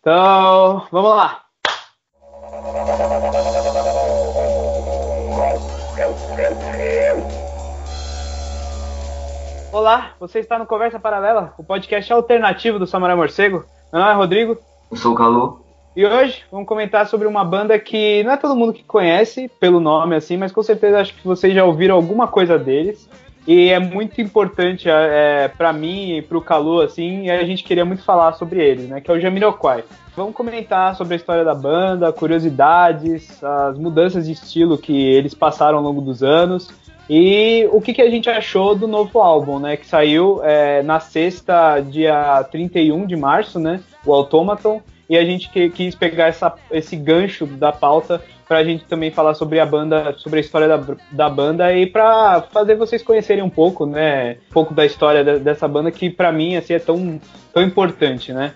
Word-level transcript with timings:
Então, 0.00 0.86
vamos 0.90 1.10
lá. 1.10 1.42
Olá, 9.70 10.14
você 10.18 10.38
está 10.38 10.58
no 10.58 10.64
Conversa 10.64 10.98
Paralela, 10.98 11.52
o 11.58 11.62
podcast 11.62 12.10
alternativo 12.14 12.78
do 12.78 12.86
Samurai 12.86 13.14
Morcego. 13.14 13.66
Meu 13.92 14.00
nome 14.00 14.12
é 14.14 14.16
Rodrigo. 14.16 14.56
Eu 14.90 14.96
sou 14.96 15.12
o 15.12 15.14
Calu. 15.14 15.60
E 15.94 16.06
hoje 16.06 16.44
vamos 16.50 16.66
comentar 16.66 17.06
sobre 17.06 17.28
uma 17.28 17.44
banda 17.44 17.78
que 17.78 18.24
não 18.24 18.32
é 18.32 18.38
todo 18.38 18.56
mundo 18.56 18.72
que 18.72 18.82
conhece 18.82 19.50
pelo 19.60 19.80
nome 19.80 20.16
assim, 20.16 20.38
mas 20.38 20.50
com 20.50 20.62
certeza 20.62 20.98
acho 20.98 21.14
que 21.14 21.26
vocês 21.26 21.52
já 21.52 21.62
ouviram 21.62 21.94
alguma 21.94 22.26
coisa 22.26 22.58
deles. 22.58 23.06
E 23.46 23.70
é 23.70 23.78
muito 23.78 24.20
importante 24.20 24.88
é, 24.88 25.48
para 25.48 25.72
mim 25.72 26.16
e 26.16 26.22
para 26.22 26.36
o 26.36 26.42
Calu, 26.42 26.82
assim, 26.82 27.24
e 27.24 27.30
a 27.30 27.44
gente 27.44 27.64
queria 27.64 27.84
muito 27.84 28.02
falar 28.02 28.34
sobre 28.34 28.62
eles, 28.62 28.88
né? 28.88 29.00
Que 29.00 29.10
é 29.10 29.14
o 29.14 29.20
Jamiroquai. 29.20 29.84
Vamos 30.14 30.34
comentar 30.34 30.94
sobre 30.94 31.14
a 31.14 31.16
história 31.16 31.44
da 31.44 31.54
banda, 31.54 32.12
curiosidades, 32.12 33.42
as 33.42 33.78
mudanças 33.78 34.26
de 34.26 34.32
estilo 34.32 34.76
que 34.76 34.92
eles 34.92 35.34
passaram 35.34 35.78
ao 35.78 35.84
longo 35.84 36.00
dos 36.00 36.22
anos 36.22 36.68
e 37.12 37.68
o 37.72 37.80
que, 37.80 37.92
que 37.92 38.02
a 38.02 38.08
gente 38.08 38.30
achou 38.30 38.72
do 38.76 38.86
novo 38.86 39.18
álbum, 39.18 39.58
né? 39.58 39.76
Que 39.76 39.84
saiu 39.84 40.40
é, 40.44 40.80
na 40.84 41.00
sexta, 41.00 41.80
dia 41.80 42.44
31 42.52 43.04
de 43.04 43.16
março, 43.16 43.58
né? 43.58 43.80
O 44.06 44.14
Automaton. 44.14 44.80
E 45.10 45.18
a 45.18 45.24
gente 45.24 45.50
que, 45.50 45.68
quis 45.70 45.92
pegar 45.92 46.28
essa, 46.28 46.54
esse 46.70 46.94
gancho 46.94 47.44
da 47.44 47.72
pauta 47.72 48.22
pra 48.46 48.62
gente 48.62 48.84
também 48.84 49.10
falar 49.10 49.34
sobre 49.34 49.58
a 49.58 49.66
banda, 49.66 50.14
sobre 50.16 50.38
a 50.38 50.40
história 50.40 50.68
da, 50.68 50.96
da 51.10 51.28
banda 51.28 51.74
e 51.74 51.84
pra 51.84 52.42
fazer 52.52 52.76
vocês 52.76 53.02
conhecerem 53.02 53.42
um 53.42 53.50
pouco, 53.50 53.86
né? 53.86 54.36
Um 54.48 54.52
pouco 54.52 54.72
da 54.72 54.86
história 54.86 55.24
de, 55.24 55.40
dessa 55.40 55.66
banda 55.66 55.90
que 55.90 56.08
pra 56.08 56.30
mim, 56.30 56.54
assim, 56.54 56.74
é 56.74 56.78
tão, 56.78 57.20
tão 57.52 57.60
importante, 57.60 58.32
né? 58.32 58.54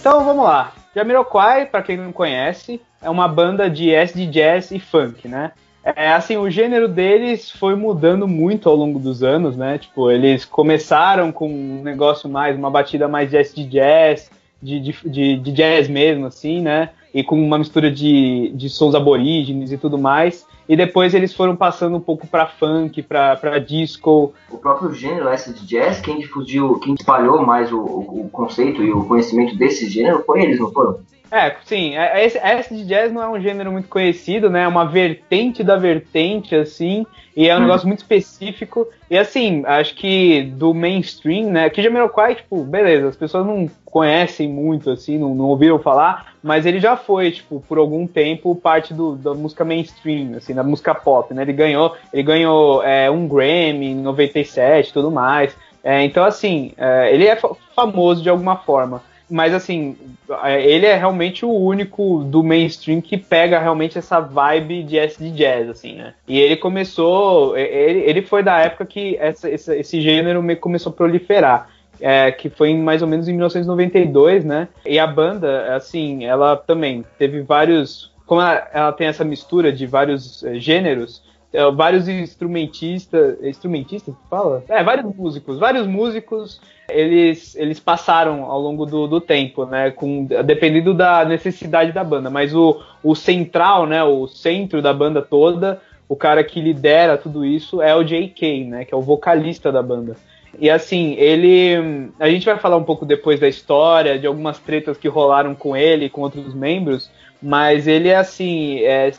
Então 0.00 0.24
vamos 0.24 0.44
lá. 0.44 0.72
Jamiroquai, 0.92 1.66
para 1.66 1.82
quem 1.82 1.96
não 1.96 2.10
conhece, 2.10 2.82
é 3.00 3.08
uma 3.08 3.28
banda 3.28 3.70
de 3.70 3.94
acid 3.94 4.28
jazz 4.28 4.72
e 4.72 4.80
funk, 4.80 5.28
né? 5.28 5.52
É 5.82 6.12
assim, 6.12 6.36
o 6.36 6.50
gênero 6.50 6.86
deles 6.86 7.50
foi 7.50 7.74
mudando 7.74 8.28
muito 8.28 8.68
ao 8.68 8.76
longo 8.76 8.98
dos 8.98 9.22
anos, 9.22 9.56
né? 9.56 9.78
Tipo, 9.78 10.10
eles 10.10 10.44
começaram 10.44 11.32
com 11.32 11.48
um 11.48 11.82
negócio 11.82 12.28
mais, 12.28 12.56
uma 12.56 12.70
batida 12.70 13.08
mais 13.08 13.30
jazz, 13.30 14.30
de, 14.62 14.78
de, 14.78 14.92
de, 15.08 15.36
de 15.38 15.52
jazz 15.52 15.88
mesmo, 15.88 16.26
assim, 16.26 16.60
né? 16.60 16.90
E 17.14 17.24
com 17.24 17.42
uma 17.42 17.58
mistura 17.58 17.90
de, 17.90 18.52
de 18.54 18.68
sons 18.68 18.94
aborígenes 18.94 19.72
e 19.72 19.78
tudo 19.78 19.96
mais 19.96 20.46
e 20.70 20.76
depois 20.76 21.14
eles 21.14 21.34
foram 21.34 21.56
passando 21.56 21.96
um 21.96 22.00
pouco 22.00 22.28
para 22.28 22.46
funk, 22.46 23.02
para 23.02 23.58
disco. 23.58 24.32
O 24.48 24.56
próprio 24.56 24.94
gênero 24.94 25.28
essa 25.28 25.52
de 25.52 25.66
jazz, 25.66 26.00
quem 26.00 26.20
difundiu, 26.20 26.78
quem 26.78 26.94
espalhou 26.94 27.44
mais 27.44 27.72
o, 27.72 27.80
o, 27.80 28.28
conceito 28.30 28.80
e 28.80 28.92
o 28.92 29.04
conhecimento 29.04 29.56
desse 29.56 29.90
gênero 29.90 30.22
foi 30.24 30.44
eles, 30.44 30.60
não 30.60 30.70
foram? 30.70 31.00
É, 31.28 31.56
sim. 31.64 31.96
É, 31.96 32.24
esse, 32.24 32.38
essa 32.38 32.72
de 32.72 32.84
jazz 32.84 33.12
não 33.12 33.20
é 33.20 33.28
um 33.28 33.40
gênero 33.40 33.72
muito 33.72 33.88
conhecido, 33.88 34.48
né? 34.48 34.62
É 34.62 34.68
uma 34.68 34.84
vertente 34.84 35.64
da 35.64 35.76
vertente, 35.76 36.54
assim, 36.54 37.04
e 37.36 37.48
é 37.48 37.54
um 37.54 37.58
hum. 37.58 37.62
negócio 37.62 37.86
muito 37.86 38.00
específico. 38.00 38.86
E 39.08 39.16
assim, 39.16 39.64
acho 39.66 39.94
que 39.94 40.42
do 40.42 40.74
mainstream, 40.74 41.50
né? 41.50 41.70
Que 41.70 41.82
Jamiroquai, 41.82 42.36
tipo, 42.36 42.62
beleza, 42.64 43.08
as 43.08 43.16
pessoas 43.16 43.46
não 43.46 43.68
conhecem 43.84 44.48
muito, 44.48 44.90
assim, 44.90 45.18
não, 45.18 45.34
não 45.34 45.46
ouviram 45.46 45.78
falar, 45.78 46.34
mas 46.42 46.64
ele 46.64 46.80
já 46.80 46.96
foi, 46.96 47.30
tipo, 47.32 47.62
por 47.68 47.78
algum 47.78 48.06
tempo, 48.06 48.54
parte 48.54 48.94
do, 48.94 49.16
da 49.16 49.34
música 49.34 49.64
mainstream, 49.64 50.36
assim, 50.36 50.54
da 50.62 50.68
música 50.68 50.94
pop, 50.94 51.32
né? 51.34 51.42
Ele 51.42 51.52
ganhou, 51.52 51.96
ele 52.12 52.22
ganhou 52.22 52.82
é, 52.82 53.10
um 53.10 53.26
Grammy 53.26 53.88
em 53.88 53.94
97 53.96 54.88
e 54.88 54.92
tudo 54.92 55.10
mais. 55.10 55.56
É, 55.82 56.02
então, 56.04 56.24
assim, 56.24 56.72
é, 56.76 57.12
ele 57.12 57.26
é 57.26 57.38
famoso 57.74 58.22
de 58.22 58.28
alguma 58.28 58.56
forma. 58.56 59.02
Mas, 59.28 59.54
assim, 59.54 59.96
é, 60.42 60.62
ele 60.64 60.86
é 60.86 60.96
realmente 60.96 61.44
o 61.44 61.52
único 61.52 62.24
do 62.24 62.42
mainstream 62.42 63.00
que 63.00 63.16
pega 63.16 63.60
realmente 63.60 63.96
essa 63.96 64.20
vibe 64.20 64.82
de 64.82 64.98
SD 64.98 65.30
jazz, 65.30 65.68
assim, 65.68 65.94
né? 65.94 66.14
E 66.26 66.38
ele 66.38 66.56
começou, 66.56 67.56
ele, 67.56 68.00
ele 68.00 68.22
foi 68.22 68.42
da 68.42 68.58
época 68.58 68.84
que 68.84 69.16
essa, 69.18 69.48
esse, 69.48 69.74
esse 69.78 70.00
gênero 70.00 70.42
meio 70.42 70.58
começou 70.58 70.90
a 70.90 70.94
proliferar 70.94 71.68
é, 72.00 72.32
que 72.32 72.48
foi 72.48 72.74
mais 72.74 73.02
ou 73.02 73.08
menos 73.08 73.28
em 73.28 73.32
1992, 73.32 74.44
né? 74.44 74.68
E 74.84 74.98
a 74.98 75.06
banda, 75.06 75.74
assim, 75.74 76.24
ela 76.24 76.56
também 76.56 77.04
teve 77.18 77.42
vários. 77.42 78.10
Como 78.30 78.40
ela, 78.40 78.68
ela 78.72 78.92
tem 78.92 79.08
essa 79.08 79.24
mistura 79.24 79.72
de 79.72 79.88
vários 79.88 80.44
é, 80.44 80.54
gêneros, 80.54 81.20
é, 81.52 81.68
vários 81.72 82.06
instrumentistas. 82.06 83.42
Instrumentistas? 83.42 84.14
Fala? 84.30 84.62
É, 84.68 84.84
vários 84.84 85.12
músicos. 85.16 85.58
Vários 85.58 85.84
músicos 85.84 86.60
eles, 86.88 87.56
eles 87.56 87.80
passaram 87.80 88.44
ao 88.44 88.60
longo 88.60 88.86
do, 88.86 89.08
do 89.08 89.20
tempo, 89.20 89.66
né? 89.66 89.90
Com, 89.90 90.26
dependendo 90.44 90.94
da 90.94 91.24
necessidade 91.24 91.90
da 91.90 92.04
banda. 92.04 92.30
Mas 92.30 92.54
o, 92.54 92.80
o 93.02 93.16
central, 93.16 93.84
né? 93.84 94.04
O 94.04 94.28
centro 94.28 94.80
da 94.80 94.92
banda 94.92 95.20
toda, 95.20 95.82
o 96.08 96.14
cara 96.14 96.44
que 96.44 96.60
lidera 96.60 97.18
tudo 97.18 97.44
isso 97.44 97.82
é 97.82 97.96
o 97.96 98.04
J.K., 98.04 98.64
né? 98.64 98.84
Que 98.84 98.94
é 98.94 98.96
o 98.96 99.02
vocalista 99.02 99.72
da 99.72 99.82
banda. 99.82 100.14
E 100.56 100.70
assim, 100.70 101.14
ele. 101.14 102.12
A 102.20 102.30
gente 102.30 102.46
vai 102.46 102.58
falar 102.58 102.76
um 102.76 102.84
pouco 102.84 103.04
depois 103.04 103.40
da 103.40 103.48
história, 103.48 104.20
de 104.20 104.26
algumas 104.28 104.60
tretas 104.60 104.96
que 104.96 105.08
rolaram 105.08 105.52
com 105.52 105.76
ele 105.76 106.04
e 106.04 106.10
com 106.10 106.20
outros 106.20 106.54
membros, 106.54 107.10
mas 107.42 107.86
ele 107.86 108.08
é 108.08 108.16
assim. 108.16 108.80
É, 108.80 109.10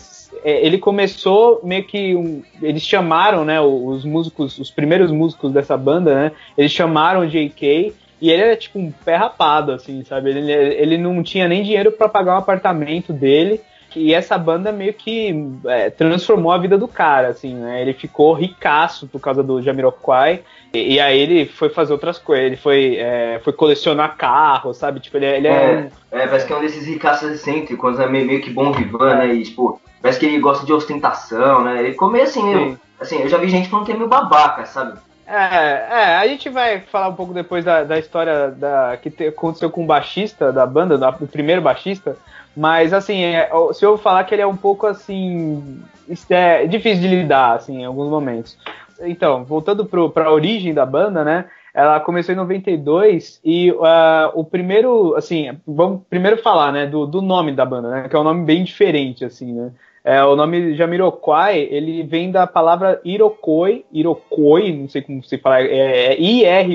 é, 0.44 0.66
ele 0.66 0.78
começou 0.78 1.59
meio 1.64 1.84
que. 1.86 2.16
Um, 2.16 2.42
eles 2.62 2.84
chamaram, 2.84 3.44
né, 3.44 3.59
os 3.59 4.06
músicos, 4.06 4.58
os 4.58 4.72
primeiros 4.72 5.12
músicos 5.12 5.52
dessa 5.52 5.76
banda, 5.76 6.14
né? 6.14 6.32
Eles 6.58 6.72
chamaram 6.72 7.22
o 7.22 7.28
J.K. 7.28 7.94
E 8.22 8.30
ele 8.30 8.44
era 8.44 8.56
tipo 8.56 8.78
um 8.78 8.92
pé 8.92 9.16
rapado, 9.16 9.72
assim, 9.72 10.04
sabe? 10.04 10.30
Ele, 10.30 10.52
ele 10.52 10.98
não 10.98 11.24
tinha 11.24 11.48
nem 11.48 11.64
dinheiro 11.64 11.92
para 11.92 12.08
pagar 12.08 12.36
um 12.36 12.38
apartamento 12.38 13.12
dele. 13.12 13.59
E 13.96 14.14
essa 14.14 14.38
banda 14.38 14.72
meio 14.72 14.94
que 14.94 15.34
é, 15.66 15.90
transformou 15.90 16.52
a 16.52 16.58
vida 16.58 16.78
do 16.78 16.88
cara, 16.88 17.30
assim, 17.30 17.56
né? 17.56 17.82
Ele 17.82 17.94
ficou 17.94 18.34
ricaço 18.34 19.08
por 19.08 19.20
causa 19.20 19.44
do 19.44 19.62
Jamiroquai. 19.62 20.42
E, 20.74 20.94
e 20.94 21.00
aí 21.00 21.20
ele 21.20 21.46
foi 21.46 21.70
fazer 21.70 21.94
outras 21.94 22.18
coisas. 22.18 22.46
Ele 22.46 22.58
foi, 22.58 22.96
é, 22.98 23.40
foi 23.44 23.54
colecionar 23.54 24.16
carros, 24.16 24.78
sabe? 24.78 25.00
Tipo, 25.00 25.18
ele, 25.18 25.26
ele 25.26 25.48
é, 25.48 25.90
é, 26.12 26.22
é, 26.24 26.28
parece 26.28 26.46
que 26.46 26.54
é 26.54 26.58
um 26.58 26.62
desses 26.62 26.86
ricaços 26.86 27.30
excêntricos, 27.32 28.00
é 28.00 28.08
meio, 28.08 28.26
meio 28.26 28.42
que 28.42 28.50
bom 28.50 28.72
vivan, 28.72 29.16
né? 29.16 29.34
E, 29.34 29.44
tipo, 29.44 29.82
parece 30.02 30.20
que 30.20 30.26
ele 30.26 30.40
gosta 30.40 30.66
de 30.66 30.74
ostentação, 30.74 31.64
né? 31.64 31.84
Ele 31.84 31.94
come 31.94 32.22
assim, 32.22 32.44
meio, 32.44 32.80
assim, 33.00 33.22
eu 33.22 33.30
já 33.30 33.38
vi 33.38 33.50
gente 33.50 33.70
falando 33.70 33.86
que 33.86 33.92
é 33.92 33.96
meio 33.96 34.09
babaca, 34.09 34.66
sabe? 34.66 34.98
É, 35.28 35.88
é, 35.90 36.16
a 36.18 36.28
gente 36.28 36.50
vai 36.50 36.82
falar 36.82 37.08
um 37.08 37.16
pouco 37.16 37.34
depois 37.34 37.64
da, 37.64 37.86
da 37.86 37.98
história 37.98 38.52
da, 38.52 38.98
que 39.02 39.09
te, 39.09 39.28
aconteceu 39.28 39.70
com 39.70 39.84
o 39.84 39.88
baixista 39.88 40.52
da 40.52 40.66
banda, 40.66 40.98
da, 40.98 41.09
o 41.09 41.28
primeiro 41.28 41.62
baixista, 41.62 42.18
mas, 42.56 42.92
assim, 42.92 43.24
é, 43.24 43.50
se 43.74 43.86
eu 43.86 43.98
falar 43.98 44.26
que 44.26 44.36
ele 44.36 44.42
é 44.42 44.48
um 44.48 44.58
pouco, 44.58 44.86
assim, 44.86 45.82
é 46.30 46.66
difícil 46.68 47.02
de 47.02 47.08
lidar, 47.08 47.56
assim, 47.56 47.82
em 47.82 47.86
alguns 47.86 48.09
momentos. 48.09 48.58
Então, 49.03 49.44
voltando 49.44 49.85
para 49.85 50.25
a 50.25 50.31
origem 50.31 50.73
da 50.73 50.85
banda, 50.85 51.23
né? 51.23 51.45
Ela 51.73 52.00
começou 52.01 52.34
em 52.34 52.38
92 52.38 53.39
e 53.45 53.72
uh, 53.72 54.31
o 54.34 54.44
primeiro, 54.44 55.16
assim, 55.16 55.57
vamos 55.66 56.01
primeiro 56.09 56.38
falar, 56.38 56.72
né, 56.72 56.85
do, 56.85 57.06
do 57.06 57.22
nome 57.22 57.53
da 57.53 57.66
banda, 57.66 57.90
né? 57.90 58.09
Que 58.09 58.16
é 58.16 58.19
um 58.19 58.25
nome 58.25 58.44
bem 58.44 58.63
diferente, 58.63 59.23
assim, 59.23 59.53
né? 59.53 59.72
É, 60.03 60.23
o 60.23 60.35
nome 60.35 60.73
Jamiroquai, 60.75 61.59
ele 61.59 62.01
vem 62.01 62.31
da 62.31 62.47
palavra 62.47 63.00
Irokoi, 63.06 63.85
Irokoi, 63.91 64.75
não 64.75 64.90
sei 64.90 65.03
como 65.03 65.23
se 65.23 65.38
fala, 65.38 65.61
é, 65.61 66.13
é 66.13 66.19
I-R-O-Q-O-O-I, 66.19 66.73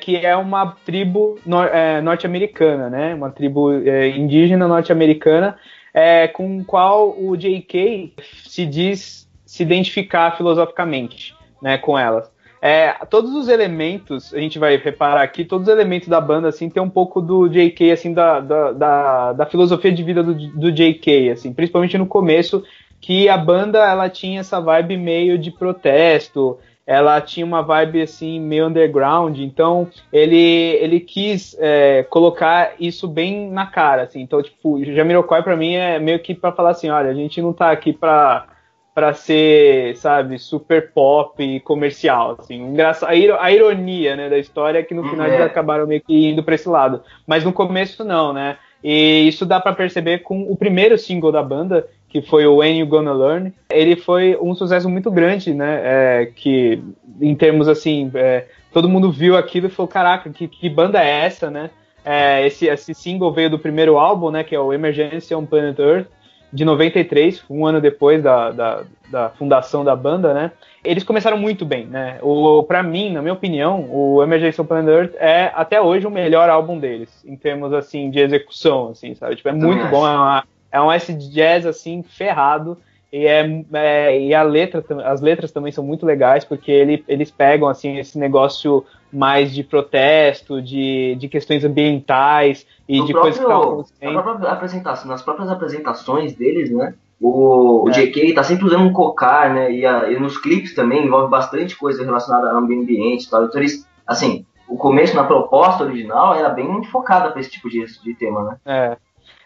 que 0.00 0.16
é 0.16 0.36
uma 0.36 0.74
tribo 0.84 1.38
é, 1.72 2.00
norte-americana, 2.00 2.90
né? 2.90 3.14
Uma 3.14 3.30
tribo 3.30 3.72
é, 3.72 4.08
indígena 4.08 4.66
norte-americana, 4.66 5.56
é, 5.94 6.26
com 6.26 6.64
qual 6.64 7.14
o 7.16 7.36
J.K. 7.36 8.12
se 8.44 8.66
diz 8.66 9.29
se 9.50 9.64
identificar 9.64 10.36
filosoficamente, 10.36 11.34
né, 11.60 11.76
com 11.76 11.98
elas. 11.98 12.30
É, 12.62 12.92
todos 13.10 13.34
os 13.34 13.48
elementos, 13.48 14.32
a 14.32 14.38
gente 14.38 14.60
vai 14.60 14.76
reparar 14.76 15.22
aqui, 15.22 15.44
todos 15.44 15.66
os 15.66 15.74
elementos 15.74 16.06
da 16.06 16.20
banda, 16.20 16.46
assim, 16.46 16.70
tem 16.70 16.80
um 16.80 16.88
pouco 16.88 17.20
do 17.20 17.48
J.K., 17.48 17.90
assim, 17.90 18.12
da, 18.14 18.38
da, 18.38 18.70
da, 18.70 19.32
da 19.32 19.46
filosofia 19.46 19.90
de 19.90 20.04
vida 20.04 20.22
do, 20.22 20.34
do 20.34 20.70
J.K., 20.70 21.30
assim, 21.32 21.52
principalmente 21.52 21.98
no 21.98 22.06
começo, 22.06 22.62
que 23.00 23.28
a 23.28 23.36
banda, 23.36 23.80
ela 23.80 24.08
tinha 24.08 24.38
essa 24.38 24.60
vibe 24.60 24.96
meio 24.96 25.36
de 25.36 25.50
protesto, 25.50 26.56
ela 26.86 27.20
tinha 27.20 27.44
uma 27.44 27.60
vibe, 27.60 28.02
assim, 28.02 28.38
meio 28.38 28.68
underground, 28.68 29.36
então 29.40 29.88
ele, 30.12 30.78
ele 30.80 31.00
quis 31.00 31.56
é, 31.58 32.04
colocar 32.04 32.74
isso 32.78 33.08
bem 33.08 33.50
na 33.50 33.66
cara, 33.66 34.02
assim, 34.02 34.20
então, 34.20 34.40
tipo, 34.40 34.84
Jamiroquai 34.84 35.42
pra 35.42 35.56
mim 35.56 35.74
é 35.74 35.98
meio 35.98 36.20
que 36.20 36.36
para 36.36 36.52
falar 36.52 36.70
assim, 36.70 36.88
olha, 36.88 37.10
a 37.10 37.14
gente 37.14 37.42
não 37.42 37.52
tá 37.52 37.72
aqui 37.72 37.92
pra 37.92 38.46
para 38.94 39.14
ser, 39.14 39.96
sabe, 39.96 40.38
super 40.38 40.92
pop 40.92 41.42
e 41.42 41.60
comercial, 41.60 42.36
assim. 42.38 42.56
Engraçado, 42.56 43.10
a 43.38 43.50
ironia, 43.50 44.16
né, 44.16 44.28
da 44.28 44.38
história 44.38 44.80
é 44.80 44.82
que 44.82 44.94
no 44.94 45.08
final 45.08 45.26
é. 45.26 45.30
eles 45.30 45.40
acabaram 45.40 45.86
meio 45.86 46.00
que 46.00 46.28
indo 46.28 46.42
para 46.42 46.54
esse 46.54 46.68
lado, 46.68 47.02
mas 47.26 47.44
no 47.44 47.52
começo 47.52 48.04
não, 48.04 48.32
né? 48.32 48.56
E 48.82 49.28
isso 49.28 49.44
dá 49.44 49.60
para 49.60 49.74
perceber 49.74 50.20
com 50.20 50.42
o 50.50 50.56
primeiro 50.56 50.96
single 50.98 51.30
da 51.30 51.42
banda, 51.42 51.86
que 52.08 52.22
foi 52.22 52.46
o 52.46 52.56
When 52.56 52.80
You 52.80 52.86
Gonna 52.86 53.12
Learn. 53.12 53.52
Ele 53.70 53.94
foi 53.94 54.36
um 54.40 54.54
sucesso 54.54 54.88
muito 54.88 55.10
grande, 55.10 55.54
né? 55.54 55.80
É, 55.82 56.26
que 56.34 56.82
em 57.20 57.34
termos 57.34 57.68
assim, 57.68 58.10
é, 58.14 58.46
todo 58.72 58.88
mundo 58.88 59.12
viu 59.12 59.36
aquilo 59.36 59.66
e 59.66 59.70
falou, 59.70 59.88
caraca, 59.88 60.30
que, 60.30 60.48
que 60.48 60.68
banda 60.68 61.02
é 61.02 61.26
essa, 61.26 61.50
né? 61.50 61.70
É, 62.02 62.46
esse, 62.46 62.66
esse 62.66 62.94
single 62.94 63.32
veio 63.32 63.50
do 63.50 63.58
primeiro 63.58 63.98
álbum, 63.98 64.30
né? 64.30 64.42
Que 64.42 64.54
é 64.54 64.60
o 64.60 64.72
Emergency 64.72 65.34
on 65.34 65.44
Planet 65.44 65.78
Earth 65.78 66.06
de 66.52 66.64
93, 66.64 67.44
um 67.48 67.64
ano 67.66 67.80
depois 67.80 68.22
da, 68.22 68.50
da, 68.50 68.82
da, 69.08 69.30
fundação 69.30 69.84
da 69.84 69.94
banda, 69.94 70.34
né? 70.34 70.52
Eles 70.82 71.04
começaram 71.04 71.36
muito 71.36 71.64
bem, 71.64 71.86
né? 71.86 72.18
O, 72.22 72.62
pra 72.62 72.82
mim, 72.82 73.12
na 73.12 73.20
minha 73.20 73.34
opinião, 73.34 73.86
o 73.90 74.22
Emergency 74.22 74.62
Planet 74.64 74.88
Earth 74.88 75.14
é 75.18 75.52
até 75.54 75.80
hoje 75.80 76.06
o 76.06 76.10
melhor 76.10 76.48
álbum 76.48 76.78
deles, 76.78 77.24
em 77.24 77.36
termos, 77.36 77.72
assim, 77.72 78.10
de 78.10 78.18
execução, 78.18 78.88
assim, 78.88 79.14
sabe? 79.14 79.36
Tipo, 79.36 79.50
é 79.50 79.52
muito 79.52 79.86
bom, 79.88 80.06
é, 80.06 80.10
uma, 80.10 80.44
é 80.72 80.80
um 80.80 80.90
S 80.90 81.12
jazz, 81.12 81.66
assim, 81.66 82.02
ferrado, 82.02 82.78
e, 83.12 83.26
é, 83.26 83.64
é, 83.72 84.20
e 84.20 84.34
a 84.34 84.42
letra, 84.42 84.84
as 85.04 85.20
letras 85.20 85.50
também 85.50 85.72
são 85.72 85.84
muito 85.84 86.06
legais, 86.06 86.44
porque 86.44 86.70
ele, 86.70 87.04
eles 87.08 87.30
pegam, 87.30 87.68
assim, 87.68 87.98
esse 87.98 88.18
negócio 88.18 88.84
mais 89.12 89.52
de 89.52 89.64
protesto, 89.64 90.62
de, 90.62 91.16
de 91.16 91.28
questões 91.28 91.64
ambientais 91.64 92.64
e 92.88 92.98
no 92.98 93.06
de 93.06 93.12
próprio, 93.12 93.32
coisas 93.32 93.38
que 93.38 93.44
estão 93.44 93.72
acontecendo. 93.72 94.12
Na 94.14 94.22
própria 94.22 94.50
apresentação, 94.50 95.08
nas 95.08 95.22
próprias 95.22 95.50
apresentações 95.50 96.34
deles, 96.34 96.70
né? 96.70 96.94
O, 97.20 97.84
o 97.84 97.88
é. 97.90 97.92
JK 97.92 98.32
tá 98.32 98.44
sempre 98.44 98.66
usando 98.66 98.84
um 98.84 98.92
cocar, 98.92 99.52
né? 99.52 99.72
E, 99.72 99.84
a, 99.84 100.10
e, 100.10 100.18
nos 100.18 100.38
clipes 100.38 100.74
também 100.74 101.04
envolve 101.04 101.28
bastante 101.28 101.76
coisa 101.76 102.04
relacionada 102.04 102.50
ao 102.50 102.62
meio 102.62 102.80
ambiente 102.80 103.24
e 103.24 103.30
tal. 103.30 103.44
Então 103.44 103.60
eles, 103.60 103.86
assim, 104.06 104.46
o 104.68 104.76
começo 104.76 105.16
na 105.16 105.24
proposta 105.24 105.82
original 105.84 106.34
era 106.34 106.48
bem 106.48 106.82
focada 106.84 107.30
para 107.30 107.40
esse 107.40 107.50
tipo 107.50 107.68
de, 107.68 107.84
de 107.84 108.14
tema, 108.14 108.44
né? 108.44 108.56
É. 108.64 108.96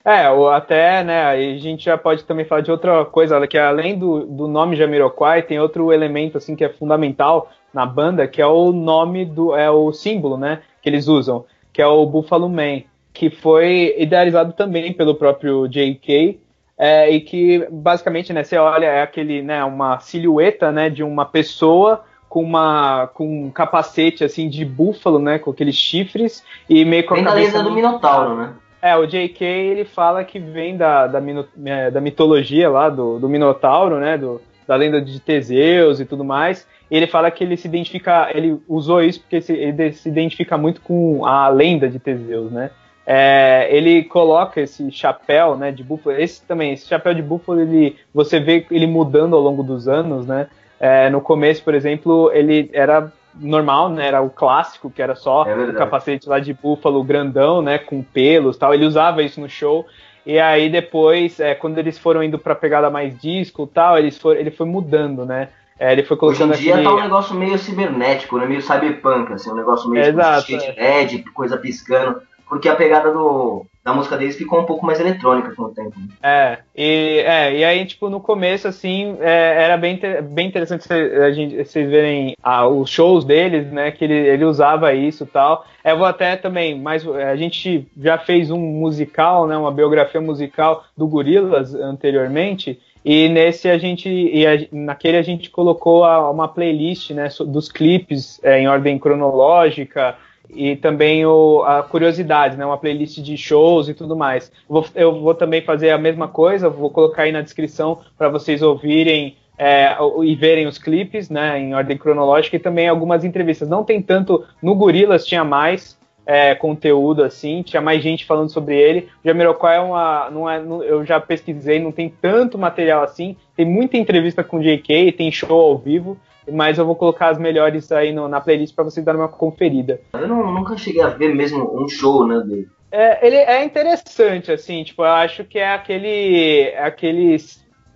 É, 0.05 0.29
ou 0.29 0.51
até, 0.51 1.03
né, 1.03 1.25
a 1.25 1.37
gente 1.57 1.87
já 1.87 1.97
pode 1.97 2.25
também 2.25 2.45
falar 2.45 2.61
de 2.61 2.71
outra 2.71 3.07
coisa, 3.07 3.47
que 3.47 3.57
além 3.57 3.99
do, 3.99 4.27
do 4.27 4.47
nome 4.47 4.77
Jamiroquai, 4.77 5.43
tem 5.43 5.59
outro 5.59 5.91
elemento, 5.91 6.37
assim, 6.37 6.55
que 6.55 6.63
é 6.63 6.69
fundamental 6.69 7.51
na 7.73 7.87
banda, 7.87 8.29
que 8.29 8.43
é 8.43 8.47
o 8.47 8.71
nome 8.71 9.25
do, 9.25 9.57
é 9.57 9.71
o 9.71 9.91
símbolo, 9.93 10.37
né, 10.37 10.61
que 10.83 10.91
eles 10.91 11.09
usam, 11.09 11.47
que 11.73 11.81
é 11.81 11.87
o 11.87 12.05
Buffalo 12.05 12.51
Man, 12.51 12.83
que 13.15 13.31
foi 13.31 13.95
idealizado 13.99 14.53
também 14.53 14.93
pelo 14.93 15.15
próprio 15.15 15.67
J.K., 15.67 16.39
é, 16.77 17.09
e 17.09 17.21
que 17.21 17.67
basicamente, 17.71 18.33
né, 18.33 18.45
você 18.45 18.59
olha, 18.59 18.87
é 18.87 19.03
aquele, 19.03 19.41
né, 19.41 19.65
uma 19.65 20.01
silhueta, 20.01 20.71
né, 20.71 20.91
de 20.91 21.03
uma 21.03 21.25
pessoa 21.25 22.05
com 22.29 22.43
uma 22.43 23.07
com 23.15 23.45
um 23.45 23.51
capacete 23.51 24.25
assim 24.25 24.49
de 24.49 24.65
búfalo, 24.65 25.21
né, 25.21 25.39
com 25.39 25.53
aqueles 25.53 25.77
chifres 25.77 26.43
e 26.69 26.85
meio 26.85 27.07
com 27.07 27.15
a 27.15 27.17
Bem 27.19 27.25
cabeça 27.25 27.63
do 27.63 27.71
Minotauro, 27.71 28.35
né? 28.37 28.55
É, 28.85 28.95
o 28.99 29.07
J.K. 29.07 29.47
ele 29.47 29.87
fala 29.87 30.23
que 30.25 30.39
vem 30.39 30.77
da, 30.77 31.07
da, 31.07 31.19
é, 31.65 31.91
da 31.91 32.03
mitologia 32.03 32.69
lá 32.69 32.91
do, 32.91 33.19
do 33.19 33.31
Minotauro, 33.31 33.99
né? 33.99 34.19
Do, 34.19 34.43
da 34.69 34.77
lenda 34.77 35.01
de 35.01 35.19
Teseus 35.21 36.01
e 36.01 36.05
tudo 36.05 36.23
mais. 36.23 36.67
Ele 36.91 37.07
fala 37.07 37.31
que 37.31 37.43
ele 37.43 37.57
se 37.57 37.67
identifica, 37.67 38.29
ele 38.35 38.61
usou 38.69 39.03
isso 39.03 39.21
porque 39.21 39.43
ele 39.51 39.91
se 39.95 40.07
identifica 40.07 40.59
muito 40.59 40.83
com 40.83 41.25
a 41.25 41.49
lenda 41.49 41.89
de 41.89 41.99
Teseus, 41.99 42.53
né? 42.53 42.71
É, 43.07 43.69
ele 43.71 44.05
coloca 44.05 44.61
esse 44.61 44.91
chapéu, 44.91 45.57
né, 45.57 45.73
de 45.73 45.83
búfalo. 45.83 46.21
Esse 46.21 46.43
também, 46.47 46.75
esse 46.75 46.87
chapéu 46.87 47.15
de 47.15 47.23
búfalo, 47.23 47.63
ele, 47.63 47.97
você 48.13 48.39
vê 48.39 48.67
ele 48.71 48.87
mudando 48.87 49.35
ao 49.35 49.41
longo 49.41 49.63
dos 49.63 49.89
anos, 49.89 50.27
né? 50.27 50.47
É, 50.79 51.09
no 51.09 51.23
começo, 51.23 51.65
por 51.65 51.75
exemplo, 51.75 52.31
ele 52.35 52.69
era 52.75 53.11
normal, 53.39 53.89
né? 53.89 54.07
Era 54.07 54.21
o 54.23 54.31
clássico, 54.31 54.91
que 54.91 55.03
era 55.03 55.15
só 55.15 55.47
é 55.47 55.55
o 55.55 55.75
capacete 55.75 56.29
lá 56.29 56.39
de 56.39 56.53
búfalo 56.53 57.03
grandão, 57.03 57.63
né? 57.63 57.79
Com 57.79 58.03
pelos 58.03 58.57
tal. 58.57 58.75
Ele 58.75 58.87
usava 58.87 59.23
isso 59.23 59.41
no 59.41 59.49
show. 59.49 59.87
E 60.27 60.39
aí 60.39 60.71
depois, 60.71 61.39
é, 61.41 61.55
quando 61.55 61.79
eles 61.79 61.99
foram 61.99 62.23
indo 62.23 62.39
pra 62.39 62.55
pegada 62.55 62.89
mais 62.89 63.19
disco 63.19 63.67
tal, 63.67 63.99
eles 63.99 64.19
for, 64.19 64.37
ele 64.37 64.51
foi 64.51 64.67
mudando, 64.67 65.27
né? 65.27 65.49
É, 65.79 65.93
ele 65.93 66.05
foi 66.05 66.17
colocando 66.17 66.53
Hoje 66.53 66.61
em 66.61 66.65
dia 66.65 66.75
aquele... 66.75 66.89
tá 66.89 66.95
um 66.95 67.01
negócio 67.01 67.35
meio 67.35 67.59
cibernético, 67.59 68.39
né? 68.39 68.47
Meio 68.47 68.63
cyberpunk, 68.63 69.33
assim, 69.33 69.51
um 69.51 69.57
negócio 69.57 69.91
meio 69.91 70.05
Exato, 70.05 70.47
tipo, 70.47 70.63
é. 70.63 71.01
LED, 71.01 71.25
coisa 71.33 71.57
piscando 71.57 72.23
porque 72.49 72.69
a 72.69 72.77
pegada 72.77 73.13
do, 73.13 73.67
da 73.85 73.93
música 73.93 74.17
deles 74.17 74.37
ficou 74.37 74.61
um 74.61 74.65
pouco 74.65 74.87
mais 74.87 74.99
eletrônica 74.99 75.55
com 75.55 75.65
o 75.65 75.69
tempo. 75.69 75.93
É, 76.23 76.59
e, 76.75 77.19
é, 77.19 77.59
e 77.59 77.65
aí, 77.65 77.85
tipo, 77.85 78.09
no 78.09 78.19
começo, 78.19 78.67
assim, 78.67 79.15
é, 79.21 79.63
era 79.63 79.77
bem, 79.77 80.01
bem 80.31 80.49
interessante 80.49 80.87
vocês 80.89 81.91
verem 81.91 82.35
ah, 82.43 82.67
os 82.67 82.89
shows 82.89 83.27
deles, 83.27 83.71
né, 83.71 83.91
que 83.91 84.05
ele, 84.05 84.15
ele 84.15 84.45
usava 84.45 84.95
isso 84.95 85.25
e 85.25 85.27
tal. 85.27 85.67
É, 85.85 85.93
eu 85.93 85.99
vou 85.99 86.07
até 86.07 86.35
também, 86.35 86.81
mas 86.81 87.07
a 87.07 87.37
gente 87.37 87.87
já 88.01 88.17
fez 88.17 88.51
um 88.51 88.59
musical, 88.59 89.47
né, 89.47 89.55
uma 89.55 89.71
biografia 89.71 90.21
musical 90.21 90.85
do 90.97 91.07
Gorillaz 91.07 91.75
anteriormente, 91.75 92.81
e 93.05 93.29
nesse 93.29 93.69
a 93.69 93.77
gente, 93.77 94.09
e 94.09 94.47
a, 94.47 94.67
naquele 94.73 95.19
a 95.19 95.23
gente 95.23 95.51
colocou 95.51 96.05
a, 96.05 96.31
uma 96.31 96.49
playlist, 96.49 97.11
né, 97.11 97.29
dos 97.47 97.71
clipes 97.71 98.41
é, 98.43 98.61
em 98.61 98.67
ordem 98.67 98.99
cronológica, 98.99 100.17
e 100.49 100.77
também 100.77 101.25
o, 101.25 101.63
a 101.65 101.83
curiosidade, 101.83 102.57
né? 102.57 102.65
Uma 102.65 102.79
playlist 102.79 103.19
de 103.19 103.37
shows 103.37 103.89
e 103.89 103.95
tudo 103.95 104.17
mais. 104.17 104.51
Eu 104.69 104.75
vou, 104.75 104.87
eu 104.95 105.21
vou 105.21 105.35
também 105.35 105.63
fazer 105.63 105.91
a 105.91 105.99
mesma 105.99 106.29
coisa, 106.29 106.69
vou 106.69 106.91
colocar 106.91 107.23
aí 107.23 107.33
na 107.33 107.41
descrição 107.41 108.01
para 108.17 108.29
vocês 108.29 108.63
ouvirem 108.63 109.37
é, 109.59 109.97
e 110.23 110.35
verem 110.35 110.67
os 110.67 110.79
clipes, 110.79 111.31
né? 111.31 111.59
Em 111.59 111.75
ordem 111.75 111.97
cronológica 111.97 112.57
e 112.57 112.61
também 112.61 112.89
algumas 112.89 113.25
entrevistas. 113.25 113.69
Não 113.69 113.85
tem 113.85 114.03
tanto 114.03 114.45
no 114.63 114.75
Gorilas 114.75 115.27
tinha 115.27 115.45
mais 115.45 115.99
é, 116.27 116.55
conteúdo 116.55 117.23
assim, 117.23 117.63
tinha 117.63 117.83
mais 117.83 118.03
gente 118.03 118.25
falando 118.25 118.51
sobre 118.51 118.77
ele. 118.77 119.09
O 119.23 119.29
Jamiroquai 119.29 119.77
é 119.77 119.81
uma, 119.81 120.31
não 120.31 120.49
é, 120.49 120.59
eu 120.59 121.05
já 121.05 121.21
pesquisei, 121.21 121.79
não 121.81 121.93
tem 121.93 122.09
tanto 122.09 122.59
material 122.59 123.03
assim. 123.03 123.37
Tem 123.57 123.65
muita 123.65 123.97
entrevista 123.97 124.43
com 124.43 124.59
o 124.59 124.63
J.K., 124.63 125.13
tem 125.13 125.31
show 125.31 125.61
ao 125.61 125.79
vivo 125.79 126.19
mas 126.51 126.79
eu 126.79 126.85
vou 126.85 126.95
colocar 126.95 127.31
as 127.31 127.39
melhores 127.39 127.91
aí 127.91 128.13
no, 128.13 128.29
na 128.29 128.41
playlist 128.41 128.75
para 128.75 128.85
vocês 128.85 129.05
darem 129.05 129.21
uma 129.21 129.29
conferida. 129.29 130.01
Eu 130.13 130.29
não, 130.29 130.53
nunca 130.53 130.77
cheguei 130.77 131.03
a 131.03 131.09
ver 131.09 131.35
mesmo 131.35 131.83
um 131.83 131.89
show, 131.89 132.27
né, 132.27 132.41
dele. 132.41 132.69
É, 132.93 133.27
ele 133.27 133.37
é 133.37 133.65
interessante, 133.65 134.53
assim, 134.53 134.85
tipo, 134.85 135.03
eu 135.03 135.11
acho 135.11 135.45
que 135.45 135.59
é 135.59 135.73
aquele, 135.73 136.69
é 136.69 136.85
aquele 136.85 137.37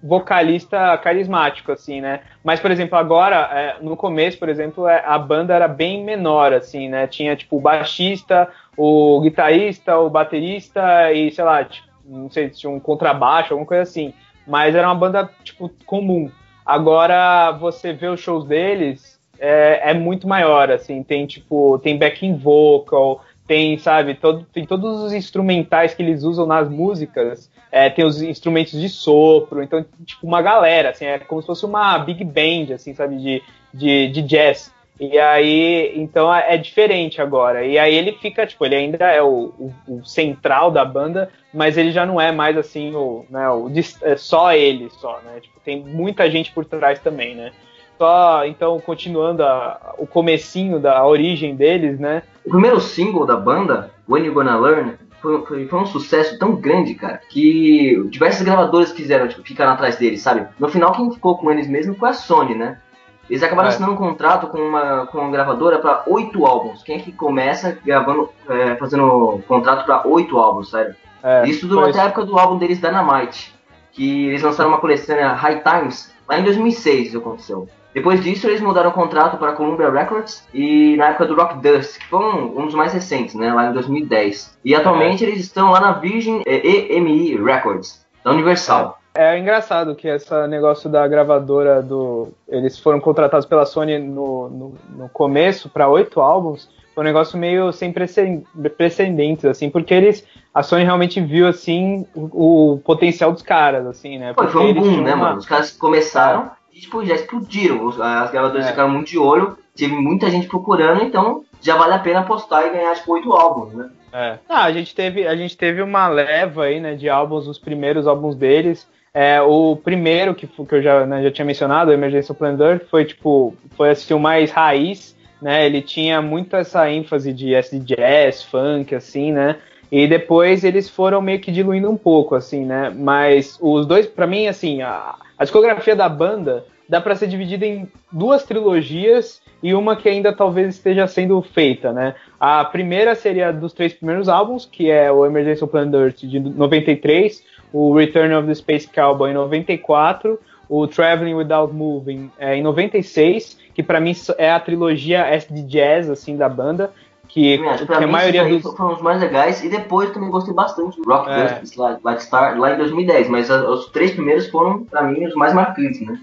vocalista 0.02 0.96
carismático, 0.98 1.70
assim, 1.70 2.00
né? 2.00 2.20
Mas, 2.42 2.58
por 2.58 2.70
exemplo, 2.70 2.98
agora, 2.98 3.48
é, 3.52 3.76
no 3.80 3.96
começo, 3.96 4.38
por 4.38 4.48
exemplo, 4.48 4.88
é, 4.88 5.04
a 5.06 5.16
banda 5.16 5.54
era 5.54 5.68
bem 5.68 6.04
menor, 6.04 6.52
assim, 6.52 6.88
né? 6.88 7.06
Tinha, 7.06 7.36
tipo, 7.36 7.58
o 7.58 7.60
baixista, 7.60 8.48
o 8.76 9.20
guitarrista, 9.20 9.98
o 9.98 10.10
baterista 10.10 11.12
e, 11.12 11.30
sei 11.30 11.44
lá, 11.44 11.64
tipo, 11.64 11.86
não 12.04 12.30
sei 12.30 12.48
se 12.48 12.60
tinha 12.60 12.70
um 12.70 12.80
contrabaixo, 12.80 13.52
alguma 13.52 13.66
coisa 13.66 13.82
assim. 13.82 14.12
Mas 14.48 14.74
era 14.74 14.88
uma 14.88 14.94
banda, 14.94 15.30
tipo, 15.44 15.70
comum. 15.84 16.30
Agora, 16.64 17.52
você 17.52 17.92
vê 17.92 18.08
os 18.08 18.20
shows 18.20 18.46
deles, 18.46 19.20
é, 19.38 19.90
é 19.90 19.94
muito 19.94 20.26
maior, 20.26 20.70
assim, 20.70 21.02
tem 21.02 21.26
tipo, 21.26 21.78
tem 21.78 21.96
backing 21.96 22.36
vocal, 22.36 23.24
tem, 23.46 23.78
sabe, 23.78 24.14
todo, 24.14 24.44
tem 24.52 24.66
todos 24.66 25.02
os 25.02 25.12
instrumentais 25.12 25.94
que 25.94 26.02
eles 26.02 26.22
usam 26.22 26.46
nas 26.46 26.68
músicas, 26.68 27.50
é, 27.70 27.88
tem 27.88 28.04
os 28.04 28.20
instrumentos 28.20 28.78
de 28.78 28.88
sopro, 28.88 29.62
então, 29.62 29.84
tipo, 30.04 30.26
uma 30.26 30.42
galera, 30.42 30.90
assim, 30.90 31.04
é 31.04 31.18
como 31.18 31.40
se 31.40 31.46
fosse 31.46 31.64
uma 31.64 31.98
big 31.98 32.24
band, 32.24 32.74
assim, 32.74 32.92
sabe, 32.94 33.16
de, 33.16 33.42
de, 33.72 34.08
de 34.08 34.22
jazz. 34.22 34.72
E 35.00 35.16
aí, 35.16 35.92
então 35.94 36.32
é 36.34 36.56
diferente 36.56 37.22
agora. 37.22 37.64
E 37.64 37.78
aí 37.78 37.94
ele 37.94 38.12
fica, 38.12 38.46
tipo, 38.46 38.64
ele 38.64 38.74
ainda 38.74 39.06
é 39.06 39.22
o, 39.22 39.52
o, 39.58 39.72
o 39.86 40.04
central 40.04 40.72
da 40.72 40.84
banda, 40.84 41.30
mas 41.54 41.78
ele 41.78 41.92
já 41.92 42.04
não 42.04 42.20
é 42.20 42.32
mais 42.32 42.56
assim, 42.56 42.92
o, 42.94 43.24
né, 43.30 43.48
o, 43.48 43.70
é 44.02 44.16
só 44.16 44.52
ele, 44.52 44.90
só, 44.90 45.20
né? 45.24 45.40
Tipo, 45.40 45.60
tem 45.64 45.80
muita 45.84 46.28
gente 46.28 46.50
por 46.52 46.64
trás 46.64 46.98
também, 46.98 47.36
né? 47.36 47.52
Só, 47.96 48.44
então, 48.44 48.80
continuando 48.80 49.44
a, 49.44 49.94
o 49.98 50.06
comecinho 50.06 50.80
da 50.80 51.04
origem 51.06 51.54
deles, 51.54 51.98
né? 51.98 52.22
O 52.44 52.50
primeiro 52.50 52.80
single 52.80 53.24
da 53.24 53.36
banda, 53.36 53.92
When 54.08 54.24
You 54.24 54.34
Gonna 54.34 54.58
Learn, 54.58 54.94
foi, 55.20 55.44
foi, 55.46 55.66
foi, 55.66 55.78
um 55.80 55.86
sucesso 55.86 56.38
tão 56.38 56.56
grande, 56.56 56.94
cara, 56.94 57.20
que 57.28 58.00
diversas 58.08 58.42
gravadoras 58.42 58.92
quiseram 58.92 59.28
tipo, 59.28 59.42
ficar 59.42 59.70
atrás 59.70 59.96
deles, 59.96 60.22
sabe? 60.22 60.46
No 60.58 60.68
final, 60.68 60.92
quem 60.92 61.12
ficou 61.12 61.36
com 61.38 61.50
eles 61.50 61.68
mesmo 61.68 61.94
foi 61.94 62.08
a 62.08 62.12
Sony, 62.12 62.54
né? 62.54 62.80
Eles 63.28 63.42
acabaram 63.42 63.68
é. 63.68 63.72
assinando 63.72 63.92
um 63.92 63.96
contrato 63.96 64.46
com 64.46 64.58
uma, 64.58 65.06
com 65.06 65.18
uma 65.18 65.30
gravadora 65.30 65.78
para 65.78 66.02
oito 66.06 66.46
álbuns. 66.46 66.82
Quem 66.82 66.96
é 66.96 66.98
que 67.00 67.12
começa 67.12 67.78
gravando, 67.84 68.30
é, 68.48 68.76
fazendo 68.76 69.42
contrato 69.46 69.84
para 69.84 70.06
oito 70.06 70.38
álbuns, 70.38 70.70
sério? 70.70 70.94
É, 71.22 71.46
Isso 71.48 71.66
durante 71.66 71.98
a 71.98 72.04
época 72.04 72.24
do 72.24 72.38
álbum 72.38 72.58
deles 72.58 72.80
Dynamite, 72.80 73.54
que 73.92 74.28
eles 74.28 74.42
lançaram 74.42 74.70
uma 74.70 74.78
coletânea 74.78 75.32
High 75.32 75.62
Times 75.62 76.14
lá 76.28 76.38
em 76.38 76.44
2006, 76.44 77.08
isso 77.08 77.18
aconteceu. 77.18 77.68
Depois 77.94 78.22
disso, 78.22 78.46
eles 78.46 78.60
mudaram 78.60 78.90
o 78.90 78.92
contrato 78.92 79.38
para 79.38 79.50
a 79.50 79.54
Columbia 79.54 79.90
Records 79.90 80.46
e 80.52 80.96
na 80.96 81.08
época 81.08 81.26
do 81.26 81.34
Rock 81.34 81.56
Dust, 81.58 81.98
que 81.98 82.06
foi 82.06 82.20
um, 82.20 82.60
um, 82.60 82.66
dos 82.66 82.74
mais 82.74 82.92
recentes, 82.92 83.34
né, 83.34 83.52
lá 83.52 83.70
em 83.70 83.72
2010. 83.72 84.58
E 84.64 84.74
atualmente 84.74 85.24
é. 85.24 85.28
eles 85.28 85.40
estão 85.40 85.70
lá 85.70 85.80
na 85.80 85.92
Virgin 85.92 86.42
EMI 86.46 87.36
Records, 87.42 88.06
da 88.22 88.30
Universal. 88.30 89.00
É 89.18 89.36
engraçado 89.36 89.96
que 89.96 90.06
esse 90.06 90.32
negócio 90.46 90.88
da 90.88 91.04
gravadora 91.08 91.82
do. 91.82 92.28
Eles 92.46 92.78
foram 92.78 93.00
contratados 93.00 93.44
pela 93.44 93.66
Sony 93.66 93.98
no, 93.98 94.48
no, 94.48 94.74
no 94.90 95.08
começo 95.08 95.68
para 95.68 95.88
oito 95.88 96.20
álbuns. 96.20 96.70
Foi 96.94 97.02
um 97.02 97.04
negócio 97.04 97.36
meio 97.36 97.72
sem 97.72 97.92
precedentes, 97.92 99.44
assim, 99.44 99.70
porque 99.70 99.92
eles. 99.92 100.24
A 100.54 100.62
Sony 100.62 100.84
realmente 100.84 101.20
viu, 101.20 101.48
assim, 101.48 102.06
o, 102.14 102.74
o 102.74 102.78
potencial 102.78 103.32
dos 103.32 103.42
caras, 103.42 103.88
assim, 103.88 104.18
né? 104.18 104.34
Foi, 104.34 104.46
foi 104.46 104.66
um 104.66 104.74
boom, 104.74 105.02
né, 105.02 105.14
uma... 105.14 105.24
mano? 105.24 105.38
Os 105.38 105.46
caras 105.46 105.72
começaram 105.72 106.52
e, 106.72 106.78
tipo, 106.78 107.04
já 107.04 107.16
explodiram. 107.16 107.88
As 107.88 108.30
gravadoras 108.30 108.66
é. 108.66 108.70
ficaram 108.70 108.88
muito 108.88 109.08
de 109.08 109.18
olho, 109.18 109.58
teve 109.74 109.96
muita 109.96 110.30
gente 110.30 110.46
procurando, 110.46 111.02
então 111.02 111.42
já 111.60 111.76
vale 111.76 111.94
a 111.94 111.98
pena 111.98 112.20
apostar 112.20 112.66
e 112.66 112.70
ganhar, 112.70 112.94
tipo, 112.94 113.12
oito 113.14 113.32
álbuns, 113.32 113.74
né? 113.74 113.90
É. 114.12 114.38
Ah, 114.48 114.62
a 114.62 114.72
gente 114.72 114.94
teve, 114.94 115.26
a 115.26 115.34
gente 115.34 115.56
teve 115.56 115.82
uma 115.82 116.06
leva 116.06 116.66
aí, 116.66 116.78
né, 116.78 116.94
de 116.94 117.08
álbuns, 117.08 117.48
os 117.48 117.58
primeiros 117.58 118.06
álbuns 118.06 118.36
deles. 118.36 118.86
É, 119.20 119.42
o 119.42 119.74
primeiro 119.74 120.32
que, 120.32 120.46
que 120.46 120.74
eu 120.76 120.80
já, 120.80 121.04
né, 121.04 121.24
já 121.24 121.32
tinha 121.32 121.44
mencionado, 121.44 121.90
o 121.90 121.92
Emergência 121.92 122.32
Splendor, 122.32 122.82
foi 122.88 123.04
tipo, 123.04 123.52
foi 123.70 123.90
assim, 123.90 124.14
o 124.14 124.20
mais 124.20 124.52
raiz, 124.52 125.16
né? 125.42 125.66
Ele 125.66 125.82
tinha 125.82 126.22
muito 126.22 126.54
essa 126.54 126.88
ênfase 126.88 127.32
de 127.32 127.52
SD 127.52 127.80
jazz, 127.80 128.44
funk, 128.44 128.94
assim, 128.94 129.32
né? 129.32 129.56
E 129.90 130.06
depois 130.06 130.62
eles 130.62 130.88
foram 130.88 131.20
meio 131.20 131.40
que 131.40 131.50
diluindo 131.50 131.90
um 131.90 131.96
pouco, 131.96 132.36
assim, 132.36 132.64
né? 132.64 132.92
Mas 132.94 133.58
os 133.60 133.86
dois, 133.86 134.06
para 134.06 134.24
mim, 134.24 134.46
assim, 134.46 134.82
a, 134.82 135.16
a 135.36 135.42
discografia 135.42 135.96
da 135.96 136.08
banda 136.08 136.64
dá 136.88 137.00
para 137.00 137.16
ser 137.16 137.26
dividida 137.26 137.66
em 137.66 137.88
duas 138.12 138.44
trilogias 138.44 139.42
e 139.60 139.74
uma 139.74 139.96
que 139.96 140.08
ainda 140.08 140.32
talvez 140.32 140.76
esteja 140.76 141.08
sendo 141.08 141.42
feita, 141.42 141.92
né? 141.92 142.14
A 142.38 142.64
primeira 142.64 143.16
seria 143.16 143.50
dos 143.52 143.72
três 143.72 143.92
primeiros 143.92 144.28
álbuns, 144.28 144.64
que 144.64 144.88
é 144.92 145.10
o 145.10 145.26
Emergency 145.26 145.66
Planet 145.66 145.94
Earth 145.94 146.20
de 146.20 146.38
93, 146.38 147.42
o 147.72 147.94
Return 147.94 148.34
of 148.34 148.46
the 148.46 148.54
Space 148.54 148.88
Cowboy 148.88 149.30
em 149.30 149.34
94, 149.34 150.38
o 150.68 150.86
Traveling 150.86 151.34
Without 151.34 151.72
Moving 151.72 152.30
é, 152.38 152.56
em 152.56 152.62
96, 152.62 153.58
que 153.74 153.82
para 153.82 154.00
mim 154.00 154.12
é 154.36 154.50
a 154.50 154.60
trilogia 154.60 155.26
SD 155.26 155.62
Jazz 155.62 156.10
assim 156.10 156.36
da 156.36 156.48
banda, 156.48 156.92
que, 157.28 157.58
que 157.58 157.92
a 157.92 158.06
maioria 158.06 158.44
dos 158.48 158.62
foram 158.74 158.94
os 158.94 159.02
mais 159.02 159.20
legais 159.20 159.62
e 159.62 159.68
depois 159.68 160.10
também 160.10 160.30
gostei 160.30 160.54
bastante 160.54 160.96
do 161.00 161.08
Rock 161.08 161.30
é. 161.30 161.60
Dust 161.60 162.22
Star 162.22 162.58
lá 162.58 162.72
em 162.72 162.78
2010, 162.78 163.28
mas 163.28 163.50
os 163.50 163.86
três 163.90 164.12
primeiros 164.12 164.48
foram 164.48 164.84
para 164.84 165.02
mim 165.02 165.26
os 165.26 165.34
mais 165.34 165.52
marcantes, 165.52 166.00
né? 166.00 166.18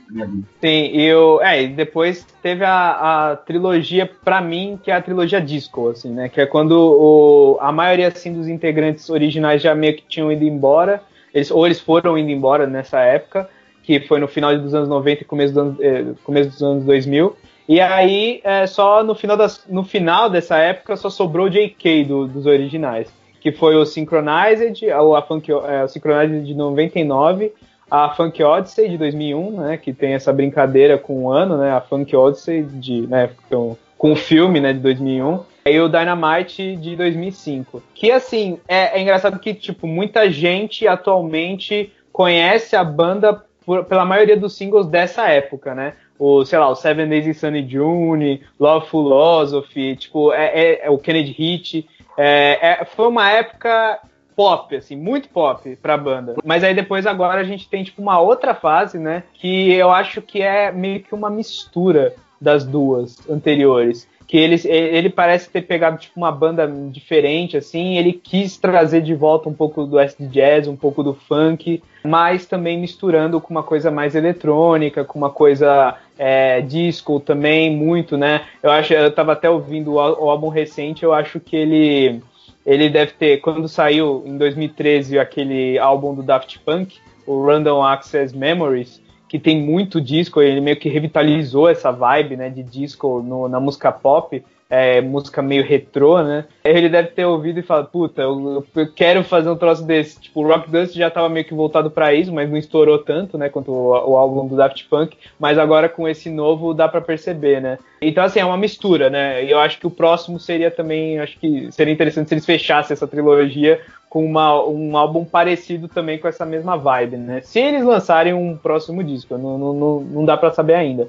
Sim, 0.62 0.90
e 0.92 1.06
eu, 1.06 1.40
é, 1.42 1.64
e 1.64 1.68
depois 1.68 2.26
teve 2.42 2.66
a, 2.66 3.32
a 3.32 3.36
trilogia 3.36 4.10
para 4.24 4.42
mim 4.42 4.80
que 4.84 4.90
é 4.90 4.96
a 4.96 5.02
trilogia 5.02 5.40
disco, 5.40 5.90
assim, 5.90 6.10
né? 6.10 6.28
Que 6.28 6.42
é 6.42 6.46
quando 6.46 6.72
o, 6.72 7.58
a 7.62 7.72
maioria 7.72 8.08
assim 8.08 8.34
dos 8.34 8.48
integrantes 8.48 9.08
originais 9.10 9.62
já 9.62 9.76
meio 9.76 9.96
que 9.96 10.04
tinham 10.08 10.32
ido 10.32 10.44
embora, 10.44 11.04
eles 11.36 11.52
ou 11.52 11.66
eles 11.66 11.80
foram 11.82 12.18
indo 12.18 12.32
embora 12.32 12.66
nessa 12.66 13.02
época, 13.02 13.50
que 13.84 14.00
foi 14.00 14.20
no 14.20 14.28
final 14.28 14.58
dos 14.58 14.74
anos 14.74 14.88
90 14.88 15.22
e 15.22 15.26
começo, 15.26 15.54
do 15.54 15.60
ano, 15.60 15.78
eh, 15.82 16.06
começo 16.24 16.50
dos 16.50 16.64
anos 16.64 16.86
2000. 16.86 17.36
E 17.68 17.82
aí, 17.82 18.42
é, 18.44 18.66
só 18.66 19.04
no 19.04 19.14
final, 19.14 19.36
das, 19.36 19.66
no 19.68 19.84
final 19.84 20.30
dessa 20.30 20.58
época, 20.58 20.96
só 20.96 21.10
sobrou 21.10 21.48
o 21.48 21.50
JK 21.50 22.06
do, 22.06 22.28
dos 22.28 22.46
originais, 22.46 23.12
que 23.42 23.52
foi 23.52 23.76
o 23.76 23.86
Synchronized, 23.86 24.90
a, 24.90 25.22
Funk, 25.22 25.52
é, 25.52 25.84
o 25.84 25.88
Synchronized 25.88 26.46
de 26.46 26.54
99, 26.54 27.52
a 27.90 28.10
Funk 28.10 28.42
Odyssey 28.42 28.90
de 28.90 28.98
2001, 28.98 29.52
né, 29.52 29.78
que 29.78 29.94
tem 29.94 30.14
essa 30.14 30.32
brincadeira 30.32 30.98
com 30.98 31.26
o 31.26 31.32
ano, 31.32 31.58
né, 31.58 31.72
a 31.72 31.82
Funk 31.82 32.16
Odyssey 32.16 32.64
de, 32.64 33.08
né, 33.08 33.32
com, 33.50 33.76
com 33.98 34.14
o 34.14 34.16
filme, 34.16 34.60
né, 34.60 34.72
de 34.72 34.80
2001, 34.80 35.40
e 35.68 35.80
o 35.80 35.90
Dynamite 35.90 36.76
de 36.76 36.96
2005. 36.96 37.82
Que, 37.94 38.12
assim, 38.12 38.60
é, 38.68 38.98
é 38.98 39.02
engraçado 39.02 39.40
que, 39.40 39.54
tipo, 39.54 39.88
muita 39.88 40.30
gente 40.30 40.88
atualmente 40.88 41.92
conhece 42.12 42.76
a 42.76 42.84
banda 42.84 43.44
por, 43.66 43.84
pela 43.86 44.06
maioria 44.06 44.38
dos 44.38 44.56
singles 44.56 44.88
dessa 44.88 45.28
época, 45.28 45.74
né? 45.74 45.94
o, 46.18 46.46
sei 46.46 46.60
lá, 46.60 46.70
o 46.70 46.76
Seven 46.76 47.10
Days 47.10 47.28
in 47.28 47.34
Sunny 47.34 47.68
June, 47.68 48.42
Love 48.60 48.88
Philosophy, 48.88 49.96
tipo, 49.96 50.32
é, 50.32 50.46
é, 50.46 50.86
é 50.86 50.90
o 50.90 50.98
Kennedy 50.98 51.32
Hit. 51.32 51.88
É, 52.18 52.82
é, 52.82 52.86
foi 52.86 53.08
uma 53.08 53.30
época 53.30 54.00
pop, 54.36 54.76
assim, 54.76 54.96
muito 54.96 55.30
pop 55.30 55.76
pra 55.78 55.98
banda. 55.98 56.36
Mas 56.44 56.64
aí 56.64 56.74
depois 56.74 57.06
agora 57.06 57.42
a 57.42 57.44
gente 57.44 57.70
tem, 57.70 57.84
tipo, 57.84 58.02
uma 58.02 58.20
outra 58.20 58.54
fase, 58.54 58.98
né? 58.98 59.24
Que 59.34 59.74
eu 59.74 59.92
acho 59.92 60.22
que 60.22 60.42
é 60.42 60.72
meio 60.72 61.02
que 61.02 61.14
uma 61.14 61.30
mistura 61.30 62.14
das 62.40 62.66
duas 62.66 63.28
anteriores 63.30 64.08
que 64.36 64.40
ele, 64.40 64.62
ele 64.68 65.10
parece 65.10 65.50
ter 65.50 65.62
pegado 65.62 65.98
tipo 65.98 66.18
uma 66.18 66.30
banda 66.30 66.68
diferente 66.92 67.56
assim, 67.56 67.98
ele 67.98 68.12
quis 68.12 68.58
trazer 68.58 69.00
de 69.02 69.16
volta 69.16 69.48
um 69.48 69.54
pouco 69.54 69.86
do 69.86 69.98
acid 69.98 70.30
jazz, 70.30 70.68
um 70.68 70.76
pouco 70.76 71.02
do 71.02 71.14
funk, 71.14 71.82
mas 72.04 72.46
também 72.46 72.78
misturando 72.78 73.40
com 73.40 73.50
uma 73.52 73.64
coisa 73.64 73.90
mais 73.90 74.14
eletrônica, 74.14 75.06
com 75.06 75.18
uma 75.18 75.30
coisa 75.30 75.96
é, 76.20 76.60
disco 76.60 77.18
também 77.22 77.74
muito, 77.74 78.18
né? 78.18 78.42
Eu 78.62 78.72
acho, 78.72 78.94
eu 78.94 79.10
tava 79.10 79.32
até 79.32 79.50
ouvindo 79.50 79.94
o, 79.94 79.96
o 79.96 80.30
álbum 80.30 80.50
recente, 80.50 81.06
eu 81.06 81.14
acho 81.14 81.40
que 81.40 81.56
ele 81.56 82.22
ele 82.66 82.90
deve 82.90 83.14
ter 83.14 83.38
quando 83.38 83.70
saiu 83.70 84.22
em 84.26 84.38
2013 84.38 85.18
aquele 85.18 85.80
álbum 85.80 86.14
do 86.14 86.22
Daft 86.22 86.60
Punk, 86.60 86.98
o 87.26 87.46
Random 87.46 87.82
Access 87.82 88.36
Memories, 88.36 89.02
que 89.28 89.40
tem 89.40 89.62
muito 89.62 90.00
disco, 90.00 90.42
ele 90.42 90.62
meio 90.62 90.78
que 90.78 90.90
revitalizou 90.90 91.68
essa 91.68 91.92
vibe, 91.92 92.38
né, 92.38 92.50
de 92.50 92.64
disco 92.64 93.22
no, 93.22 93.48
na 93.48 93.60
música 93.60 93.92
pop, 93.92 94.44
é, 94.70 95.00
música 95.00 95.42
meio 95.42 95.64
retrô, 95.64 96.24
né? 96.24 96.46
Ele 96.64 96.90
deve 96.90 97.10
ter 97.10 97.26
ouvido 97.26 97.60
e 97.60 97.64
falado, 97.64 97.90
puta, 97.90 98.24
eu, 98.24 98.66
eu, 98.76 98.92
quero 98.92 99.24
fazer 99.24 99.50
um 99.50 99.56
troço 99.56 99.84
desse. 99.84 100.20
Tipo, 100.20 100.42
o 100.42 100.48
Rock 100.48 100.70
Dust 100.70 100.96
já 100.96 101.10
tava 101.10 101.30
meio 101.30 101.46
que 101.46 101.54
voltado 101.54 101.92
para 101.92 102.14
isso, 102.14 102.34
mas 102.34 102.50
não 102.50 102.58
estourou 102.58 102.98
tanto, 102.98 103.38
né, 103.38 103.48
quanto 103.50 103.72
o, 103.72 103.90
o, 103.90 104.18
álbum 104.18 104.48
do 104.48 104.56
Daft 104.56 104.88
Punk, 104.90 105.16
mas 105.40 105.58
agora 105.58 105.88
com 105.88 106.08
esse 106.08 106.30
novo 106.30 106.74
dá 106.74 106.88
para 106.88 107.02
perceber, 107.02 107.62
né? 107.62 107.78
Então, 108.02 108.24
assim, 108.24 108.40
é 108.40 108.46
uma 108.46 108.58
mistura, 108.58 109.10
né? 109.10 109.44
E 109.46 109.52
eu 109.52 109.60
acho 109.60 109.80
que 109.80 109.88
o 109.88 109.92
próximo 109.92 110.40
seria 110.40 110.72
também, 110.72 111.20
acho 111.20 111.38
que 111.40 111.72
seria 111.72 111.94
interessante 111.94 112.28
se 112.30 112.34
eles 112.34 112.46
fechassem 112.46 112.94
essa 112.94 113.08
trilogia 113.08 113.80
com 114.10 114.26
uma, 114.26 114.64
um 114.66 114.96
álbum 114.98 115.26
parecido 115.26 115.88
também 115.88 116.18
com 116.18 116.28
essa 116.28 116.46
mesma 116.46 116.78
vibe, 116.78 117.18
né? 117.18 117.42
Se 117.42 117.60
eles 117.60 117.84
lançarem 117.84 118.34
um 118.34 118.58
próximo 118.58 119.04
disco, 119.04 119.38
não, 119.38 119.58
não, 119.58 120.00
não 120.00 120.26
dá 120.26 120.38
para 120.38 120.54
saber 120.54 120.76
ainda. 120.76 121.08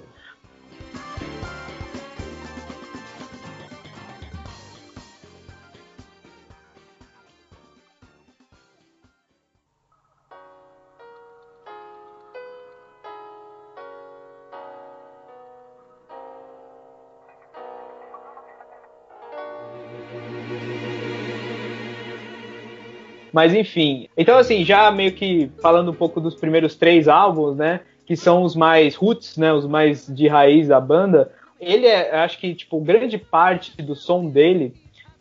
Mas 23.37 23.53
enfim. 23.53 24.09
Então, 24.17 24.39
assim, 24.39 24.65
já 24.65 24.91
meio 24.91 25.13
que 25.13 25.51
falando 25.61 25.91
um 25.91 25.95
pouco 25.95 26.23
dos 26.23 26.35
primeiros 26.35 26.75
três 26.75 27.07
álbuns, 27.07 27.55
né? 27.55 27.81
Que 28.07 28.17
são 28.17 28.43
os 28.43 28.57
mais 28.57 28.95
roots, 28.95 29.37
né? 29.37 29.53
Os 29.53 29.67
mais 29.67 30.07
de 30.07 30.27
raiz 30.27 30.69
da 30.69 30.81
banda. 30.81 31.31
Ele 31.61 31.87
é, 31.87 32.17
acho 32.17 32.39
que, 32.39 32.55
tipo, 32.55 32.81
grande 32.81 33.19
parte 33.19 33.83
do 33.83 33.95
som 33.95 34.27
dele 34.31 34.73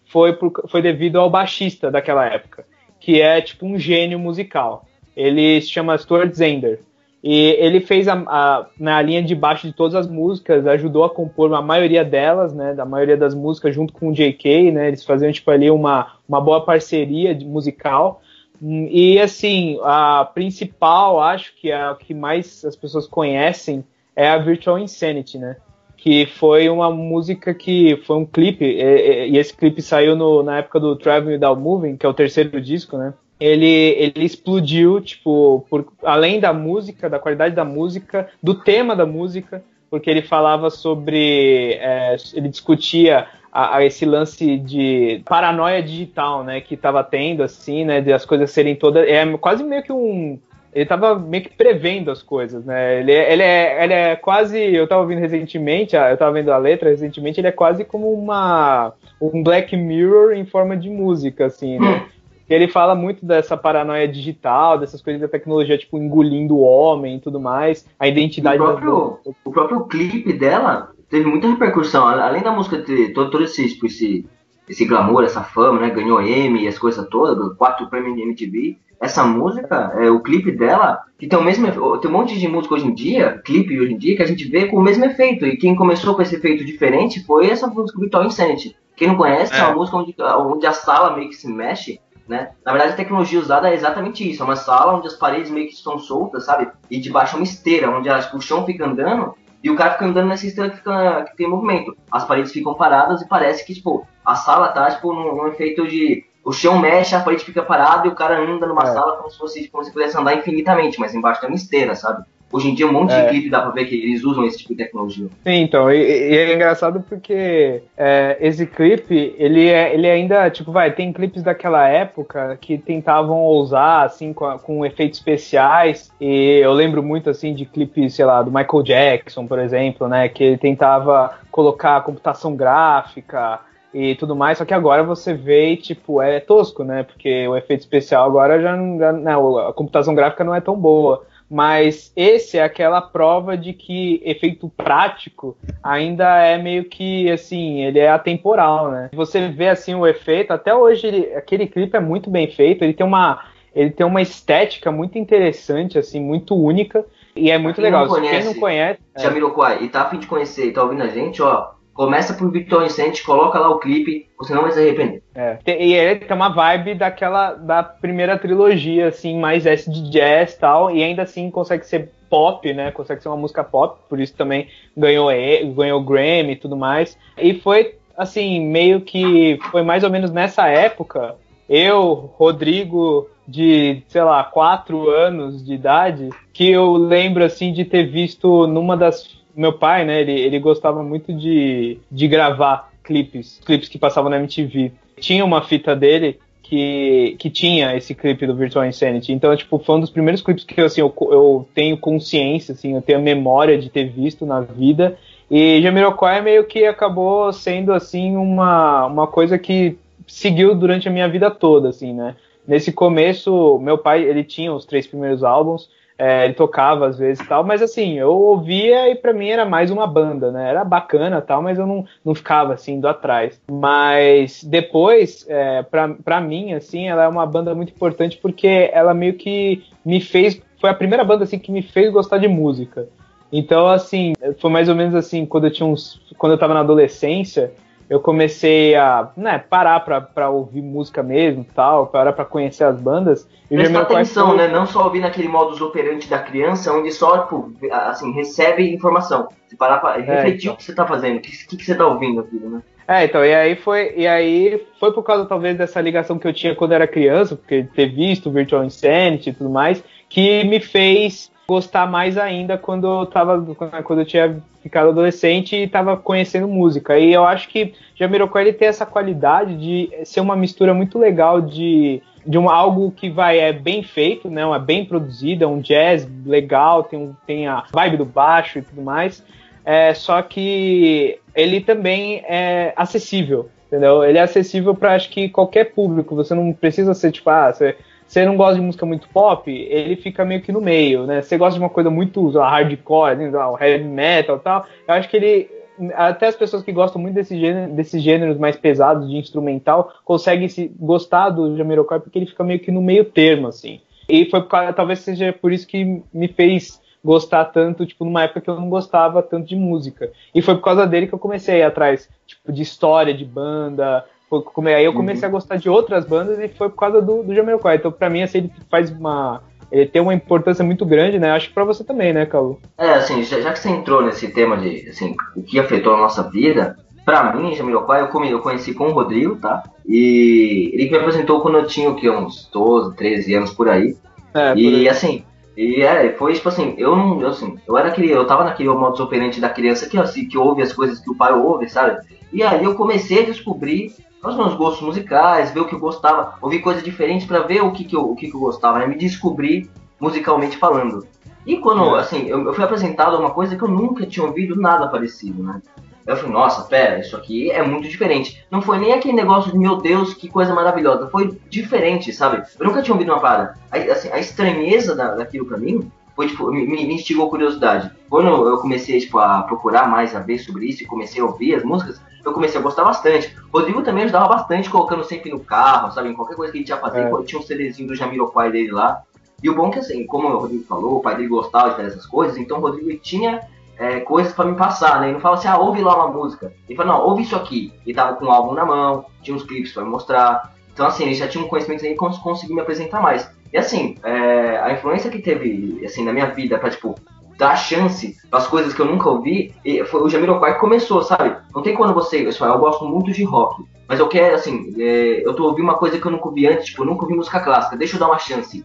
foi, 0.06 0.32
por, 0.32 0.54
foi 0.70 0.82
devido 0.82 1.20
ao 1.20 1.30
baixista 1.30 1.92
daquela 1.92 2.26
época, 2.26 2.66
que 3.02 3.20
é, 3.20 3.42
tipo, 3.42 3.66
um 3.66 3.78
gênio 3.78 4.18
musical. 4.18 4.88
Ele 5.14 5.60
se 5.60 5.68
chama 5.68 5.98
Stuart 5.98 6.32
Zender. 6.32 6.80
E 7.28 7.58
ele 7.58 7.82
fez 7.82 8.08
a, 8.08 8.14
a, 8.14 8.68
na 8.80 9.02
linha 9.02 9.24
de 9.24 9.34
baixo 9.34 9.66
de 9.66 9.74
todas 9.74 9.96
as 9.96 10.08
músicas, 10.08 10.68
ajudou 10.68 11.04
a 11.04 11.10
compor 11.10 11.52
a 11.56 11.62
maioria 11.62 12.06
delas, 12.06 12.54
né? 12.54 12.76
Da 12.76 12.86
maioria 12.86 13.18
das 13.18 13.34
músicas 13.34 13.74
junto 13.74 13.92
com 13.94 14.10
o 14.10 14.14
J.K., 14.14 14.72
né? 14.72 14.90
Eles 14.90 15.04
faziam 15.04 15.32
tipo 15.32 15.50
ali 15.50 15.72
uma, 15.72 16.18
uma 16.30 16.40
boa 16.40 16.64
parceria 16.64 17.34
de, 17.34 17.44
musical. 17.44 18.22
E 18.62 19.20
assim, 19.20 19.80
a 19.82 20.30
principal, 20.36 21.20
acho 21.20 21.56
que 21.56 21.72
é 21.72 21.76
a 21.76 21.96
que 21.96 22.14
mais 22.14 22.64
as 22.64 22.76
pessoas 22.76 23.08
conhecem 23.08 23.84
é 24.16 24.30
a 24.30 24.38
Virtual 24.38 24.78
Insanity, 24.78 25.40
né? 25.40 25.58
Que 25.98 26.28
foi 26.28 26.70
uma 26.70 26.92
música 26.92 27.56
que 27.56 28.00
foi 28.06 28.18
um 28.18 28.26
clipe, 28.26 28.66
e, 28.66 29.32
e 29.32 29.38
esse 29.40 29.58
clipe 29.58 29.82
saiu 29.82 30.16
no, 30.16 30.44
na 30.44 30.60
época 30.60 30.80
do 30.80 30.96
Traveling 30.96 31.34
Without 31.34 31.60
Moving, 31.60 31.98
que 31.98 32.06
é 32.06 32.10
o 32.10 32.14
terceiro 32.14 32.62
disco, 32.62 33.00
né? 33.00 33.16
Ele, 33.40 33.66
ele 33.66 34.26
explodiu, 34.26 35.02
tipo, 35.02 35.66
por, 35.70 35.92
além 36.04 36.40
da 36.40 36.54
música, 36.54 37.10
da 37.10 37.20
qualidade 37.20 37.56
da 37.56 37.66
música, 37.66 38.30
do 38.42 38.56
tema 38.56 38.96
da 38.96 39.06
música, 39.06 39.64
porque 39.90 40.10
ele 40.10 40.22
falava 40.22 40.70
sobre. 40.70 41.74
É, 41.74 42.16
ele 42.34 42.48
discutia 42.48 43.28
a, 43.52 43.78
a, 43.78 43.86
esse 43.86 44.06
lance 44.06 44.58
de 44.58 45.22
paranoia 45.26 45.82
digital, 45.82 46.44
né, 46.44 46.62
que 46.62 46.76
estava 46.76 47.04
tendo, 47.04 47.44
assim, 47.44 47.86
né, 47.86 48.02
de 48.02 48.12
as 48.12 48.26
coisas 48.26 48.52
serem 48.52 48.76
todas. 48.76 49.08
É 49.08 49.26
quase 49.38 49.64
meio 49.64 49.84
que 49.84 49.92
um. 49.92 50.40
Ele 50.74 50.84
estava 50.84 51.18
meio 51.18 51.44
que 51.44 51.50
prevendo 51.50 52.12
as 52.12 52.22
coisas, 52.22 52.66
né? 52.66 53.00
Ele, 53.00 53.14
ele, 53.14 53.42
é, 53.42 53.84
ele 53.84 53.94
é 53.94 54.16
quase. 54.18 54.60
Eu 54.60 54.84
estava 54.84 55.02
ouvindo 55.02 55.20
recentemente, 55.20 55.96
eu 55.96 56.14
estava 56.14 56.34
vendo 56.34 56.52
a 56.52 56.58
letra 56.58 56.90
recentemente, 56.90 57.40
ele 57.40 57.48
é 57.48 57.52
quase 57.52 57.86
como 57.86 58.12
uma 58.12 58.92
um 59.22 59.42
Black 59.42 59.76
Mirror 59.78 60.34
em 60.34 60.46
forma 60.46 60.76
de 60.76 60.90
música, 60.90 61.46
assim, 61.46 61.80
né? 61.80 62.06
Ele 62.50 62.68
fala 62.68 62.96
muito 62.96 63.26
dessa 63.26 63.58
paranoia 63.58 64.08
digital, 64.08 64.78
dessas 64.78 65.02
coisas 65.02 65.22
da 65.22 65.28
tecnologia, 65.28 65.78
tipo, 65.78 65.98
engolindo 65.98 66.56
o 66.56 66.62
homem 66.62 67.18
e 67.18 67.20
tudo 67.20 67.40
mais, 67.40 67.86
a 68.00 68.08
identidade... 68.08 68.62
O 68.62 68.66
próprio, 68.66 69.20
do... 69.24 69.36
o 69.44 69.52
próprio 69.52 69.86
clipe 69.86 70.34
dela 70.34 70.92
teve 71.10 71.26
muita 71.26 71.48
repercussão, 71.48 72.06
além 72.06 72.44
da 72.44 72.52
música 72.52 72.78
ter 72.80 73.14
todo, 73.14 73.32
todo 73.32 73.44
esse, 73.44 73.68
tipo, 73.70 73.88
esse, 73.88 74.26
esse 74.70 74.86
glamour, 74.86 75.24
essa 75.24 75.44
fama, 75.44 75.80
né, 75.80 75.90
ganhou 75.90 76.22
M 76.22 76.62
e 76.62 76.68
as 76.68 76.78
coisas 76.78 77.08
todas, 77.10 77.56
quatro 77.58 77.88
prêmios 77.90 78.16
de 78.16 78.22
MTV, 78.22 78.78
essa 79.02 79.24
música, 79.24 79.94
é, 79.98 80.10
o 80.10 80.22
clipe 80.22 80.52
dela, 80.52 81.02
que 81.18 81.28
tem 81.28 81.38
o 81.38 81.44
mesmo 81.44 81.98
tem 82.00 82.10
um 82.10 82.14
monte 82.14 82.38
de 82.40 82.48
música 82.48 82.76
hoje 82.76 82.88
em 82.88 82.94
dia, 82.94 83.42
clipe 83.44 83.80
hoje 83.80 83.94
em 83.94 83.98
dia, 83.98 84.16
que 84.16 84.24
a 84.24 84.28
gente 84.28 84.48
vê 84.48 84.68
com 84.68 84.78
o 84.78 84.82
mesmo 84.82 85.06
efeito. 85.06 85.46
E 85.46 85.58
quem 85.58 85.76
começou 85.76 86.16
com 86.16 86.22
esse 86.22 86.36
efeito 86.36 86.64
diferente 86.64 87.24
foi 87.24 87.50
essa 87.50 87.68
música 87.68 88.00
Virtual 88.00 88.26
Insanity. 88.26 88.76
Quem 88.96 89.10
não 89.10 89.18
conhece, 89.18 89.54
é, 89.54 89.60
é 89.60 89.64
uma 89.64 89.76
música 89.76 89.98
onde, 89.98 90.16
onde 90.20 90.66
a 90.66 90.72
sala 90.72 91.16
meio 91.16 91.30
que 91.30 91.36
se 91.36 91.48
mexe, 91.48 92.00
né? 92.28 92.52
Na 92.66 92.72
verdade, 92.72 92.94
a 92.94 92.98
tecnologia 92.98 93.40
usada 93.40 93.70
é 93.70 93.74
exatamente 93.74 94.30
isso. 94.30 94.42
É 94.42 94.46
uma 94.46 94.56
sala 94.56 94.96
onde 94.96 95.08
as 95.08 95.16
paredes 95.16 95.52
meio 95.52 95.68
que 95.68 95.74
estão 95.74 96.00
soltas, 96.00 96.46
sabe? 96.46 96.70
E 96.90 97.00
debaixo 97.00 97.36
é 97.36 97.40
uma 97.40 97.44
esteira, 97.44 97.90
onde 97.90 98.10
a, 98.10 98.18
o 98.34 98.42
chão 98.42 98.66
fica 98.66 98.86
andando 98.86 99.36
e 99.64 99.70
o 99.70 99.76
cara 99.76 99.94
fica 99.94 100.06
andando 100.06 100.28
nessa 100.28 100.46
esteira 100.46 100.70
que, 100.70 100.78
fica, 100.78 101.24
que 101.24 101.38
tem 101.38 101.50
movimento. 101.50 101.96
As 102.12 102.26
paredes 102.26 102.52
ficam 102.52 102.74
paradas 102.74 103.22
e 103.22 103.28
parece 103.28 103.66
que, 103.66 103.74
tipo, 103.74 104.08
a 104.24 104.36
sala 104.36 104.70
tá, 104.70 104.92
tipo, 104.92 105.14
num, 105.14 105.36
num 105.36 105.48
efeito 105.48 105.88
de 105.88 106.26
o 106.46 106.54
chão 106.54 106.78
mexe, 106.78 107.16
a 107.16 107.22
parede 107.22 107.44
fica 107.44 107.64
parada 107.64 108.08
e 108.08 108.12
o 108.12 108.16
cara 108.16 108.40
anda 108.40 108.68
numa 108.68 108.84
é. 108.84 108.94
sala 108.94 109.18
como 109.18 109.32
se 109.32 109.38
fosse 109.38 109.68
como 109.68 109.84
se 109.84 109.92
pudesse 109.92 110.16
andar 110.16 110.36
infinitamente, 110.36 111.00
mas 111.00 111.16
embaixo 111.16 111.42
tem 111.42 111.50
uma 111.50 111.56
esteira, 111.56 111.96
sabe? 111.96 112.24
Hoje 112.52 112.70
em 112.70 112.76
dia 112.76 112.88
um 112.88 112.92
monte 112.94 113.12
é. 113.12 113.24
de 113.24 113.30
clipe 113.30 113.50
dá 113.50 113.62
pra 113.62 113.72
ver 113.72 113.86
que 113.86 113.96
eles 113.96 114.24
usam 114.24 114.46
esse 114.46 114.60
tipo 114.60 114.70
de 114.70 114.84
tecnologia. 114.84 115.28
Sim, 115.44 115.62
então, 115.62 115.92
e, 115.92 115.98
e 115.98 116.38
é 116.38 116.54
engraçado 116.54 117.04
porque 117.08 117.82
é, 117.98 118.38
esse 118.40 118.66
clipe, 118.66 119.36
ele, 119.38 119.68
é, 119.68 119.94
ele 119.94 120.10
ainda, 120.10 120.50
tipo, 120.50 120.72
vai, 120.72 120.92
tem 120.92 121.12
clipes 121.12 121.44
daquela 121.44 121.88
época 121.88 122.58
que 122.62 122.78
tentavam 122.78 123.42
ousar, 123.42 124.06
assim, 124.06 124.32
com, 124.32 124.58
com 124.60 124.86
efeitos 124.86 125.20
especiais, 125.20 126.12
e 126.22 126.60
eu 126.64 126.72
lembro 126.72 127.04
muito, 127.04 127.30
assim, 127.30 127.54
de 127.54 127.66
clipes, 127.66 128.14
sei 128.14 128.26
lá, 128.26 128.42
do 128.42 128.52
Michael 128.52 128.84
Jackson, 128.84 129.48
por 129.48 129.60
exemplo, 129.60 130.08
né, 130.08 130.30
que 130.30 130.44
ele 130.44 130.58
tentava 130.58 131.40
colocar 131.52 132.04
computação 132.04 132.56
gráfica, 132.56 133.60
e 133.98 134.14
tudo 134.16 134.36
mais, 134.36 134.58
só 134.58 134.66
que 134.66 134.74
agora 134.74 135.04
você 135.04 135.34
vê 135.34 135.70
e, 135.70 135.78
tipo, 135.78 136.22
é 136.22 136.42
tosco, 136.42 136.84
né? 136.84 137.04
Porque 137.04 137.48
o 137.48 137.56
efeito 137.56 137.80
especial 137.80 138.28
agora 138.28 138.62
já 138.62 138.76
não, 138.76 138.98
não, 138.98 139.14
né, 139.22 139.70
a 139.70 139.72
computação 139.72 140.14
gráfica 140.14 140.44
não 140.44 140.54
é 140.54 140.60
tão 140.60 140.76
boa. 140.76 141.26
Mas 141.50 142.12
esse 142.16 142.58
é 142.58 142.64
aquela 142.64 143.02
prova 143.02 143.56
de 143.56 143.72
que 143.72 144.20
efeito 144.26 144.68
prático 144.70 145.56
ainda 145.84 146.44
é 146.44 146.58
meio 146.58 146.86
que 146.86 147.30
assim, 147.30 147.84
ele 147.84 148.00
é 148.00 148.10
atemporal, 148.10 148.90
né? 148.90 149.10
Você 149.14 149.48
vê 149.50 149.70
assim 149.70 149.94
o 149.94 150.08
efeito, 150.08 150.52
até 150.52 150.74
hoje 150.74 151.06
ele, 151.06 151.36
aquele 151.36 151.68
clipe 151.68 151.96
é 151.96 152.00
muito 152.00 152.30
bem 152.30 152.48
feito, 152.48 152.84
ele 152.84 152.94
tem 152.94 153.06
uma 153.06 153.44
ele 153.76 153.90
tem 153.90 154.06
uma 154.06 154.22
estética 154.22 154.90
muito 154.90 155.18
interessante, 155.18 156.00
assim, 156.00 156.22
muito 156.22 156.56
única. 156.56 157.06
E 157.36 157.52
é 157.52 157.58
muito 157.58 157.82
legal. 157.82 158.08
Não 158.08 158.16
conhece, 158.16 158.38
Quem 158.38 158.46
não 158.46 158.54
conhece. 158.54 159.00
Jamiroquai, 159.18 159.80
é... 159.80 159.84
e 159.84 159.90
tá 159.90 160.04
a 160.04 160.10
fim 160.10 160.18
de 160.18 160.28
conhecer 160.28 160.68
e 160.68 160.72
tá 160.72 160.82
ouvindo 160.82 161.04
a 161.04 161.10
gente, 161.10 161.42
ó, 161.42 161.72
Começa 161.96 162.34
por 162.34 162.52
Victor 162.52 162.84
Incente, 162.84 163.24
coloca 163.24 163.58
lá 163.58 163.70
o 163.70 163.80
clipe, 163.80 164.28
você 164.38 164.54
não 164.54 164.64
vai 164.64 164.74
se 164.74 164.80
arrepender. 164.80 165.24
É. 165.34 165.58
E 165.66 165.94
ele 165.94 166.20
tem 166.20 166.36
uma 166.36 166.50
vibe 166.50 166.94
daquela 166.94 167.54
da 167.54 167.82
primeira 167.82 168.38
trilogia, 168.38 169.08
assim, 169.08 169.40
mais 169.40 169.66
S 169.66 169.90
de 169.90 170.12
jazz 170.12 170.54
e 170.54 170.60
tal, 170.60 170.92
e 170.92 171.02
ainda 171.02 171.22
assim 171.22 171.50
consegue 171.50 171.86
ser 171.88 172.10
pop, 172.30 172.74
né? 172.74 172.92
Consegue 172.92 173.22
ser 173.22 173.30
uma 173.30 173.38
música 173.38 173.64
pop, 173.64 173.98
por 174.10 174.20
isso 174.20 174.36
também 174.36 174.68
ganhou, 174.96 175.30
ganhou 175.74 176.04
Grammy 176.04 176.52
e 176.52 176.58
tudo 176.58 176.76
mais. 176.76 177.18
E 177.38 177.54
foi, 177.54 177.96
assim, 178.18 178.60
meio 178.60 179.00
que 179.00 179.58
foi 179.72 179.82
mais 179.82 180.04
ou 180.04 180.10
menos 180.10 180.32
nessa 180.32 180.68
época, 180.68 181.36
eu, 181.70 182.30
Rodrigo, 182.36 183.30
de, 183.48 184.04
sei 184.10 184.22
lá, 184.22 184.44
quatro 184.44 185.10
anos 185.10 185.64
de 185.66 185.74
idade, 185.74 186.30
que 186.52 186.70
eu 186.70 186.94
lembro, 186.98 187.42
assim, 187.42 187.72
de 187.72 187.86
ter 187.86 188.04
visto 188.04 188.68
numa 188.68 188.98
das 188.98 189.45
meu 189.56 189.74
pai, 189.74 190.06
né, 190.06 190.22
ele, 190.22 190.34
ele 190.34 190.60
gostava 190.60 191.02
muito 191.04 191.34
de, 191.34 191.98
de 192.12 192.28
gravar 192.28 192.92
clipes, 193.04 193.62
clipes 193.66 193.90
que 193.90 193.98
passavam 193.98 194.30
na 194.30 194.38
MTV. 194.38 194.92
Tinha 195.20 195.46
uma 195.46 195.62
fita 195.62 195.96
dele 195.96 196.40
que, 196.62 197.36
que 197.38 197.50
tinha 197.50 197.96
esse 197.96 198.16
clipe 198.16 198.48
do 198.48 198.56
Virtual 198.56 198.86
Insanity. 198.86 199.32
Então, 199.32 199.56
tipo, 199.56 199.78
foi 199.80 199.96
um 199.96 200.00
dos 200.00 200.10
primeiros 200.10 200.42
clipes 200.42 200.64
que 200.64 200.82
assim, 200.82 201.02
eu, 201.02 201.14
eu 201.32 201.68
tenho 201.76 201.98
consciência, 201.98 202.74
assim, 202.74 202.96
eu 202.96 203.02
tenho 203.02 203.20
a 203.20 203.22
memória 203.22 203.78
de 203.78 203.90
ter 203.90 204.10
visto 204.10 204.46
na 204.46 204.62
vida. 204.62 205.18
E 205.50 205.80
Jamiroquai 205.82 206.42
meio 206.42 206.66
que 206.66 206.86
acabou 206.86 207.54
sendo, 207.54 207.94
assim, 207.94 208.36
uma, 208.36 209.06
uma 209.06 209.28
coisa 209.28 209.60
que 209.60 209.96
seguiu 210.28 210.74
durante 210.74 211.08
a 211.08 211.12
minha 211.12 211.30
vida 211.30 211.52
toda, 211.52 211.90
assim, 211.90 212.14
né? 212.14 212.36
Nesse 212.68 212.92
começo, 212.92 213.78
meu 213.80 213.98
pai, 213.98 214.24
ele 214.24 214.44
tinha 214.44 214.74
os 214.74 214.86
três 214.86 215.06
primeiros 215.06 215.44
álbuns, 215.44 215.88
é, 216.18 216.46
ele 216.46 216.54
tocava 216.54 217.08
às 217.08 217.18
vezes 217.18 217.44
e 217.44 217.48
tal, 217.48 217.64
mas 217.64 217.82
assim, 217.82 218.18
eu 218.18 218.32
ouvia 218.32 219.10
e 219.10 219.16
para 219.16 219.34
mim 219.34 219.50
era 219.50 219.66
mais 219.66 219.92
uma 219.92 220.08
banda, 220.08 220.52
né? 220.52 220.70
Era 220.70 220.84
bacana 220.84 221.42
tal, 221.42 221.62
mas 221.62 221.78
eu 221.78 221.86
não, 221.86 222.06
não 222.24 222.34
ficava 222.34 222.74
assim 222.74 222.94
indo 222.94 223.08
atrás. 223.08 223.60
Mas 223.70 224.64
depois, 224.64 225.46
é, 225.50 225.84
pra 225.84 226.42
mim, 226.42 226.74
assim, 226.74 227.08
ela 227.08 227.24
é 227.24 227.28
uma 227.28 227.46
banda 227.46 227.76
muito 227.76 227.92
importante 227.94 228.38
porque 228.42 228.90
ela 228.94 229.14
meio 229.14 229.34
que 229.34 229.84
me 230.06 230.22
fez. 230.22 230.62
Foi 230.80 230.90
a 230.90 230.94
primeira 230.94 231.24
banda 231.24 231.44
assim 231.44 231.60
que 231.60 231.72
me 231.72 231.82
fez 231.82 232.12
gostar 232.12 232.38
de 232.38 232.48
música. 232.48 233.08
Então, 233.52 233.88
assim, 233.88 234.34
foi 234.60 234.70
mais 234.70 234.90
ou 234.90 234.96
menos 234.96 235.16
assim, 235.16 235.46
quando 235.46 235.66
eu 235.66 235.72
tinha 235.72 235.88
uns. 235.88 236.22
Quando 236.38 236.54
eu 236.54 236.58
tava 236.58 236.74
na 236.74 236.82
adolescência, 236.82 237.74
eu 238.10 238.20
comecei 238.20 238.96
a 238.96 239.30
né, 239.36 239.58
parar 239.58 240.00
pra, 240.02 240.22
pra 240.22 240.50
ouvir 240.50 240.82
música 240.82 241.24
mesmo 241.24 241.66
tal, 241.76 242.08
parar 242.08 242.34
pra 242.34 242.46
conhecer 242.46 242.84
as 242.84 243.02
bandas. 243.02 243.48
E 243.70 243.76
Prestar 243.76 244.02
atenção, 244.02 244.50
foi... 244.50 244.58
né? 244.58 244.68
Não 244.68 244.86
só 244.86 245.04
ouvir 245.06 245.22
naquele 245.22 245.48
modus 245.48 245.82
operandi 245.82 246.28
da 246.28 246.40
criança, 246.40 246.94
onde 246.94 247.12
só, 247.12 247.40
tipo, 247.40 247.74
assim, 247.92 248.32
recebe 248.32 248.94
informação. 248.94 249.48
Se 249.68 249.76
parar 249.76 249.98
pra 249.98 250.18
é, 250.18 250.22
refletir 250.22 250.66
então. 250.66 250.74
o 250.74 250.78
que 250.78 250.84
você 250.84 250.94
tá 250.94 251.08
fazendo, 251.08 251.38
o 251.38 251.42
que, 251.42 251.52
que, 251.52 251.78
que 251.78 251.84
você 251.84 251.96
tá 251.96 252.06
ouvindo 252.06 252.42
aquilo, 252.42 252.70
né? 252.70 252.84
É, 253.08 253.26
então, 253.26 253.46
e 253.46 253.54
aí 253.54 253.76
foi, 253.76 254.14
e 254.16 254.28
aí 254.28 254.84
foi 255.00 255.12
por 255.12 255.22
causa 255.22 255.46
talvez 255.46 255.78
dessa 255.78 256.02
ligação 256.02 256.40
que 256.40 256.48
eu 256.48 256.54
tinha 256.54 256.76
quando 256.76 256.94
era 256.94 257.08
criança, 257.08 257.56
porque 257.56 257.88
ter 257.94 258.08
visto 258.08 258.52
Virtual 258.52 258.84
Insanity 258.84 259.52
e 259.52 259.54
tudo 259.54 259.70
mais, 259.70 260.04
que 260.28 260.64
me 260.64 260.80
fez 260.80 261.52
gostar 261.68 262.06
mais 262.08 262.38
ainda 262.38 262.78
quando 262.78 263.08
eu 263.08 263.26
tava 263.26 263.60
quando 264.04 264.20
eu 264.20 264.26
tinha 264.26 264.58
ficado 264.82 265.10
adolescente 265.10 265.76
e 265.76 265.84
estava 265.84 266.16
conhecendo 266.16 266.68
música. 266.68 267.18
E 267.18 267.34
eu 267.34 267.46
acho 267.46 267.70
que 267.70 267.94
Jamiroquai 268.16 268.64
ele 268.64 268.74
tem 268.74 268.88
essa 268.88 269.06
qualidade 269.06 269.76
de 269.78 270.10
ser 270.26 270.42
uma 270.42 270.56
mistura 270.56 270.94
muito 270.94 271.18
legal 271.18 271.62
de 271.62 272.22
de 272.46 272.60
um, 272.60 272.70
algo 272.70 273.12
que 273.12 273.30
vai 273.30 273.58
é 273.58 273.74
bem 273.74 274.04
feito, 274.04 274.50
né? 274.50 274.62
É 274.62 274.80
bem 274.80 275.04
produzido, 275.04 275.64
é 275.64 275.68
um 275.68 275.80
jazz 275.80 276.28
legal, 276.46 277.04
tem, 277.04 277.18
um, 277.18 277.34
tem 277.48 277.68
a 277.68 277.84
vibe 277.92 278.18
do 278.18 278.26
baixo 278.26 278.78
e 278.78 278.82
tudo 278.84 279.02
mais. 279.02 279.44
É, 279.84 280.14
só 280.14 280.42
que 280.42 281.40
ele 281.56 281.82
também 281.82 282.44
é 282.48 282.94
acessível, 282.96 283.70
entendeu? 283.88 284.24
Ele 284.24 284.38
é 284.38 284.42
acessível 284.42 284.94
para 284.94 285.16
acho 285.16 285.30
que 285.30 285.50
qualquer 285.50 285.86
público. 285.86 286.36
Você 286.36 286.54
não 286.54 286.72
precisa 286.72 287.14
ser 287.16 287.32
tipo, 287.32 287.50
ah, 287.50 287.74
você 287.74 287.98
você 288.28 288.46
não 288.46 288.58
gosta 288.58 288.76
de 288.76 288.82
música 288.82 289.06
muito 289.06 289.30
pop, 289.30 289.72
ele 289.72 290.16
fica 290.16 290.44
meio 290.44 290.62
que 290.62 290.72
no 290.72 290.82
meio, 290.82 291.26
né? 291.26 291.42
Você 291.42 291.58
gosta 291.58 291.78
de 291.78 291.84
uma 291.84 291.90
coisa 291.90 292.10
muito 292.10 292.50
lá, 292.50 292.70
hardcore, 292.70 293.36
né? 293.36 293.52
heavy 293.80 294.04
metal 294.04 294.58
e 294.58 294.60
tal. 294.60 294.86
Eu 295.08 295.14
acho 295.14 295.30
que 295.30 295.38
ele. 295.38 295.70
Até 296.14 296.48
as 296.48 296.56
pessoas 296.56 296.84
que 296.84 296.92
gostam 296.92 297.22
muito 297.22 297.36
desse 297.36 297.58
gênero, 297.58 297.94
desses 297.94 298.22
gêneros 298.22 298.58
mais 298.58 298.76
pesados 298.76 299.30
de 299.30 299.38
instrumental 299.38 300.12
conseguem 300.26 300.68
se 300.68 300.92
gostar 301.00 301.52
do 301.52 301.78
Jamiroquai 301.78 302.20
porque 302.20 302.38
ele 302.38 302.48
fica 302.48 302.66
meio 302.66 302.80
que 302.80 302.92
no 302.92 303.02
meio 303.02 303.24
termo, 303.24 303.68
assim. 303.68 304.02
E 304.28 304.50
foi 304.50 304.66
talvez 304.94 305.20
seja 305.20 305.54
por 305.54 305.72
isso 305.72 305.88
que 305.88 306.22
me 306.34 306.50
fez 306.50 307.02
gostar 307.26 307.66
tanto, 307.66 308.06
tipo, 308.06 308.24
numa 308.24 308.44
época 308.44 308.62
que 308.62 308.70
eu 308.70 308.76
não 308.76 308.88
gostava 308.88 309.42
tanto 309.42 309.68
de 309.68 309.76
música. 309.76 310.32
E 310.54 310.62
foi 310.62 310.76
por 310.76 310.84
causa 310.84 311.08
dele 311.08 311.26
que 311.26 311.34
eu 311.34 311.40
comecei 311.40 311.76
a 311.76 311.78
ir 311.80 311.84
atrás, 311.84 312.30
tipo, 312.46 312.72
de 312.72 312.84
história 312.84 313.34
de 313.34 313.44
banda, 313.44 314.24
foi, 314.62 314.94
aí 314.94 315.06
eu 315.06 315.14
comecei 315.14 315.48
uhum. 315.48 315.56
a 315.56 315.58
gostar 315.58 315.76
de 315.78 315.90
outras 315.90 316.26
bandas 316.26 316.60
e 316.60 316.68
foi 316.68 316.90
por 316.90 316.98
causa 316.98 317.22
do, 317.22 317.44
do 317.44 317.54
Jamiroquai. 317.54 317.96
Então, 317.96 318.12
pra 318.12 318.30
mim, 318.30 318.44
assim, 318.44 318.60
ele 318.60 318.72
faz 318.90 319.12
uma. 319.12 319.62
Ele 319.92 320.08
tem 320.08 320.22
uma 320.22 320.34
importância 320.34 320.84
muito 320.84 321.06
grande, 321.06 321.38
né? 321.38 321.52
Acho 321.52 321.70
que 321.70 321.74
pra 321.74 321.84
você 321.84 322.04
também, 322.04 322.34
né, 322.34 322.46
Calu? 322.46 322.80
É, 322.98 323.12
assim, 323.12 323.44
já, 323.44 323.62
já, 323.62 323.72
que 323.72 323.80
você 323.80 323.90
entrou 323.90 324.24
nesse 324.24 324.52
tema 324.52 324.78
de, 324.78 325.08
assim, 325.10 325.36
o 325.56 325.62
que 325.62 325.80
afetou 325.80 326.16
a 326.16 326.18
nossa 326.18 326.44
vida, 326.50 326.98
pra 327.24 327.54
mim, 327.54 327.76
Jamiroquai, 327.76 328.22
eu, 328.22 328.46
eu 328.46 328.60
conheci 328.60 328.94
com 328.94 329.08
o 329.08 329.14
Rodrigo, 329.14 329.56
tá? 329.58 329.84
E 330.06 330.92
ele 330.94 331.10
me 331.10 331.18
apresentou 331.18 331.62
quando 331.62 331.78
eu 331.78 331.88
tinha, 331.88 332.10
o 332.10 332.16
quê? 332.16 332.30
Uns 332.30 332.70
12, 332.74 333.16
13 333.16 333.54
anos 333.56 333.74
por 333.74 333.88
aí. 333.88 334.16
É, 334.54 334.72
por 334.72 334.80
e, 334.80 334.96
aí. 334.96 335.10
assim, 335.10 335.44
e 335.76 336.02
é, 336.02 336.32
foi 336.34 336.54
tipo 336.54 336.70
assim, 336.70 336.96
eu 336.98 337.16
não, 337.16 337.42
eu, 337.42 337.50
assim, 337.50 337.78
eu 337.86 337.98
era 337.98 338.08
aquele, 338.08 338.32
eu 338.32 338.48
tava 338.48 338.64
naquele 338.64 338.90
modus 338.90 339.20
operandi 339.20 339.60
da 339.60 339.70
criança 339.70 340.08
que, 340.08 340.18
assim, 340.18 340.48
que 340.48 340.58
ouve 340.58 340.82
as 340.82 340.94
coisas 340.94 341.20
que 341.20 341.30
o 341.30 341.36
pai 341.36 341.52
ouve, 341.52 341.90
sabe? 341.90 342.26
E 342.54 342.64
aí 342.64 342.84
eu 342.86 342.96
comecei 342.96 343.44
a 343.44 343.46
descobrir 343.46 344.14
os 344.50 344.58
meus 344.58 344.76
gostos 344.76 345.06
musicais, 345.06 345.72
ver 345.72 345.82
o 345.82 345.88
que 345.88 345.96
eu 345.96 346.00
gostava, 346.00 346.56
ouvir 346.62 346.80
coisas 346.80 347.04
diferentes 347.04 347.48
para 347.48 347.60
ver 347.60 347.82
o 347.82 347.92
que, 347.92 348.04
que, 348.04 348.16
eu, 348.16 348.30
o 348.30 348.36
que, 348.36 348.50
que 348.50 348.56
eu 348.56 348.60
gostava, 348.60 349.00
né? 349.00 349.08
Me 349.08 349.18
descobrir 349.18 349.90
musicalmente 350.20 350.78
falando. 350.78 351.26
E 351.66 351.78
quando, 351.78 352.16
é. 352.16 352.20
assim, 352.20 352.48
eu, 352.48 352.64
eu, 352.64 352.74
fui 352.74 352.84
apresentado 352.84 353.36
a 353.36 353.40
uma 353.40 353.52
coisa 353.52 353.76
que 353.76 353.84
eu 353.84 353.88
nunca 353.88 354.26
tinha 354.26 354.46
ouvido 354.46 354.76
nada 354.76 355.08
parecido, 355.08 355.64
né? 355.64 355.82
Eu 356.26 356.36
falei, 356.36 356.54
nossa, 356.54 356.84
pera, 356.84 357.20
isso 357.20 357.36
aqui 357.36 357.70
é 357.70 357.84
muito 357.84 358.08
diferente. 358.08 358.66
Não 358.72 358.82
foi 358.82 358.98
nem 358.98 359.14
aquele 359.14 359.36
negócio 359.36 359.72
de, 359.72 359.78
meu 359.78 359.98
Deus, 359.98 360.34
que 360.34 360.50
coisa 360.50 360.74
maravilhosa. 360.74 361.30
Foi 361.30 361.60
diferente, 361.70 362.34
sabe? 362.34 362.64
Eu 362.80 362.86
nunca 362.88 363.02
tinha 363.02 363.14
ouvido 363.14 363.32
uma 363.32 363.40
parada. 363.40 363.78
A, 363.92 363.98
assim, 363.98 364.30
a 364.32 364.40
estranheza 364.40 365.16
da, 365.16 365.36
daquilo 365.36 365.68
pra 365.68 365.78
mim 365.78 366.12
foi, 366.36 366.48
tipo, 366.48 366.72
me, 366.72 366.86
me 366.88 367.14
instigou 367.14 367.50
curiosidade. 367.50 368.12
Quando 368.28 368.48
eu 368.48 368.78
comecei, 368.80 369.20
tipo, 369.20 369.38
a 369.38 369.62
procurar 369.64 370.10
mais, 370.10 370.36
a 370.36 370.40
ver 370.40 370.58
sobre 370.58 370.88
isso 370.88 371.04
e 371.04 371.08
comecei 371.08 371.42
a 371.42 371.46
ouvir 371.46 371.76
as 371.76 371.84
músicas, 371.84 372.20
eu 372.50 372.54
comecei 372.54 372.80
a 372.80 372.84
gostar 372.84 373.04
bastante. 373.04 373.56
Rodrigo 373.74 374.02
também 374.04 374.24
ajudava 374.24 374.48
bastante, 374.48 374.90
colocando 374.90 375.24
sempre 375.24 375.52
no 375.52 375.60
carro, 375.60 376.12
sabe? 376.12 376.30
Em 376.30 376.34
qualquer 376.34 376.56
coisa 376.56 376.72
que 376.72 376.78
a 376.78 376.82
gente 376.82 376.90
ia 376.90 376.98
fazer, 376.98 377.22
é. 377.22 377.44
tinha 377.44 377.60
um 377.60 377.64
CDzinho 377.64 378.08
do 378.08 378.16
Jamiroquai 378.16 378.72
dele 378.72 378.92
lá. 378.92 379.24
E 379.64 379.70
o 379.70 379.76
bom 379.76 379.88
é 379.88 379.92
que, 379.92 380.00
assim, 380.00 380.26
como 380.26 380.48
o 380.48 380.60
Rodrigo 380.60 380.84
falou, 380.84 381.18
o 381.18 381.22
pai 381.22 381.36
dele 381.36 381.48
gostava 381.48 381.90
de 381.90 381.96
fazer 381.96 382.08
essas 382.10 382.26
coisas, 382.26 382.58
então 382.58 382.78
o 382.78 382.82
Rodrigo 382.82 383.18
tinha 383.20 383.62
é, 383.98 384.20
coisas 384.20 384.54
para 384.54 384.66
me 384.66 384.76
passar, 384.76 385.20
né? 385.20 385.28
Ele 385.28 385.34
não 385.34 385.40
fala 385.40 385.56
assim, 385.56 385.68
ah, 385.68 385.78
ouve 385.78 386.02
lá 386.02 386.16
uma 386.16 386.34
música. 386.34 386.74
Ele 386.88 386.96
fala, 386.96 387.14
não, 387.14 387.26
ouve 387.26 387.44
isso 387.44 387.56
aqui. 387.56 387.94
Ele 388.06 388.16
tava 388.16 388.36
com 388.36 388.46
o 388.46 388.52
álbum 388.52 388.74
na 388.74 388.86
mão, 388.86 389.26
tinha 389.42 389.56
uns 389.56 389.64
clipes 389.64 389.94
para 389.94 390.04
me 390.04 390.10
mostrar. 390.10 390.74
Então, 390.94 391.08
assim, 391.08 391.26
ele 391.26 391.36
já 391.36 391.48
tinha 391.48 391.64
um 391.64 391.68
conhecimento 391.68 392.06
aí 392.06 392.16
conseguiu 392.16 392.76
me 392.76 392.82
apresentar 392.82 393.22
mais. 393.22 393.50
E, 393.72 393.78
assim, 393.78 394.16
é, 394.24 394.78
a 394.78 394.94
influência 394.94 395.30
que 395.30 395.40
teve, 395.40 396.02
assim, 396.06 396.24
na 396.24 396.32
minha 396.32 396.48
vida 396.48 396.78
pra, 396.78 396.90
tipo, 396.90 397.16
dar 397.58 397.76
chance 397.76 398.36
as 398.52 398.68
coisas 398.68 398.94
que 398.94 399.02
eu 399.02 399.06
nunca 399.06 399.30
ouvi, 399.30 399.74
foi 400.08 400.22
o 400.22 400.30
Jamiroquai 400.30 400.78
começou, 400.78 401.22
sabe? 401.24 401.56
Não 401.74 401.82
tem 401.82 401.96
quando 401.96 402.14
você, 402.14 402.44
pessoal, 402.44 402.74
eu 402.74 402.80
gosto 402.80 403.06
muito 403.06 403.32
de 403.32 403.44
rock, 403.44 403.84
mas 404.08 404.20
eu 404.20 404.28
quero, 404.28 404.56
assim, 404.56 404.94
é, 404.98 405.46
eu 405.46 405.54
tô 405.54 405.66
ouvindo 405.66 405.86
uma 405.86 405.98
coisa 405.98 406.20
que 406.20 406.26
eu 406.26 406.32
nunca 406.32 406.48
ouvi 406.48 406.68
antes, 406.68 406.88
tipo, 406.88 407.02
eu 407.04 407.08
nunca 407.08 407.24
ouvi 407.24 407.36
música 407.36 407.60
clássica, 407.60 407.98
deixa 407.98 408.16
eu 408.16 408.20
dar 408.20 408.28
uma 408.28 408.40
chance 408.40 408.84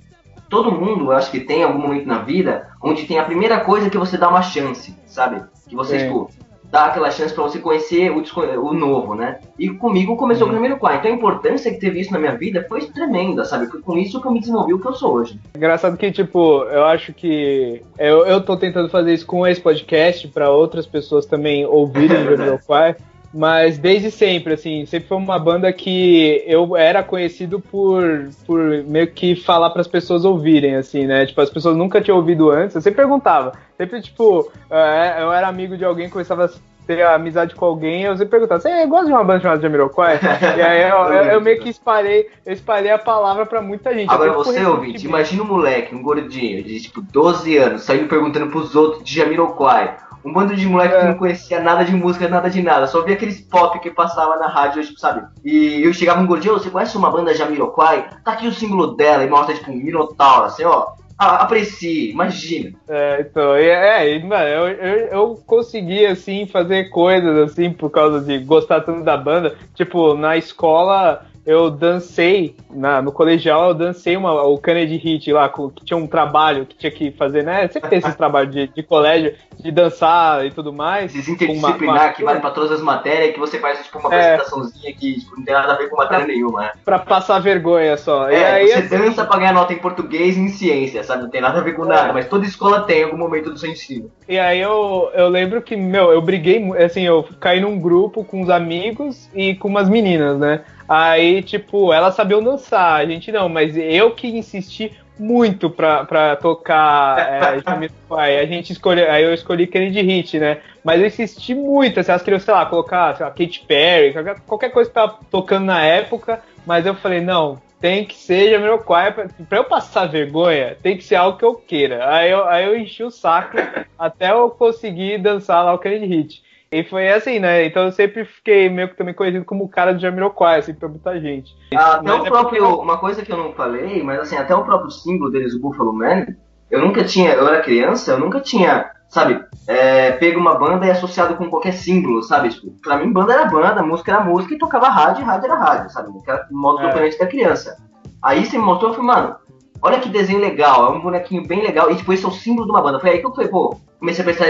todo 0.50 0.72
mundo, 0.72 1.04
eu 1.04 1.12
acho 1.12 1.30
que 1.30 1.40
tem 1.40 1.62
algum 1.62 1.78
momento 1.78 2.06
na 2.06 2.18
vida 2.18 2.68
onde 2.82 3.06
tem 3.06 3.18
a 3.18 3.24
primeira 3.24 3.60
coisa 3.60 3.88
que 3.88 3.96
você 3.96 4.18
dá 4.18 4.28
uma 4.28 4.42
chance, 4.42 4.94
sabe? 5.06 5.44
Que 5.68 5.76
você, 5.76 5.98
tipo, 5.98 6.28
dá 6.70 6.86
aquela 6.86 7.10
chance 7.10 7.34
para 7.34 7.42
você 7.42 7.58
conhecer 7.58 8.10
o, 8.10 8.22
o, 8.64 8.72
novo, 8.72 9.14
né? 9.14 9.38
E 9.58 9.68
comigo 9.70 10.16
começou 10.16 10.46
o 10.46 10.50
primeiro 10.50 10.78
quarto. 10.78 11.00
Então 11.00 11.12
a 11.12 11.14
importância 11.14 11.70
que 11.70 11.80
teve 11.80 12.00
isso 12.00 12.12
na 12.12 12.18
minha 12.18 12.36
vida 12.36 12.64
foi 12.68 12.86
tremenda, 12.86 13.44
sabe? 13.44 13.66
Foi 13.66 13.80
com 13.80 13.98
isso 13.98 14.20
que 14.20 14.26
eu 14.26 14.32
me 14.32 14.40
desenvolvi 14.40 14.74
o 14.74 14.78
que 14.78 14.86
eu 14.86 14.94
sou 14.94 15.14
hoje. 15.14 15.38
Engraçado 15.56 15.96
que, 15.96 16.12
tipo, 16.12 16.62
eu 16.64 16.84
acho 16.84 17.12
que 17.12 17.82
eu, 17.98 18.26
eu 18.26 18.40
tô 18.40 18.56
tentando 18.56 18.88
fazer 18.88 19.12
isso 19.12 19.26
com 19.26 19.46
esse 19.46 19.60
podcast 19.60 20.28
para 20.28 20.50
outras 20.50 20.86
pessoas 20.86 21.26
também 21.26 21.66
ouvirem 21.66 22.16
o 22.34 22.38
meu 22.38 22.58
pai. 22.58 22.94
Mas 23.32 23.78
desde 23.78 24.10
sempre, 24.10 24.54
assim, 24.54 24.84
sempre 24.86 25.08
foi 25.08 25.16
uma 25.16 25.38
banda 25.38 25.72
que 25.72 26.42
eu 26.46 26.76
era 26.76 27.02
conhecido 27.02 27.60
por, 27.60 28.28
por 28.44 28.60
meio 28.84 29.06
que 29.06 29.36
falar 29.36 29.70
para 29.70 29.80
as 29.80 29.86
pessoas 29.86 30.24
ouvirem, 30.24 30.74
assim, 30.74 31.06
né? 31.06 31.26
Tipo, 31.26 31.40
as 31.40 31.50
pessoas 31.50 31.76
nunca 31.76 32.00
tinham 32.00 32.16
ouvido 32.18 32.50
antes. 32.50 32.74
Eu 32.74 32.82
sempre 32.82 32.96
perguntava. 32.96 33.52
Sempre, 33.78 34.02
tipo, 34.02 34.50
é, 34.68 35.22
eu 35.22 35.32
era 35.32 35.46
amigo 35.46 35.76
de 35.76 35.84
alguém, 35.84 36.10
começava 36.10 36.46
a 36.46 36.50
ter 36.86 37.02
amizade 37.02 37.54
com 37.54 37.64
alguém, 37.64 38.02
eu 38.02 38.16
sempre 38.16 38.30
perguntava, 38.30 38.60
você 38.60 38.84
gosta 38.86 39.06
de 39.06 39.12
uma 39.12 39.22
banda 39.22 39.40
chamada 39.40 39.62
Jamiroquai? 39.62 40.18
e 40.58 40.60
aí 40.60 40.90
eu, 40.90 40.96
eu, 40.96 41.24
eu, 41.34 41.40
meio 41.40 41.60
que 41.60 41.68
espalhei, 41.68 42.28
eu 42.44 42.52
espalhei 42.52 42.90
a 42.90 42.98
palavra 42.98 43.46
pra 43.46 43.62
muita 43.62 43.94
gente. 43.94 44.10
Agora 44.10 44.32
você, 44.32 44.64
ouvinte, 44.64 45.06
imagina 45.06 45.44
um 45.44 45.46
moleque, 45.46 45.94
um 45.94 46.02
gordinho, 46.02 46.64
de 46.64 46.80
tipo 46.80 47.00
12 47.00 47.56
anos, 47.58 47.82
saindo 47.82 48.08
perguntando 48.08 48.48
pros 48.48 48.74
outros 48.74 49.04
de 49.04 49.14
Jamiroquai 49.14 49.96
um 50.24 50.32
bando 50.32 50.54
de 50.54 50.66
moleque 50.66 50.94
é. 50.94 51.00
que 51.00 51.06
não 51.06 51.14
conhecia 51.14 51.60
nada 51.60 51.84
de 51.84 51.92
música, 51.92 52.28
nada 52.28 52.50
de 52.50 52.62
nada. 52.62 52.86
Só 52.86 53.02
via 53.02 53.14
aqueles 53.14 53.40
pop 53.40 53.78
que 53.80 53.90
passava 53.90 54.36
na 54.36 54.46
rádio, 54.46 54.84
tipo, 54.84 55.00
sabe? 55.00 55.26
E 55.44 55.82
eu 55.82 55.92
chegava 55.92 56.20
um 56.20 56.26
gordinho, 56.26 56.54
você 56.54 56.70
conhece 56.70 56.96
uma 56.96 57.10
banda 57.10 57.34
Jamiroquai? 57.34 58.08
Tá 58.24 58.32
aqui 58.32 58.46
o 58.46 58.52
símbolo 58.52 58.96
dela 58.96 59.24
e 59.24 59.30
mostra, 59.30 59.54
tipo, 59.54 59.70
um 59.70 59.76
minotauro, 59.76 60.46
assim, 60.46 60.64
ó. 60.64 60.88
Ah, 61.18 61.42
aprecie, 61.42 62.12
imagina. 62.12 62.72
É, 62.88 63.20
então, 63.20 63.54
é, 63.54 64.16
é 64.16 64.18
mano, 64.24 64.44
eu, 64.44 64.68
eu, 64.68 64.98
eu 65.08 65.42
consegui, 65.46 66.06
assim, 66.06 66.46
fazer 66.46 66.88
coisas, 66.88 67.50
assim, 67.50 67.70
por 67.70 67.90
causa 67.90 68.22
de 68.22 68.38
gostar 68.38 68.80
tanto 68.80 69.04
da 69.04 69.18
banda. 69.18 69.54
Tipo, 69.74 70.14
na 70.14 70.38
escola, 70.38 71.26
eu 71.44 71.70
dancei, 71.70 72.54
na, 72.70 73.00
no 73.00 73.10
colegial 73.10 73.68
eu 73.68 73.74
dancei 73.74 74.16
uma, 74.16 74.42
o 74.42 74.58
Kennedy 74.58 74.96
Hit 74.96 75.32
lá, 75.32 75.48
que 75.48 75.84
tinha 75.84 75.96
um 75.96 76.06
trabalho 76.06 76.66
que 76.66 76.76
tinha 76.76 76.92
que 76.92 77.10
fazer, 77.12 77.42
né? 77.42 77.66
Sempre 77.68 77.90
tem 77.90 77.98
esses 77.98 78.14
trabalhos 78.16 78.52
de, 78.52 78.68
de 78.68 78.82
colégio, 78.82 79.34
de 79.58 79.70
dançar 79.70 80.44
e 80.44 80.50
tudo 80.50 80.72
mais. 80.72 81.14
Esses 81.14 81.28
interdisciplinar 81.28 82.04
uma, 82.04 82.12
que 82.12 82.22
vale 82.22 82.40
pra 82.40 82.50
todas 82.50 82.72
as 82.72 82.82
matérias, 82.82 83.32
que 83.32 83.40
você 83.40 83.58
faz 83.58 83.82
tipo 83.82 83.98
uma 83.98 84.14
é, 84.14 84.34
apresentaçãozinha 84.34 84.92
que 84.94 85.20
tipo, 85.20 85.36
não 85.36 85.44
tem 85.44 85.54
nada 85.54 85.72
a 85.72 85.76
ver 85.76 85.88
com 85.88 85.96
matéria 85.96 86.24
pra, 86.24 86.34
nenhuma, 86.34 86.60
né? 86.60 86.72
Pra 86.84 86.98
passar 86.98 87.38
vergonha 87.38 87.96
só. 87.96 88.28
É, 88.28 88.52
aí, 88.52 88.68
você 88.68 88.74
assim, 88.74 88.88
dança 88.88 89.24
pra 89.24 89.38
ganhar 89.38 89.54
nota 89.54 89.72
em 89.72 89.78
português 89.78 90.36
e 90.36 90.40
em 90.40 90.48
ciência, 90.48 91.02
sabe? 91.02 91.22
Não 91.22 91.30
tem 91.30 91.40
nada 91.40 91.58
a 91.58 91.62
ver 91.62 91.72
com 91.72 91.84
é. 91.86 91.88
nada, 91.88 92.12
mas 92.12 92.28
toda 92.28 92.44
escola 92.44 92.82
tem 92.82 93.04
algum 93.04 93.16
momento 93.16 93.50
do 93.50 93.58
seu 93.58 93.70
ensino. 93.70 94.10
E 94.28 94.38
aí 94.38 94.60
eu, 94.60 95.10
eu 95.14 95.28
lembro 95.28 95.62
que, 95.62 95.74
meu, 95.74 96.12
eu 96.12 96.20
briguei, 96.20 96.62
assim, 96.82 97.02
eu 97.02 97.26
caí 97.40 97.60
num 97.60 97.80
grupo 97.80 98.24
com 98.24 98.42
uns 98.42 98.50
amigos 98.50 99.28
e 99.34 99.54
com 99.54 99.68
umas 99.68 99.88
meninas, 99.88 100.38
né? 100.38 100.62
Aí, 100.92 101.40
tipo, 101.40 101.92
elas 101.92 102.16
sabiam 102.16 102.42
dançar, 102.42 103.00
a 103.00 103.06
gente 103.06 103.30
não, 103.30 103.48
mas 103.48 103.76
eu 103.76 104.10
que 104.10 104.26
insisti 104.26 104.90
muito 105.16 105.70
pra, 105.70 106.04
pra 106.04 106.34
tocar 106.34 107.16
é, 108.18 108.40
A 108.40 108.44
gente 108.44 108.72
escolheu, 108.72 109.08
aí 109.08 109.22
eu 109.22 109.32
escolhi 109.32 109.68
Kennedy 109.68 110.00
Hit, 110.00 110.40
né? 110.40 110.58
Mas 110.82 111.00
eu 111.00 111.06
insisti 111.06 111.54
muito, 111.54 112.00
assim, 112.00 112.10
elas 112.10 112.24
queriam, 112.24 112.40
sei 112.40 112.52
lá, 112.52 112.66
colocar, 112.66 113.16
sei 113.16 113.24
lá, 113.24 113.30
Katy 113.30 113.64
Perry, 113.68 114.12
qualquer, 114.12 114.40
qualquer 114.40 114.70
coisa 114.70 114.90
que 114.90 114.94
tava 114.94 115.16
tocando 115.30 115.66
na 115.66 115.80
época, 115.80 116.42
mas 116.66 116.84
eu 116.84 116.96
falei, 116.96 117.20
não, 117.20 117.62
tem 117.80 118.04
que 118.04 118.16
ser 118.16 118.50
Jamiroquai, 118.50 119.12
pra, 119.12 119.28
pra 119.48 119.58
eu 119.58 119.64
passar 119.64 120.06
vergonha, 120.06 120.76
tem 120.82 120.96
que 120.96 121.04
ser 121.04 121.14
algo 121.14 121.38
que 121.38 121.44
eu 121.44 121.54
queira. 121.54 122.12
Aí 122.12 122.32
eu, 122.32 122.44
aí 122.48 122.64
eu 122.64 122.76
enchi 122.76 123.04
o 123.04 123.12
saco 123.12 123.58
até 123.96 124.32
eu 124.32 124.50
conseguir 124.50 125.18
dançar 125.18 125.64
lá 125.64 125.72
o 125.72 125.78
Kennedy 125.78 126.06
Hit. 126.06 126.49
E 126.72 126.84
foi 126.84 127.08
assim, 127.08 127.40
né? 127.40 127.66
Então 127.66 127.86
eu 127.86 127.92
sempre 127.92 128.24
fiquei 128.24 128.68
meio 128.68 128.88
que 128.88 128.96
também 128.96 129.12
conhecido 129.12 129.44
como 129.44 129.64
o 129.64 129.68
cara 129.68 129.92
do 129.92 130.00
Jamiroquai, 130.00 130.60
assim, 130.60 130.72
pra 130.72 130.88
muita 130.88 131.20
gente. 131.20 131.52
Ah, 131.74 131.94
até 131.94 132.12
o 132.12 132.26
é 132.26 132.30
próprio, 132.30 132.64
porque... 132.64 132.82
uma 132.82 132.96
coisa 132.96 133.22
que 133.22 133.32
eu 133.32 133.36
não 133.36 133.52
falei, 133.52 134.00
mas 134.04 134.20
assim, 134.20 134.36
até 134.36 134.54
o 134.54 134.62
próprio 134.62 134.88
símbolo 134.88 135.32
deles, 135.32 135.52
o 135.52 135.60
Buffalo 135.60 135.92
Man, 135.92 136.26
eu 136.70 136.80
nunca 136.80 137.02
tinha, 137.02 137.32
eu 137.32 137.48
era 137.48 137.60
criança, 137.60 138.12
eu 138.12 138.20
nunca 138.20 138.40
tinha, 138.40 138.88
sabe, 139.08 139.44
é, 139.66 140.12
pego 140.12 140.38
uma 140.38 140.54
banda 140.54 140.86
e 140.86 140.90
associado 140.92 141.34
com 141.34 141.50
qualquer 141.50 141.72
símbolo, 141.72 142.22
sabe? 142.22 142.50
Tipo, 142.50 142.70
pra 142.80 142.98
mim, 142.98 143.12
banda 143.12 143.32
era 143.32 143.46
banda, 143.46 143.82
música 143.82 144.12
era 144.12 144.24
música 144.24 144.54
e 144.54 144.58
tocava 144.58 144.88
rádio, 144.88 145.24
rádio 145.24 145.46
era 145.46 145.58
rádio, 145.58 145.90
sabe? 145.90 146.22
Que 146.22 146.30
era 146.30 146.46
o 146.48 146.56
modo 146.56 146.82
é. 146.82 147.10
da 147.18 147.26
criança. 147.26 147.76
Aí 148.22 148.46
você 148.46 148.56
me 148.56 148.64
mostrou, 148.64 148.92
eu 148.92 148.94
falei, 148.96 149.10
mano, 149.10 149.36
olha 149.82 149.98
que 149.98 150.08
desenho 150.08 150.38
legal, 150.38 150.86
é 150.86 150.96
um 150.96 151.00
bonequinho 151.00 151.44
bem 151.44 151.62
legal, 151.62 151.90
e 151.90 151.96
tipo, 151.96 152.12
esse 152.12 152.24
é 152.24 152.28
o 152.28 152.32
símbolo 152.32 152.66
de 152.66 152.70
uma 152.70 152.80
banda. 152.82 153.00
Foi 153.00 153.10
aí 153.10 153.18
que 153.18 153.26
eu 153.26 153.34
falei, 153.34 153.50
pô, 153.50 153.76
comecei 154.00 154.22
a 154.22 154.24
prestar, 154.24 154.46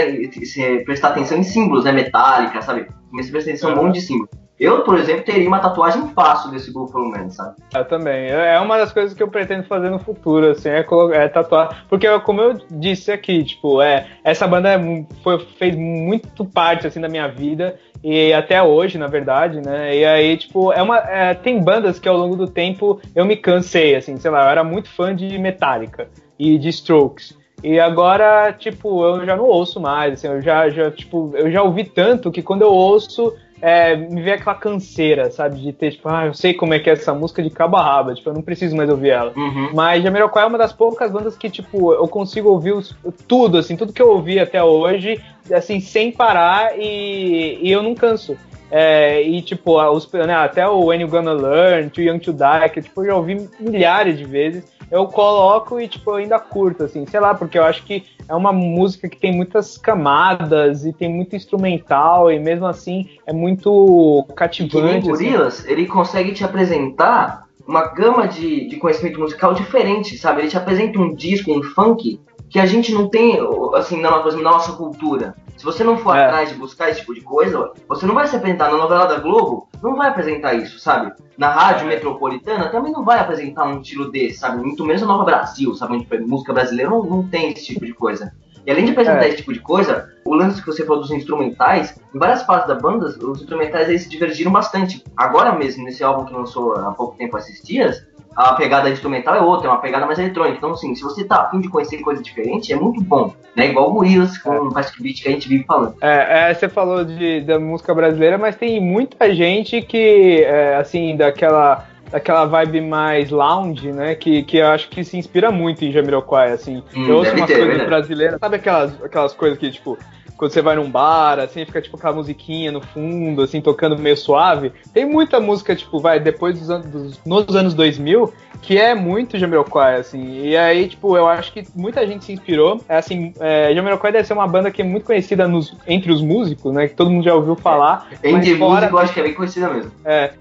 prestar 0.85 1.07
atenção 1.09 1.37
em 1.37 1.43
símbolos, 1.43 1.83
né? 1.83 1.91
Metálica, 1.91 2.61
sabe? 2.61 2.87
Comecei 3.09 3.29
a 3.29 3.33
prestar 3.33 3.51
atenção 3.51 3.69
em 3.69 3.73
um 3.73 3.83
monte 3.83 3.95
de 3.95 4.01
símbolos. 4.01 4.41
Eu, 4.61 4.83
por 4.83 4.95
exemplo, 4.99 5.23
teria 5.23 5.47
uma 5.47 5.57
tatuagem 5.57 6.09
fácil 6.09 6.51
desse 6.51 6.71
Buffalo 6.71 7.09
Man, 7.09 7.31
sabe? 7.31 7.55
Eu 7.73 7.83
também. 7.83 8.27
É 8.29 8.59
uma 8.59 8.77
das 8.77 8.93
coisas 8.93 9.11
que 9.11 9.23
eu 9.23 9.27
pretendo 9.27 9.63
fazer 9.63 9.89
no 9.89 9.97
futuro, 9.97 10.51
assim, 10.51 10.69
é, 10.69 10.85
é 11.13 11.27
tatuar. 11.27 11.85
Porque, 11.89 12.07
como 12.19 12.41
eu 12.41 12.53
disse 12.69 13.11
aqui, 13.11 13.43
tipo, 13.43 13.81
é, 13.81 14.05
essa 14.23 14.47
banda 14.47 14.69
é 14.69 15.05
foi, 15.23 15.39
fez 15.57 15.75
muito 15.75 16.45
parte, 16.45 16.85
assim, 16.85 17.01
da 17.01 17.09
minha 17.09 17.27
vida. 17.27 17.79
E 18.03 18.31
até 18.33 18.61
hoje, 18.61 18.99
na 18.99 19.07
verdade, 19.07 19.59
né? 19.61 19.97
E 19.97 20.05
aí, 20.05 20.37
tipo, 20.37 20.71
é 20.71 20.81
uma. 20.83 20.97
É, 20.97 21.33
tem 21.33 21.59
bandas 21.59 21.97
que 21.97 22.07
ao 22.07 22.15
longo 22.17 22.35
do 22.35 22.45
tempo 22.45 23.01
eu 23.15 23.25
me 23.25 23.37
cansei, 23.37 23.95
assim, 23.95 24.15
sei 24.17 24.29
lá, 24.29 24.43
eu 24.43 24.49
era 24.49 24.63
muito 24.63 24.91
fã 24.91 25.15
de 25.15 25.39
Metallica 25.39 26.07
e 26.37 26.59
de 26.59 26.69
Strokes. 26.69 27.35
E 27.63 27.79
agora, 27.79 28.51
tipo, 28.53 29.05
eu 29.05 29.25
já 29.25 29.35
não 29.35 29.45
ouço 29.45 29.79
mais, 29.79 30.13
assim, 30.13 30.27
eu 30.27 30.41
já, 30.41 30.69
já, 30.69 30.89
tipo, 30.89 31.31
eu 31.35 31.51
já 31.51 31.61
ouvi 31.61 31.83
tanto 31.83 32.31
que 32.31 32.41
quando 32.41 32.63
eu 32.63 32.73
ouço, 32.73 33.33
é, 33.61 33.95
me 33.95 34.21
vê 34.21 34.33
aquela 34.33 34.55
canseira, 34.55 35.29
sabe? 35.29 35.59
De 35.59 35.71
ter, 35.71 35.91
tipo, 35.91 36.09
ah, 36.09 36.25
eu 36.25 36.33
sei 36.33 36.53
como 36.53 36.73
é 36.73 36.79
que 36.79 36.89
é 36.89 36.93
essa 36.93 37.13
música 37.13 37.43
de 37.43 37.51
cabo 37.51 37.77
a 37.77 37.83
raba, 37.83 38.15
tipo, 38.15 38.27
eu 38.29 38.33
não 38.33 38.41
preciso 38.41 38.75
mais 38.75 38.89
ouvir 38.89 39.09
ela. 39.09 39.31
Uhum. 39.35 39.69
Mas 39.73 40.03
Jamiroquai 40.03 40.43
é 40.43 40.47
uma 40.47 40.57
das 40.57 40.73
poucas 40.73 41.11
bandas 41.11 41.37
que, 41.37 41.49
tipo, 41.49 41.93
eu 41.93 42.07
consigo 42.07 42.49
ouvir 42.49 42.73
os, 42.73 42.95
tudo, 43.27 43.59
assim, 43.59 43.77
tudo 43.77 43.93
que 43.93 44.01
eu 44.01 44.09
ouvi 44.09 44.39
até 44.39 44.63
hoje, 44.63 45.21
assim, 45.53 45.79
sem 45.79 46.11
parar 46.11 46.77
e, 46.79 47.59
e 47.61 47.71
eu 47.71 47.83
não 47.83 47.93
canso. 47.93 48.35
É, 48.71 49.21
e, 49.21 49.41
tipo, 49.41 49.79
os, 49.91 50.11
né, 50.13 50.33
até 50.33 50.67
o 50.67 50.85
When 50.85 51.01
You 51.01 51.09
Gonna 51.09 51.33
Learn, 51.33 51.89
Too 51.89 52.03
Young 52.05 52.19
to 52.19 52.31
Die, 52.31 52.69
que 52.73 52.81
tipo, 52.81 53.01
eu 53.01 53.07
já 53.07 53.15
ouvi 53.15 53.49
milhares 53.59 54.17
de 54.17 54.23
vezes 54.23 54.63
eu 54.91 55.07
coloco 55.07 55.79
e, 55.79 55.87
tipo, 55.87 56.11
eu 56.11 56.15
ainda 56.15 56.37
curto, 56.37 56.83
assim, 56.83 57.05
sei 57.05 57.19
lá, 57.19 57.33
porque 57.33 57.57
eu 57.57 57.63
acho 57.63 57.83
que 57.83 58.03
é 58.27 58.35
uma 58.35 58.51
música 58.51 59.07
que 59.07 59.17
tem 59.17 59.33
muitas 59.33 59.77
camadas 59.77 60.85
e 60.85 60.91
tem 60.91 61.09
muito 61.09 61.35
instrumental 61.35 62.29
e 62.29 62.37
mesmo 62.37 62.65
assim 62.65 63.09
é 63.25 63.31
muito 63.31 64.25
cativante. 64.35 65.07
E 65.07 65.09
Gorilas, 65.09 65.59
assim. 65.59 65.71
ele 65.71 65.87
consegue 65.87 66.33
te 66.33 66.43
apresentar 66.43 67.45
uma 67.67 67.87
gama 67.87 68.27
de, 68.27 68.67
de 68.67 68.75
conhecimento 68.77 69.19
musical 69.19 69.53
diferente, 69.53 70.17
sabe? 70.17 70.41
Ele 70.41 70.49
te 70.49 70.57
apresenta 70.57 70.99
um 70.99 71.13
disco, 71.13 71.57
um 71.57 71.63
funk, 71.63 72.19
que 72.51 72.59
a 72.59 72.65
gente 72.65 72.93
não 72.93 73.07
tem, 73.07 73.39
assim, 73.75 74.01
na, 74.01 74.23
na 74.23 74.35
nossa 74.41 74.73
cultura. 74.73 75.33
Se 75.55 75.63
você 75.63 75.85
não 75.85 75.97
for 75.97 76.17
é. 76.17 76.25
atrás 76.25 76.49
de 76.49 76.55
buscar 76.55 76.89
esse 76.89 76.99
tipo 76.99 77.13
de 77.13 77.21
coisa, 77.21 77.71
você 77.87 78.05
não 78.05 78.13
vai 78.13 78.27
se 78.27 78.35
apresentar 78.35 78.69
na 78.69 78.77
novela 78.77 79.05
da 79.05 79.19
Globo, 79.19 79.69
não 79.81 79.95
vai 79.95 80.09
apresentar 80.09 80.53
isso, 80.55 80.77
sabe? 80.77 81.13
Na 81.37 81.49
rádio 81.49 81.85
é. 81.85 81.89
metropolitana 81.89 82.67
também 82.69 82.91
não 82.91 83.05
vai 83.05 83.19
apresentar 83.19 83.65
um 83.65 83.79
estilo 83.79 84.11
desse, 84.11 84.39
sabe? 84.39 84.61
Muito 84.61 84.83
menos 84.83 85.01
a 85.01 85.05
Nova 85.05 85.23
Brasil, 85.23 85.73
sabe? 85.75 86.05
Música 86.27 86.51
brasileira 86.51 86.91
não, 86.91 87.03
não 87.03 87.27
tem 87.27 87.51
esse 87.51 87.67
tipo 87.67 87.85
de 87.85 87.93
coisa. 87.93 88.33
E 88.65 88.71
além 88.71 88.85
de 88.85 88.91
apresentar 88.91 89.23
é. 89.23 89.29
esse 89.29 89.37
tipo 89.37 89.53
de 89.53 89.59
coisa, 89.59 90.09
o 90.25 90.35
lance 90.35 90.61
que 90.61 90.67
você 90.67 90.85
falou 90.85 91.01
dos 91.01 91.11
instrumentais, 91.11 91.99
em 92.13 92.19
várias 92.19 92.43
partes 92.43 92.67
da 92.67 92.75
banda, 92.75 93.07
os 93.07 93.41
instrumentais 93.41 93.89
eles 93.89 94.03
se 94.03 94.09
divergiram 94.09 94.51
bastante. 94.51 95.03
Agora 95.15 95.53
mesmo, 95.53 95.83
nesse 95.83 96.03
álbum 96.03 96.25
que 96.25 96.33
lançou 96.33 96.75
há 96.75 96.91
pouco 96.91 97.17
tempo, 97.17 97.37
esses 97.37 97.61
dias, 97.63 98.05
a 98.35 98.53
pegada 98.53 98.89
instrumental 98.89 99.35
é 99.35 99.41
outra, 99.41 99.67
é 99.67 99.71
uma 99.71 99.81
pegada 99.81 100.05
mais 100.05 100.17
eletrônica. 100.17 100.57
Então, 100.57 100.71
assim, 100.71 100.95
se 100.95 101.03
você 101.03 101.23
tá 101.23 101.43
afim 101.43 101.59
de 101.59 101.69
conhecer 101.69 101.99
coisa 101.99 102.21
diferente, 102.21 102.71
é 102.71 102.75
muito 102.75 103.03
bom. 103.03 103.33
Né? 103.55 103.69
Igual 103.69 103.89
o 103.89 103.93
Gorillaz 103.93 104.37
com 104.37 104.49
o 104.51 104.71
Plastic 104.71 105.01
Beat 105.01 105.21
que 105.21 105.27
a 105.27 105.31
gente 105.31 105.49
vive 105.49 105.65
falando. 105.65 105.95
É, 106.01 106.49
é, 106.49 106.53
você 106.53 106.69
falou 106.69 107.03
de, 107.03 107.41
da 107.41 107.59
música 107.59 107.93
brasileira, 107.93 108.37
mas 108.37 108.55
tem 108.55 108.79
muita 108.79 109.33
gente 109.33 109.81
que, 109.81 110.43
é, 110.43 110.75
assim, 110.75 111.15
daquela 111.15 111.87
daquela 112.11 112.43
vibe 112.43 112.81
mais 112.81 113.29
lounge, 113.29 113.89
né? 113.91 114.15
Que, 114.15 114.43
que 114.43 114.57
eu 114.57 114.67
acho 114.67 114.89
que 114.89 115.01
se 115.01 115.17
inspira 115.17 115.49
muito 115.49 115.85
em 115.85 115.93
Jamiroquai, 115.93 116.51
assim. 116.51 116.83
Hum, 116.93 117.05
eu 117.07 117.17
ouço 117.17 117.33
umas 117.33 117.47
ter, 117.47 117.65
coisas 117.65 117.87
brasileiras, 117.87 118.37
sabe 118.37 118.57
aquelas, 118.57 119.01
aquelas 119.01 119.33
coisas 119.33 119.57
que, 119.57 119.71
tipo, 119.71 119.97
quando 120.41 120.53
você 120.53 120.61
vai 120.63 120.75
num 120.75 120.89
bar, 120.89 121.37
assim, 121.37 121.63
fica 121.63 121.79
tipo 121.79 121.95
aquela 121.97 122.15
musiquinha 122.15 122.71
no 122.71 122.81
fundo, 122.81 123.43
assim, 123.43 123.61
tocando 123.61 123.95
meio 123.95 124.17
suave. 124.17 124.73
Tem 124.91 125.05
muita 125.05 125.39
música, 125.39 125.75
tipo, 125.75 125.99
vai, 125.99 126.19
depois 126.19 126.57
dos 126.57 126.71
anos, 126.71 127.21
nos 127.23 127.55
anos 127.55 127.75
2000, 127.75 128.33
que 128.59 128.75
é 128.75 128.95
muito 128.95 129.37
Jamiroquai, 129.37 129.97
assim. 129.97 130.41
E 130.41 130.57
aí, 130.57 130.87
tipo, 130.87 131.15
eu 131.15 131.27
acho 131.27 131.53
que 131.53 131.63
muita 131.75 132.07
gente 132.07 132.25
se 132.25 132.33
inspirou. 132.33 132.81
É 132.89 132.97
assim, 132.97 133.35
é, 133.39 133.71
Jamiroquai 133.75 134.11
deve 134.11 134.25
ser 134.25 134.33
uma 134.33 134.47
banda 134.47 134.71
que 134.71 134.81
é 134.81 134.85
muito 134.85 135.05
conhecida 135.05 135.47
nos, 135.47 135.77
entre 135.85 136.11
os 136.11 136.23
músicos, 136.23 136.73
né? 136.73 136.87
Que 136.87 136.95
todo 136.95 137.11
mundo 137.11 137.23
já 137.23 137.35
ouviu 137.35 137.55
falar. 137.55 138.09
É, 138.23 138.31
entre 138.31 138.55
músicos, 138.55 138.91
eu 138.93 138.97
acho 138.97 139.13
que 139.13 139.19
é 139.19 139.23
bem 139.23 139.35
conhecida 139.35 139.69
mesmo. 139.69 139.91
É. 140.03 140.33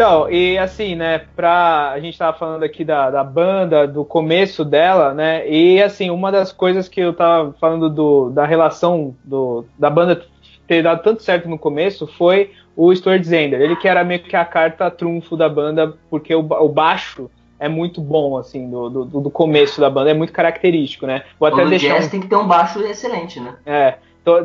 Então, 0.00 0.30
e 0.30 0.56
assim, 0.56 0.94
né, 0.94 1.26
pra. 1.36 1.90
A 1.90 2.00
gente 2.00 2.16
tava 2.16 2.34
falando 2.34 2.62
aqui 2.62 2.82
da, 2.86 3.10
da 3.10 3.22
banda, 3.22 3.86
do 3.86 4.02
começo 4.02 4.64
dela, 4.64 5.12
né? 5.12 5.46
E 5.46 5.82
assim, 5.82 6.08
uma 6.08 6.32
das 6.32 6.52
coisas 6.52 6.88
que 6.88 6.98
eu 6.98 7.12
tava 7.12 7.52
falando 7.60 7.90
do, 7.90 8.30
da 8.30 8.46
relação 8.46 9.14
do, 9.22 9.66
da 9.78 9.90
banda 9.90 10.24
ter 10.66 10.82
dado 10.82 11.02
tanto 11.02 11.22
certo 11.22 11.50
no 11.50 11.58
começo 11.58 12.06
foi 12.06 12.50
o 12.74 12.94
Stuart 12.94 13.22
Zender. 13.22 13.60
Ele 13.60 13.76
que 13.76 13.86
era 13.86 14.02
meio 14.02 14.22
que 14.22 14.34
a 14.34 14.42
carta 14.42 14.90
trunfo 14.90 15.36
da 15.36 15.50
banda, 15.50 15.92
porque 16.08 16.34
o, 16.34 16.38
o 16.38 16.68
baixo 16.70 17.30
é 17.58 17.68
muito 17.68 18.00
bom, 18.00 18.38
assim, 18.38 18.70
do, 18.70 18.88
do, 18.88 19.04
do, 19.04 19.30
começo 19.30 19.82
da 19.82 19.90
banda, 19.90 20.12
é 20.12 20.14
muito 20.14 20.32
característico, 20.32 21.06
né? 21.06 21.24
Vou 21.38 21.46
até 21.46 21.62
deixar. 21.66 21.96
Jazz 21.96 22.06
um... 22.06 22.08
tem 22.08 22.20
que 22.20 22.26
ter 22.26 22.36
um 22.36 22.48
baixo 22.48 22.80
excelente, 22.80 23.38
né? 23.38 23.54
É 23.66 23.94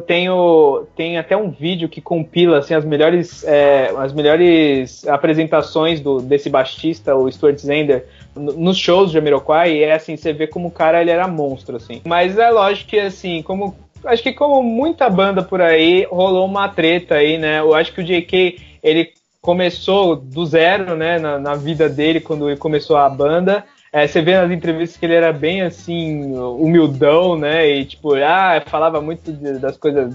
tem, 0.08 0.30
o, 0.30 0.86
tem 0.96 1.18
até 1.18 1.36
um 1.36 1.50
vídeo 1.50 1.90
que 1.90 2.00
compila 2.02 2.60
assim, 2.60 2.74
as, 2.74 2.86
melhores, 2.86 3.44
é, 3.44 3.94
as 3.98 4.14
melhores 4.14 5.08
apresentações 5.08 6.00
do, 6.00 6.22
desse 6.22 6.50
baixista, 6.50 7.16
o 7.16 7.32
Stuart 7.32 7.58
Zender, 7.58 8.06
nos 8.36 8.78
shows 8.78 9.10
de 9.10 9.16
Jamiroquai, 9.16 9.74
e 9.74 9.84
é 9.84 9.94
assim, 9.94 10.16
você 10.16 10.34
vê 10.34 10.48
como 10.48 10.70
o 10.70 10.72
cara 10.72 11.02
ele 11.02 11.12
era 11.12 11.28
monstro, 11.28 11.76
assim. 11.78 12.02
Mas 12.06 12.38
é 12.38 12.50
lógico 12.50 12.90
que, 12.90 13.00
assim, 13.00 13.42
como 13.42 13.76
acho 14.06 14.22
que 14.22 14.34
como 14.34 14.62
muita 14.62 15.10
banda 15.10 15.42
por 15.42 15.62
aí, 15.62 16.06
rolou 16.10 16.46
uma 16.46 16.70
treta 16.70 17.16
aí, 17.16 17.38
né? 17.38 17.60
Eu 17.60 17.74
acho 17.74 17.94
que 17.94 18.02
o 18.02 18.04
JK, 18.04 18.60
ele 18.84 19.12
começou 19.42 20.16
do 20.16 20.46
zero, 20.46 20.96
né, 20.96 21.20
na, 21.20 21.38
na 21.38 21.54
vida 21.54 21.88
dele, 21.88 22.20
quando 22.20 22.50
ele 22.50 22.58
começou 22.58 22.98
a 22.98 23.08
banda, 23.08 23.64
é, 23.96 24.06
você 24.06 24.22
vê 24.22 24.34
nas 24.36 24.52
entrevistas 24.52 24.98
que 24.98 25.06
ele 25.06 25.14
era 25.14 25.32
bem 25.32 25.62
assim, 25.62 26.36
humildão, 26.36 27.38
né? 27.38 27.66
E 27.66 27.86
tipo, 27.86 28.14
ah, 28.16 28.62
falava 28.66 29.00
muito 29.00 29.32
de, 29.32 29.58
das 29.58 29.78
coisas 29.78 30.14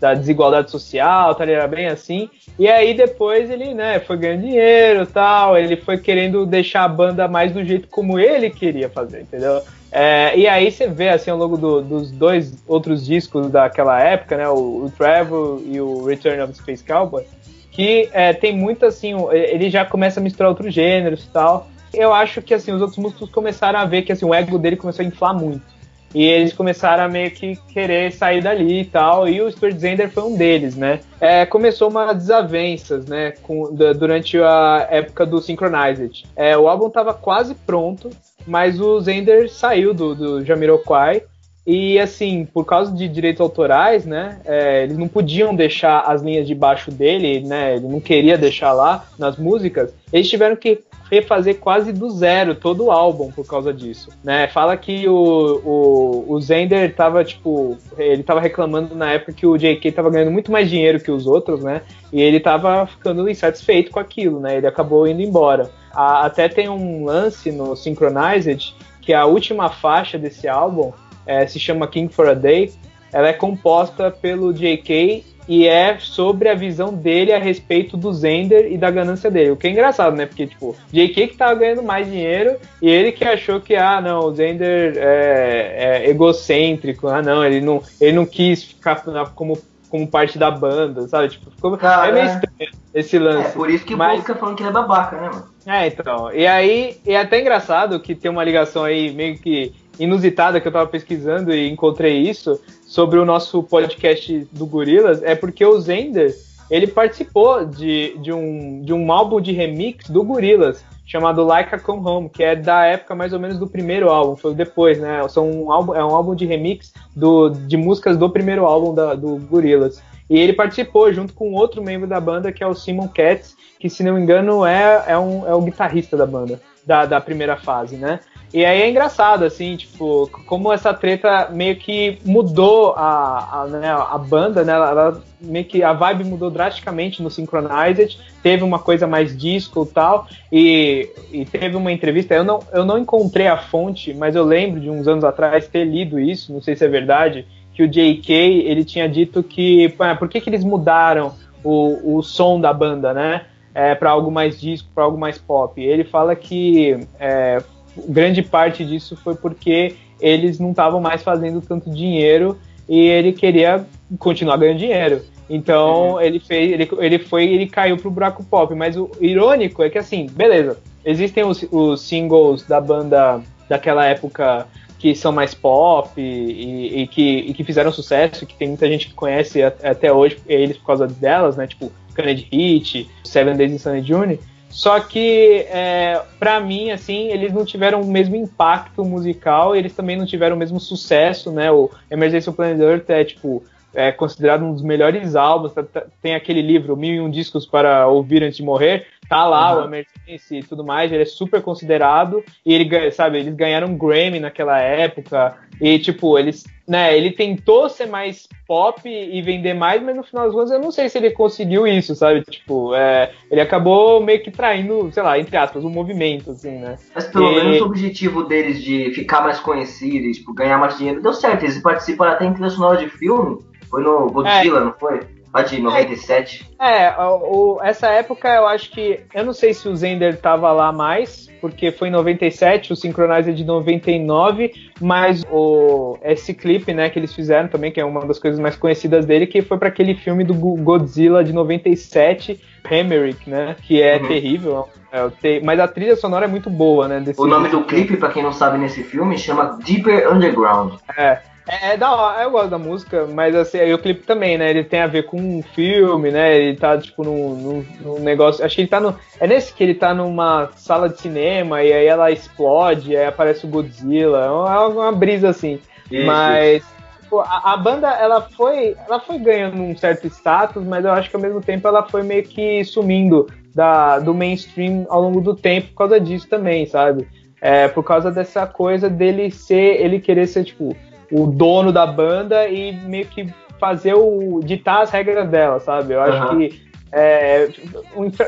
da 0.00 0.14
desigualdade 0.14 0.68
social, 0.68 1.32
tal, 1.32 1.46
ele 1.46 1.52
era 1.52 1.68
bem 1.68 1.86
assim. 1.86 2.28
E 2.58 2.66
aí 2.66 2.92
depois 2.92 3.48
ele, 3.52 3.72
né, 3.72 4.00
foi 4.00 4.16
ganhando 4.16 4.40
dinheiro 4.40 5.06
tal, 5.06 5.56
ele 5.56 5.76
foi 5.76 5.96
querendo 5.96 6.44
deixar 6.44 6.82
a 6.82 6.88
banda 6.88 7.28
mais 7.28 7.52
do 7.52 7.62
jeito 7.64 7.86
como 7.86 8.18
ele 8.18 8.50
queria 8.50 8.88
fazer, 8.88 9.20
entendeu? 9.20 9.62
É, 9.92 10.36
e 10.36 10.48
aí 10.48 10.68
você 10.68 10.88
vê 10.88 11.10
assim 11.10 11.30
ao 11.30 11.38
longo 11.38 11.56
do, 11.56 11.82
dos 11.82 12.10
dois 12.10 12.64
outros 12.66 13.06
discos 13.06 13.48
daquela 13.48 14.02
época, 14.02 14.36
né, 14.36 14.48
o, 14.48 14.86
o 14.86 14.90
Travel 14.90 15.62
e 15.64 15.80
o 15.80 16.04
Return 16.04 16.42
of 16.42 16.52
the 16.52 16.58
Space 16.58 16.82
Cowboy, 16.82 17.24
que 17.70 18.08
é, 18.12 18.32
tem 18.32 18.56
muito 18.56 18.84
assim, 18.84 19.14
ele 19.30 19.70
já 19.70 19.84
começa 19.84 20.18
a 20.18 20.22
misturar 20.22 20.48
outros 20.48 20.74
gêneros 20.74 21.22
e 21.22 21.28
tal 21.28 21.68
eu 21.96 22.12
acho 22.12 22.42
que 22.42 22.54
assim, 22.54 22.72
os 22.72 22.80
outros 22.80 22.98
músicos 22.98 23.30
começaram 23.30 23.78
a 23.78 23.84
ver 23.84 24.02
que 24.02 24.12
assim, 24.12 24.24
o 24.24 24.34
ego 24.34 24.58
dele 24.58 24.76
começou 24.76 25.04
a 25.04 25.08
inflar 25.08 25.34
muito. 25.34 25.74
E 26.14 26.22
eles 26.22 26.52
começaram 26.52 27.02
a 27.02 27.08
meio 27.08 27.32
que 27.32 27.56
querer 27.72 28.12
sair 28.12 28.40
dali 28.40 28.82
e 28.82 28.84
tal, 28.84 29.28
e 29.28 29.42
o 29.42 29.50
Stuart 29.50 29.76
Zender 29.76 30.08
foi 30.08 30.22
um 30.22 30.36
deles, 30.36 30.76
né? 30.76 31.00
É, 31.20 31.44
começou 31.44 31.90
umas 31.90 32.16
desavenças, 32.16 33.06
né, 33.06 33.32
com, 33.42 33.74
da, 33.74 33.92
durante 33.92 34.38
a 34.38 34.86
época 34.90 35.26
do 35.26 35.42
Synchronized. 35.42 36.24
É, 36.36 36.56
o 36.56 36.68
álbum 36.68 36.86
estava 36.86 37.12
quase 37.12 37.56
pronto, 37.56 38.10
mas 38.46 38.80
o 38.80 39.00
Zender 39.00 39.50
saiu 39.50 39.92
do, 39.92 40.14
do 40.14 40.44
Jamiroquai, 40.44 41.22
e 41.66 41.98
assim, 41.98 42.44
por 42.44 42.64
causa 42.64 42.92
de 42.92 43.08
direitos 43.08 43.40
autorais, 43.40 44.04
né, 44.04 44.38
é, 44.44 44.82
eles 44.84 44.98
não 44.98 45.08
podiam 45.08 45.54
deixar 45.54 46.00
as 46.00 46.20
linhas 46.22 46.46
de 46.46 46.54
baixo 46.54 46.90
dele, 46.90 47.40
né, 47.40 47.76
ele 47.76 47.88
não 47.88 48.00
queria 48.00 48.36
deixar 48.36 48.72
lá 48.72 49.06
nas 49.18 49.38
músicas, 49.38 49.94
eles 50.12 50.28
tiveram 50.28 50.56
que 50.56 50.82
refazer 51.10 51.58
quase 51.58 51.92
do 51.92 52.10
zero 52.10 52.54
todo 52.54 52.84
o 52.84 52.90
álbum 52.90 53.30
por 53.30 53.46
causa 53.46 53.72
disso, 53.72 54.10
né? 54.22 54.48
Fala 54.48 54.76
que 54.76 55.06
o, 55.08 55.60
o, 55.64 56.32
o 56.32 56.40
Zender 56.40 56.94
tava, 56.94 57.22
tipo, 57.22 57.76
ele 57.96 58.22
tava 58.22 58.40
reclamando 58.40 58.94
na 58.94 59.12
época 59.12 59.32
que 59.32 59.46
o 59.46 59.56
JK 59.56 59.92
tava 59.92 60.10
ganhando 60.10 60.30
muito 60.30 60.50
mais 60.50 60.68
dinheiro 60.68 60.98
que 60.98 61.10
os 61.10 61.26
outros, 61.26 61.62
né? 61.62 61.82
E 62.12 62.22
ele 62.22 62.40
tava 62.40 62.86
ficando 62.86 63.28
insatisfeito 63.28 63.90
com 63.90 64.00
aquilo, 64.00 64.40
né? 64.40 64.56
Ele 64.56 64.66
acabou 64.66 65.06
indo 65.06 65.20
embora. 65.20 65.70
A, 65.92 66.24
até 66.26 66.48
tem 66.48 66.68
um 66.68 67.04
lance 67.04 67.52
no 67.52 67.76
Synchronized 67.76 68.74
que 69.00 69.12
a 69.12 69.26
última 69.26 69.68
faixa 69.68 70.16
desse 70.16 70.48
álbum 70.48 70.90
é, 71.26 71.46
se 71.46 71.58
chama 71.58 71.86
King 71.86 72.12
for 72.12 72.28
a 72.28 72.34
Day. 72.34 72.72
Ela 73.12 73.28
é 73.28 73.32
composta 73.32 74.10
pelo 74.10 74.52
JK 74.52 75.24
e 75.46 75.66
é 75.66 75.98
sobre 75.98 76.48
a 76.48 76.54
visão 76.54 76.92
dele 76.92 77.32
a 77.32 77.38
respeito 77.38 77.96
do 77.96 78.12
Zender 78.12 78.72
e 78.72 78.78
da 78.78 78.90
ganância 78.90 79.30
dele. 79.30 79.50
O 79.50 79.56
que 79.56 79.66
é 79.66 79.70
engraçado, 79.70 80.16
né? 80.16 80.26
Porque, 80.26 80.46
tipo, 80.46 80.74
JK 80.92 81.28
que 81.28 81.36
tava 81.36 81.54
ganhando 81.54 81.82
mais 81.82 82.06
dinheiro 82.06 82.56
e 82.80 82.88
ele 82.88 83.12
que 83.12 83.24
achou 83.24 83.60
que, 83.60 83.76
ah, 83.76 84.00
não, 84.00 84.20
o 84.20 84.34
Zender 84.34 84.94
é, 84.96 86.02
é 86.04 86.10
egocêntrico, 86.10 87.08
ah, 87.08 87.22
não, 87.22 87.44
ele 87.44 87.60
não, 87.60 87.82
ele 88.00 88.12
não 88.12 88.26
quis 88.26 88.64
ficar 88.64 89.04
como 89.34 89.58
como 89.94 90.08
parte 90.08 90.36
da 90.36 90.50
banda, 90.50 91.06
sabe? 91.06 91.28
Tipo, 91.28 91.52
ficou 91.52 91.78
Cara, 91.78 92.08
é 92.08 92.12
meio 92.12 92.26
estranho 92.26 92.72
esse 92.92 93.16
lance. 93.16 93.46
É, 93.46 93.52
por 93.52 93.70
isso 93.70 93.84
que 93.84 93.94
o 93.94 93.96
Mas... 93.96 94.18
fica 94.22 94.34
falando 94.34 94.56
que 94.56 94.62
ele 94.64 94.70
é 94.70 94.72
babaca, 94.72 95.16
né, 95.16 95.30
mano? 95.32 95.44
É, 95.64 95.86
então. 95.86 96.32
E 96.32 96.44
aí, 96.48 96.96
é 97.06 97.16
até 97.16 97.40
engraçado 97.40 98.00
que 98.00 98.12
tem 98.12 98.28
uma 98.28 98.42
ligação 98.42 98.82
aí 98.82 99.12
meio 99.12 99.38
que 99.38 99.72
inusitada 99.96 100.60
que 100.60 100.66
eu 100.66 100.72
tava 100.72 100.88
pesquisando 100.88 101.54
e 101.54 101.70
encontrei 101.70 102.18
isso 102.22 102.60
sobre 102.84 103.20
o 103.20 103.24
nosso 103.24 103.62
podcast 103.62 104.48
do 104.50 104.66
Gorilas, 104.66 105.22
é 105.22 105.36
porque 105.36 105.64
o 105.64 105.78
Zender, 105.78 106.34
ele 106.68 106.88
participou 106.88 107.64
de, 107.64 108.18
de, 108.18 108.32
um, 108.32 108.82
de 108.82 108.92
um 108.92 109.12
álbum 109.12 109.40
de 109.40 109.52
remix 109.52 110.10
do 110.10 110.24
Gorilas, 110.24 110.84
chamado 111.04 111.44
Like 111.44 111.74
a 111.74 111.78
Come 111.78 112.06
Home, 112.06 112.28
que 112.28 112.42
é 112.42 112.56
da 112.56 112.84
época 112.86 113.14
mais 113.14 113.32
ou 113.32 113.40
menos 113.40 113.58
do 113.58 113.66
primeiro 113.66 114.08
álbum, 114.08 114.36
foi 114.36 114.54
depois, 114.54 114.98
né? 114.98 115.26
São 115.28 115.50
um 115.50 115.72
álbum, 115.72 115.94
é 115.94 116.04
um 116.04 116.14
álbum 116.14 116.34
de 116.34 116.46
remix 116.46 116.92
do, 117.14 117.50
de 117.50 117.76
músicas 117.76 118.16
do 118.16 118.30
primeiro 118.30 118.64
álbum 118.64 118.94
da, 118.94 119.14
do 119.14 119.36
Gorillaz. 119.36 120.02
E 120.28 120.38
ele 120.38 120.54
participou 120.54 121.12
junto 121.12 121.34
com 121.34 121.52
outro 121.52 121.82
membro 121.82 122.08
da 122.08 122.18
banda, 122.18 122.50
que 122.50 122.64
é 122.64 122.66
o 122.66 122.74
Simon 122.74 123.08
Katz, 123.08 123.54
que 123.78 123.90
se 123.90 124.02
não 124.02 124.14
me 124.14 124.20
engano 124.20 124.64
é, 124.64 125.04
é, 125.08 125.18
um, 125.18 125.46
é 125.46 125.54
o 125.54 125.60
guitarrista 125.60 126.16
da 126.16 126.26
banda, 126.26 126.58
da, 126.86 127.06
da 127.06 127.20
primeira 127.20 127.56
fase, 127.56 127.96
né? 127.96 128.20
E 128.54 128.64
aí 128.64 128.82
é 128.82 128.88
engraçado, 128.88 129.44
assim, 129.44 129.76
tipo, 129.76 130.30
como 130.46 130.72
essa 130.72 130.94
treta 130.94 131.48
meio 131.50 131.74
que 131.74 132.18
mudou 132.24 132.94
a, 132.96 133.62
a, 133.62 133.66
né, 133.66 133.90
a 133.90 134.16
banda, 134.16 134.62
né? 134.62 134.72
Ela, 134.72 134.90
ela, 134.90 135.22
meio 135.40 135.64
que 135.64 135.82
a 135.82 135.92
vibe 135.92 136.22
mudou 136.22 136.52
drasticamente 136.52 137.20
no 137.20 137.28
Synchronized, 137.28 138.16
teve 138.44 138.62
uma 138.62 138.78
coisa 138.78 139.08
mais 139.08 139.36
disco 139.36 139.84
e 139.90 139.92
tal, 139.92 140.28
e, 140.52 141.10
e 141.32 141.44
teve 141.44 141.74
uma 141.74 141.90
entrevista, 141.90 142.32
eu 142.32 142.44
não, 142.44 142.60
eu 142.72 142.84
não 142.84 142.96
encontrei 142.96 143.48
a 143.48 143.56
fonte, 143.56 144.14
mas 144.14 144.36
eu 144.36 144.44
lembro 144.44 144.78
de 144.78 144.88
uns 144.88 145.08
anos 145.08 145.24
atrás 145.24 145.66
ter 145.66 145.84
lido 145.84 146.20
isso, 146.20 146.52
não 146.52 146.62
sei 146.62 146.76
se 146.76 146.84
é 146.84 146.88
verdade, 146.88 147.44
que 147.74 147.82
o 147.82 147.88
J.K. 147.88 148.32
ele 148.34 148.84
tinha 148.84 149.08
dito 149.08 149.42
que, 149.42 149.92
por 150.16 150.28
que, 150.28 150.40
que 150.40 150.48
eles 150.48 150.62
mudaram 150.62 151.34
o, 151.64 152.18
o 152.18 152.22
som 152.22 152.60
da 152.60 152.72
banda, 152.72 153.12
né? 153.12 153.46
É, 153.74 153.94
para 153.94 154.10
algo 154.10 154.30
mais 154.30 154.60
disco, 154.60 154.88
para 154.94 155.04
algo 155.04 155.18
mais 155.18 155.36
pop. 155.36 155.82
Ele 155.82 156.04
fala 156.04 156.36
que 156.36 156.96
é, 157.18 157.60
grande 158.08 158.42
parte 158.42 158.84
disso 158.84 159.16
foi 159.16 159.34
porque 159.34 159.96
eles 160.20 160.58
não 160.58 160.70
estavam 160.70 161.00
mais 161.00 161.22
fazendo 161.22 161.60
tanto 161.60 161.90
dinheiro 161.90 162.56
e 162.88 163.00
ele 163.00 163.32
queria 163.32 163.84
continuar 164.18 164.56
ganhando 164.56 164.78
dinheiro. 164.78 165.22
Então 165.48 166.12
uhum. 166.12 166.20
ele 166.20 166.38
fez, 166.38 166.72
ele, 166.72 166.88
ele 166.98 167.18
foi, 167.18 167.44
ele 167.44 167.66
caiu 167.66 167.96
pro 167.96 168.10
buraco 168.10 168.44
pop. 168.44 168.74
Mas 168.74 168.96
o 168.96 169.10
irônico 169.20 169.82
é 169.82 169.90
que 169.90 169.98
assim, 169.98 170.26
beleza, 170.26 170.78
existem 171.04 171.44
os, 171.44 171.66
os 171.70 172.00
singles 172.00 172.66
da 172.66 172.80
banda 172.80 173.42
daquela 173.68 174.04
época 174.06 174.66
que 174.98 175.14
são 175.14 175.32
mais 175.32 175.52
pop 175.52 176.18
e, 176.18 177.02
e, 177.02 177.06
que, 177.06 177.38
e 177.40 177.52
que 177.52 177.62
fizeram 177.62 177.92
sucesso, 177.92 178.46
que 178.46 178.54
tem 178.54 178.68
muita 178.68 178.88
gente 178.88 179.08
que 179.08 179.14
conhece 179.14 179.62
até 179.62 180.10
hoje 180.10 180.38
eles 180.46 180.78
por 180.78 180.86
causa 180.86 181.06
delas, 181.06 181.56
né? 181.58 181.66
Tipo, 181.66 181.92
Kennedy 182.14 182.48
Hit, 182.50 183.10
Seven 183.24 183.56
Days 183.56 183.72
in 183.72 183.78
Sunny 183.78 184.02
June. 184.02 184.38
Só 184.74 184.98
que, 184.98 185.66
é, 185.68 186.20
para 186.38 186.58
mim, 186.58 186.90
assim, 186.90 187.28
eles 187.28 187.52
não 187.52 187.64
tiveram 187.64 188.00
o 188.00 188.06
mesmo 188.06 188.34
impacto 188.34 189.04
musical, 189.04 189.76
eles 189.76 189.94
também 189.94 190.16
não 190.16 190.26
tiveram 190.26 190.56
o 190.56 190.58
mesmo 190.58 190.80
sucesso, 190.80 191.52
né? 191.52 191.70
O 191.70 191.88
Emergency 192.10 192.50
Planet 192.50 192.80
Earth 192.80 193.08
é, 193.08 193.24
tipo, 193.24 193.62
é 193.94 194.10
considerado 194.10 194.64
um 194.64 194.72
dos 194.72 194.82
melhores 194.82 195.36
álbuns. 195.36 195.72
Tá, 195.72 195.84
tá, 195.84 196.02
tem 196.20 196.34
aquele 196.34 196.60
livro, 196.60 196.96
Mil 196.96 197.14
e 197.14 197.20
Um 197.20 197.30
Discos 197.30 197.64
para 197.64 198.08
Ouvir 198.08 198.42
Antes 198.42 198.56
de 198.56 198.64
Morrer. 198.64 199.06
Tá 199.28 199.46
lá 199.46 199.74
uhum. 199.74 199.82
o 199.82 199.84
Emergency 199.86 200.58
e 200.58 200.62
tudo 200.62 200.84
mais. 200.84 201.10
Ele 201.10 201.22
é 201.22 201.26
super 201.26 201.62
considerado. 201.62 202.42
E 202.64 202.74
ele, 202.74 203.10
sabe, 203.10 203.38
eles 203.38 203.54
ganharam 203.54 203.88
um 203.88 203.96
Grammy 203.96 204.40
naquela 204.40 204.78
época. 204.78 205.56
E, 205.80 205.98
tipo, 205.98 206.38
eles, 206.38 206.64
né, 206.86 207.16
ele 207.16 207.32
tentou 207.32 207.88
ser 207.88 208.06
mais 208.06 208.48
pop 208.66 209.00
e 209.08 209.42
vender 209.42 209.74
mais, 209.74 210.02
mas 210.02 210.16
no 210.16 210.22
final 210.22 210.44
das 210.44 210.54
contas 210.54 210.70
eu 210.70 210.80
não 210.80 210.92
sei 210.92 211.08
se 211.08 211.18
ele 211.18 211.30
conseguiu 211.30 211.86
isso, 211.86 212.14
sabe? 212.14 212.42
Tipo, 212.42 212.94
é, 212.94 213.32
ele 213.50 213.60
acabou 213.60 214.22
meio 214.22 214.42
que 214.42 214.50
traindo, 214.50 215.10
sei 215.12 215.22
lá, 215.22 215.38
entre 215.38 215.56
aspas, 215.56 215.82
o 215.82 215.88
um 215.88 215.90
movimento, 215.90 216.52
assim, 216.52 216.78
né? 216.78 216.96
Mas 217.14 217.26
pelo 217.26 217.50
e... 217.50 217.56
menos 217.56 217.80
o 217.80 217.86
objetivo 217.86 218.44
deles 218.44 218.82
de 218.82 219.12
ficar 219.14 219.42
mais 219.42 219.58
conhecidos, 219.58 220.38
tipo, 220.38 220.54
ganhar 220.54 220.78
mais 220.78 220.96
dinheiro, 220.96 221.22
deu 221.22 221.32
certo. 221.32 221.64
Eles 221.64 221.80
participaram 221.80 222.32
até 222.32 222.44
em 222.44 222.52
trilha 222.52 222.70
sonora 222.70 222.98
de 222.98 223.08
filme. 223.08 223.58
Foi 223.90 224.02
no 224.02 224.30
Godzilla, 224.30 224.80
é. 224.80 224.84
não 224.84 224.92
foi? 224.92 225.20
Lá 225.54 225.62
de 225.62 225.80
97. 225.80 226.68
É, 226.80 227.04
é 227.04 227.16
o, 227.20 227.78
essa 227.80 228.08
época 228.08 228.48
eu 228.48 228.66
acho 228.66 228.90
que. 228.90 229.20
Eu 229.32 229.44
não 229.44 229.52
sei 229.52 229.72
se 229.72 229.88
o 229.88 229.94
Zender 229.94 230.36
tava 230.40 230.72
lá 230.72 230.90
mais, 230.90 231.48
porque 231.60 231.92
foi 231.92 232.08
em 232.08 232.10
97, 232.10 232.92
o 232.92 232.96
Synchronizer 232.96 233.54
é 233.54 233.56
de 233.56 233.64
99, 233.64 234.72
mas 235.00 235.44
o, 235.48 236.18
esse 236.24 236.52
clipe, 236.52 236.92
né, 236.92 237.08
que 237.08 237.20
eles 237.20 237.32
fizeram 237.32 237.68
também, 237.68 237.92
que 237.92 238.00
é 238.00 238.04
uma 238.04 238.26
das 238.26 238.40
coisas 238.40 238.58
mais 238.58 238.74
conhecidas 238.74 239.24
dele, 239.24 239.46
que 239.46 239.62
foi 239.62 239.78
para 239.78 239.88
aquele 239.88 240.16
filme 240.16 240.42
do 240.42 240.54
Godzilla 240.54 241.44
de 241.44 241.52
97, 241.52 242.60
Hamerick, 242.84 243.48
né, 243.48 243.76
que 243.80 244.02
é 244.02 244.16
uhum. 244.16 244.26
terrível. 244.26 244.88
É, 245.12 245.60
mas 245.60 245.78
a 245.78 245.86
trilha 245.86 246.16
sonora 246.16 246.46
é 246.46 246.48
muito 246.48 246.68
boa, 246.68 247.06
né? 247.06 247.22
o 247.38 247.46
nome 247.46 247.68
do 247.68 247.84
clipe, 247.84 248.16
para 248.16 248.30
quem 248.30 248.42
não 248.42 248.52
sabe 248.52 248.76
nesse 248.76 249.04
filme, 249.04 249.38
chama 249.38 249.78
Deeper 249.84 250.32
Underground. 250.32 250.94
É. 251.16 251.53
É, 251.66 251.92
é 251.92 251.96
da 251.96 252.14
hora, 252.14 252.42
eu 252.42 252.50
gosto 252.50 252.68
da 252.68 252.78
música, 252.78 253.26
mas 253.26 253.54
assim, 253.54 253.78
aí 253.78 253.92
o 253.92 253.98
clipe 253.98 254.26
também, 254.26 254.58
né? 254.58 254.68
Ele 254.68 254.84
tem 254.84 255.00
a 255.00 255.06
ver 255.06 255.24
com 255.24 255.38
um 255.38 255.62
filme, 255.62 256.30
né? 256.30 256.56
Ele 256.56 256.76
tá, 256.76 256.98
tipo, 256.98 257.24
num, 257.24 257.54
num, 257.54 257.86
num, 258.00 258.18
negócio. 258.20 258.64
Acho 258.64 258.74
que 258.74 258.82
ele 258.82 258.88
tá 258.88 259.00
no. 259.00 259.16
É 259.40 259.46
nesse 259.46 259.72
que 259.72 259.82
ele 259.82 259.94
tá 259.94 260.12
numa 260.12 260.70
sala 260.76 261.08
de 261.08 261.20
cinema 261.20 261.82
e 261.82 261.92
aí 261.92 262.06
ela 262.06 262.30
explode, 262.30 263.16
aí 263.16 263.26
aparece 263.26 263.64
o 263.64 263.68
Godzilla. 263.68 264.44
É 264.44 264.50
uma, 264.50 264.74
é 264.74 264.78
uma 264.78 265.12
brisa 265.12 265.48
assim. 265.48 265.80
Isso, 266.10 266.26
mas. 266.26 266.84
Tipo, 267.22 267.40
a, 267.40 267.72
a, 267.72 267.76
banda, 267.78 268.10
ela 268.10 268.42
foi. 268.42 268.94
Ela 269.06 269.18
foi 269.20 269.38
ganhando 269.38 269.80
um 269.80 269.96
certo 269.96 270.26
status, 270.26 270.84
mas 270.84 271.04
eu 271.04 271.12
acho 271.12 271.30
que 271.30 271.36
ao 271.36 271.42
mesmo 271.42 271.62
tempo 271.62 271.88
ela 271.88 272.02
foi 272.02 272.22
meio 272.22 272.42
que 272.42 272.84
sumindo 272.84 273.46
da, 273.74 274.18
do 274.18 274.34
mainstream 274.34 275.06
ao 275.08 275.22
longo 275.22 275.40
do 275.40 275.56
tempo 275.56 275.88
por 275.88 275.96
causa 275.96 276.20
disso 276.20 276.46
também, 276.46 276.84
sabe? 276.84 277.26
É, 277.58 277.88
por 277.88 278.04
causa 278.04 278.30
dessa 278.30 278.66
coisa 278.66 279.08
dele 279.08 279.50
ser. 279.50 280.02
ele 280.02 280.20
querer 280.20 280.46
ser, 280.46 280.64
tipo 280.64 280.94
o 281.34 281.48
dono 281.48 281.92
da 281.92 282.06
banda 282.06 282.68
e 282.68 282.92
meio 282.92 283.26
que 283.26 283.52
fazer 283.80 284.14
o. 284.14 284.60
ditar 284.62 285.02
as 285.02 285.10
regras 285.10 285.48
dela, 285.48 285.80
sabe? 285.80 286.14
Eu 286.14 286.22
acho 286.22 286.52
uhum. 286.52 286.58
que 286.58 286.84
é, 287.12 287.68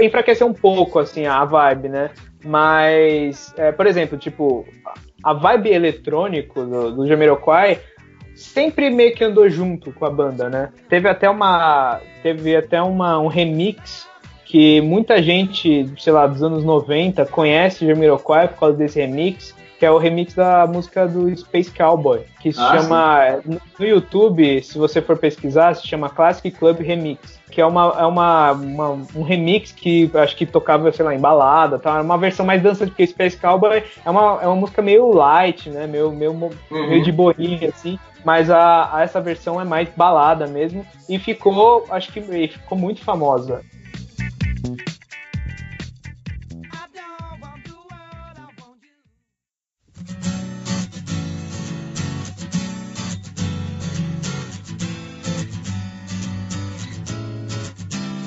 enfraquecer 0.00 0.46
um 0.46 0.52
pouco, 0.52 1.00
assim, 1.00 1.26
a 1.26 1.44
vibe, 1.44 1.88
né? 1.88 2.10
Mas, 2.44 3.52
é, 3.56 3.72
por 3.72 3.86
exemplo, 3.86 4.16
tipo, 4.16 4.64
a 5.22 5.32
vibe 5.32 5.70
eletrônico 5.70 6.64
do, 6.64 6.92
do 6.92 7.06
Jamiroquai 7.08 7.80
sempre 8.36 8.88
meio 8.88 9.14
que 9.14 9.24
andou 9.24 9.48
junto 9.50 9.90
com 9.92 10.04
a 10.04 10.10
banda, 10.10 10.48
né? 10.48 10.70
Teve 10.88 11.08
até 11.08 11.28
uma. 11.28 12.00
Teve 12.22 12.54
até 12.54 12.80
uma, 12.80 13.18
um 13.18 13.26
remix 13.26 14.06
que 14.44 14.80
muita 14.80 15.20
gente, 15.20 15.92
sei 15.98 16.12
lá, 16.12 16.24
dos 16.24 16.40
anos 16.40 16.62
90 16.62 17.26
conhece 17.26 17.84
Jamiroquai 17.84 18.46
por 18.46 18.60
causa 18.60 18.76
desse 18.76 19.00
remix, 19.00 19.56
que 19.78 19.84
é 19.84 19.90
o 19.90 19.98
remix 19.98 20.34
da 20.34 20.66
música 20.66 21.06
do 21.06 21.34
Space 21.36 21.70
Cowboy, 21.70 22.20
que 22.40 22.52
se 22.52 22.60
ah, 22.60 22.78
chama 22.78 23.40
sim. 23.42 23.58
no 23.78 23.86
YouTube, 23.86 24.62
se 24.62 24.78
você 24.78 25.02
for 25.02 25.18
pesquisar, 25.18 25.74
se 25.74 25.86
chama 25.86 26.08
Classic 26.08 26.50
Club 26.50 26.80
Remix, 26.80 27.40
que 27.50 27.60
é 27.60 27.66
uma, 27.66 27.94
é 27.98 28.06
uma, 28.06 28.52
uma 28.52 28.88
um 29.14 29.22
remix 29.22 29.72
que 29.72 30.10
acho 30.14 30.36
que 30.36 30.46
tocava, 30.46 30.90
sei 30.92 31.04
lá, 31.04 31.14
em 31.14 31.20
balada, 31.20 31.78
tá? 31.78 32.00
Uma 32.00 32.18
versão 32.18 32.46
mais 32.46 32.62
dança 32.62 32.86
porque 32.86 33.06
Space 33.06 33.36
Cowboy 33.36 33.82
é 34.04 34.10
uma, 34.10 34.40
é 34.42 34.46
uma 34.46 34.56
música 34.56 34.80
meio 34.80 35.12
light, 35.12 35.68
né? 35.68 35.86
Meio, 35.86 36.10
meio, 36.10 36.32
uhum. 36.32 36.50
meio 36.70 37.02
de 37.02 37.12
boinha, 37.12 37.68
assim. 37.68 37.98
Mas 38.24 38.50
a, 38.50 38.96
a, 38.96 39.02
essa 39.02 39.20
versão 39.20 39.60
é 39.60 39.64
mais 39.64 39.88
balada 39.96 40.46
mesmo. 40.46 40.84
E 41.08 41.18
ficou, 41.18 41.86
acho 41.90 42.12
que 42.12 42.20
ficou 42.20 42.76
muito 42.76 43.00
famosa. 43.02 43.62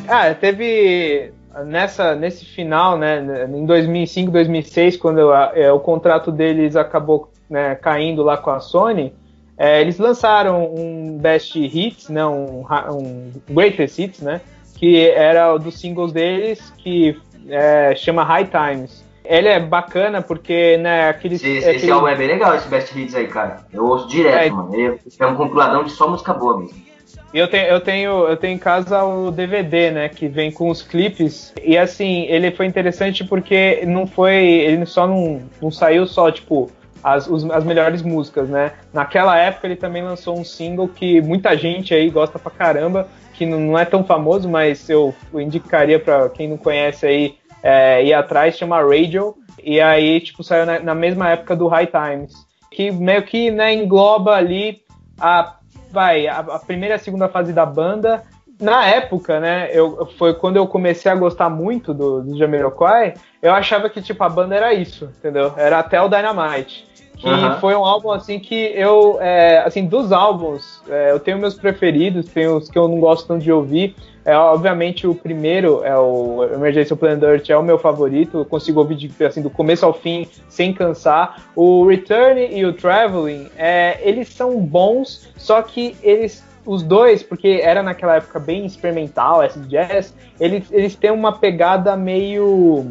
Ah, 0.10 0.34
teve 0.34 1.32
nessa 1.66 2.16
nesse 2.16 2.46
final, 2.46 2.98
né, 2.98 3.48
em 3.48 3.66
2005, 3.66 4.32
2006, 4.32 4.98
quando 4.98 5.32
é, 5.32 5.72
o 5.72 5.80
contrato 5.80 6.32
deles 6.32 6.76
acabou 6.76 7.32
né, 7.50 7.76
caindo 7.76 8.24
lá 8.24 8.38
com 8.38 8.50
a 8.50 8.60
Sony, 8.60 9.14
é, 9.58 9.82
eles 9.82 9.98
lançaram 9.98 10.74
um 10.74 11.18
Best 11.18 11.58
Hits, 11.60 12.10
né, 12.10 12.26
um, 12.26 12.66
um 12.92 13.32
Greatest 13.50 14.00
Hits, 14.00 14.22
né, 14.22 14.42
que 14.76 15.08
era 15.10 15.56
dos 15.58 15.80
singles 15.80 16.12
deles, 16.12 16.74
que 16.78 17.20
é, 17.48 17.96
chama 17.96 18.24
High 18.24 18.48
Times. 18.48 19.08
Ele 19.24 19.48
é 19.48 19.60
bacana 19.60 20.24
porque, 20.24 20.78
né, 20.78 21.16
esse 21.24 21.70
aquele... 21.70 21.92
álbum 21.92 22.08
é 22.08 22.16
bem 22.16 22.28
legal, 22.28 22.56
esse 22.56 22.68
Best 22.68 22.98
Hits 22.98 23.14
aí, 23.14 23.28
cara. 23.28 23.64
Eu 23.72 23.86
ouço 23.86 24.08
direto, 24.08 24.48
é, 24.48 24.50
mano. 24.50 24.74
Ele 24.74 25.00
é 25.20 25.28
um 25.28 25.36
compiladão 25.36 25.84
de 25.84 25.92
só 25.92 26.10
música 26.10 26.34
boa 26.34 26.58
mesmo. 26.58 26.89
Eu 27.34 27.48
tenho, 27.48 27.68
eu 27.68 27.80
tenho, 27.80 28.28
eu 28.28 28.38
tenho 28.38 28.56
em 28.56 28.58
casa 28.58 29.04
o 29.04 29.30
DVD, 29.30 29.92
né, 29.92 30.10
que 30.10 30.28
vem 30.28 30.52
com 30.52 30.70
os 30.70 30.82
clipes. 30.82 31.54
E 31.64 31.78
assim, 31.78 32.24
ele 32.24 32.52
foi 32.52 32.66
interessante 32.66 33.24
porque 33.24 33.84
não 33.86 34.08
foi, 34.08 34.36
ele 34.36 34.86
só 34.86 35.08
não, 35.08 35.42
não 35.62 35.70
saiu 35.70 36.08
só 36.08 36.32
tipo 36.32 36.72
as, 37.04 37.28
os, 37.28 37.50
as 37.50 37.64
melhores 37.64 38.02
músicas, 38.02 38.50
né? 38.50 38.74
Naquela 38.94 39.38
época 39.38 39.68
ele 39.68 39.76
também 39.76 40.04
lançou 40.04 40.38
um 40.38 40.44
single 40.44 40.88
que 40.88 41.22
muita 41.22 41.56
gente 41.56 41.94
aí 41.94 42.10
gosta 42.10 42.40
pra 42.40 42.52
caramba, 42.52 43.08
que 43.34 43.46
não, 43.46 43.60
não 43.60 43.80
é 43.80 43.86
tão 43.86 44.04
famoso, 44.04 44.50
mas 44.50 44.90
eu, 44.90 45.14
eu 45.32 45.40
indicaria 45.40 46.00
para 46.00 46.30
quem 46.30 46.48
não 46.48 46.58
conhece 46.58 47.06
aí 47.06 47.36
é, 47.62 48.04
ir 48.04 48.14
atrás, 48.14 48.58
chama 48.58 48.82
Radio. 48.82 49.36
E 49.64 49.80
aí, 49.80 50.20
tipo, 50.22 50.44
saiu 50.44 50.66
na, 50.66 50.80
na 50.80 50.96
mesma 50.96 51.30
época 51.30 51.56
do 51.56 51.68
High 51.68 51.88
Times. 51.88 52.34
Que 52.72 52.92
meio 52.92 53.24
que 53.24 53.52
né, 53.52 53.74
engloba 53.74 54.34
ali 54.36 54.82
a 55.20 55.56
vai, 55.92 56.28
a, 56.28 56.40
a, 56.40 56.60
primeira 56.60 56.96
e 56.96 56.98
a 56.98 57.00
segunda 57.00 57.28
fase 57.28 57.54
da 57.54 57.66
banda. 57.66 58.24
Na 58.60 58.86
época, 58.86 59.40
né, 59.40 59.70
eu, 59.72 60.06
foi 60.18 60.34
quando 60.34 60.58
eu 60.58 60.68
comecei 60.68 61.10
a 61.10 61.16
gostar 61.16 61.50
muito 61.50 61.94
do, 61.94 62.22
do 62.22 62.38
Jamiroquai, 62.38 63.14
eu 63.42 63.54
achava 63.54 63.90
que, 63.90 64.02
tipo, 64.02 64.22
a 64.22 64.30
banda 64.30 64.56
era 64.56 64.74
isso, 64.74 65.10
entendeu? 65.18 65.54
Era 65.56 65.80
até 65.80 66.02
o 66.02 66.10
Dynamite. 66.10 66.88
Que 67.16 67.28
uhum. 67.28 67.60
foi 67.60 67.76
um 67.76 67.84
álbum, 67.84 68.12
assim, 68.12 68.40
que 68.40 68.56
eu, 68.56 69.18
é, 69.22 69.60
assim, 69.60 69.86
dos 69.86 70.12
álbuns, 70.12 70.82
é, 70.90 71.12
eu 71.12 71.20
tenho 71.20 71.38
meus 71.38 71.54
preferidos, 71.54 72.30
tenho 72.30 72.58
os 72.58 72.70
que 72.70 72.78
eu 72.78 72.88
não 72.88 73.00
gosto 73.00 73.28
tanto 73.28 73.44
de 73.44 73.52
ouvir, 73.52 73.94
é, 74.26 74.36
obviamente 74.36 75.08
o 75.08 75.16
primeiro 75.16 75.84
é 75.84 75.98
o 75.98 76.44
Emergency 76.54 76.96
Planet 76.96 77.24
Earth 77.24 77.50
é 77.50 77.58
o 77.58 77.64
meu 77.64 77.80
favorito, 77.80 78.40
eu 78.40 78.46
consigo 78.46 78.80
ouvir 78.80 78.96
de, 78.96 79.26
assim, 79.26 79.42
do 79.42 79.50
começo 79.50 79.86
ao 79.86 79.94
fim 79.94 80.28
sem 80.50 80.74
cansar. 80.74 81.44
O 81.56 81.88
Return 81.88 82.48
e 82.52 82.66
o 82.66 82.74
Traveling, 82.74 83.50
é, 83.58 84.00
eles 84.02 84.30
são 84.30 84.60
bons, 84.60 85.30
só 85.38 85.62
que 85.62 85.96
eles 86.04 86.48
os 86.66 86.84
dois, 86.84 87.24
porque 87.24 87.62
era 87.64 87.82
naquela 87.82 88.18
época 88.18 88.38
bem 88.38 88.66
experimental, 88.66 89.44
esse 89.44 89.60
jazz, 89.62 90.14
eles, 90.40 90.72
eles 90.72 90.96
têm 90.96 91.10
uma 91.10 91.32
pegada 91.32 91.96
meio 91.96 92.86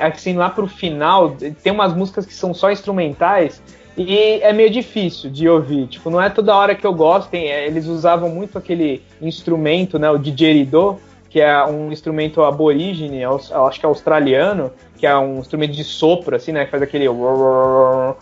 assim 0.00 0.34
lá 0.34 0.50
pro 0.50 0.66
final, 0.66 1.36
tem 1.62 1.72
umas 1.72 1.94
músicas 1.94 2.26
que 2.26 2.34
são 2.34 2.52
só 2.52 2.72
instrumentais 2.72 3.62
e 3.96 4.40
é 4.42 4.52
meio 4.52 4.68
difícil 4.68 5.30
de 5.30 5.48
ouvir. 5.48 5.86
Tipo, 5.86 6.10
não 6.10 6.20
é 6.20 6.28
toda 6.28 6.54
hora 6.54 6.74
que 6.74 6.86
eu 6.86 6.92
gosto. 6.92 7.30
Tem, 7.30 7.50
é, 7.50 7.66
eles 7.66 7.86
usavam 7.86 8.28
muito 8.28 8.58
aquele 8.58 9.02
instrumento, 9.22 9.98
né? 9.98 10.10
O 10.10 10.18
didgeridoo, 10.18 11.00
que 11.30 11.40
é 11.40 11.64
um 11.64 11.90
instrumento 11.90 12.42
aborígene, 12.42 13.24
acho 13.24 13.80
que 13.80 13.86
é 13.86 13.88
australiano, 13.88 14.70
que 14.98 15.06
é 15.06 15.16
um 15.16 15.38
instrumento 15.38 15.72
de 15.72 15.82
sopro, 15.82 16.36
assim, 16.36 16.52
né? 16.52 16.66
Que 16.66 16.70
faz 16.70 16.82
aquele. 16.82 17.06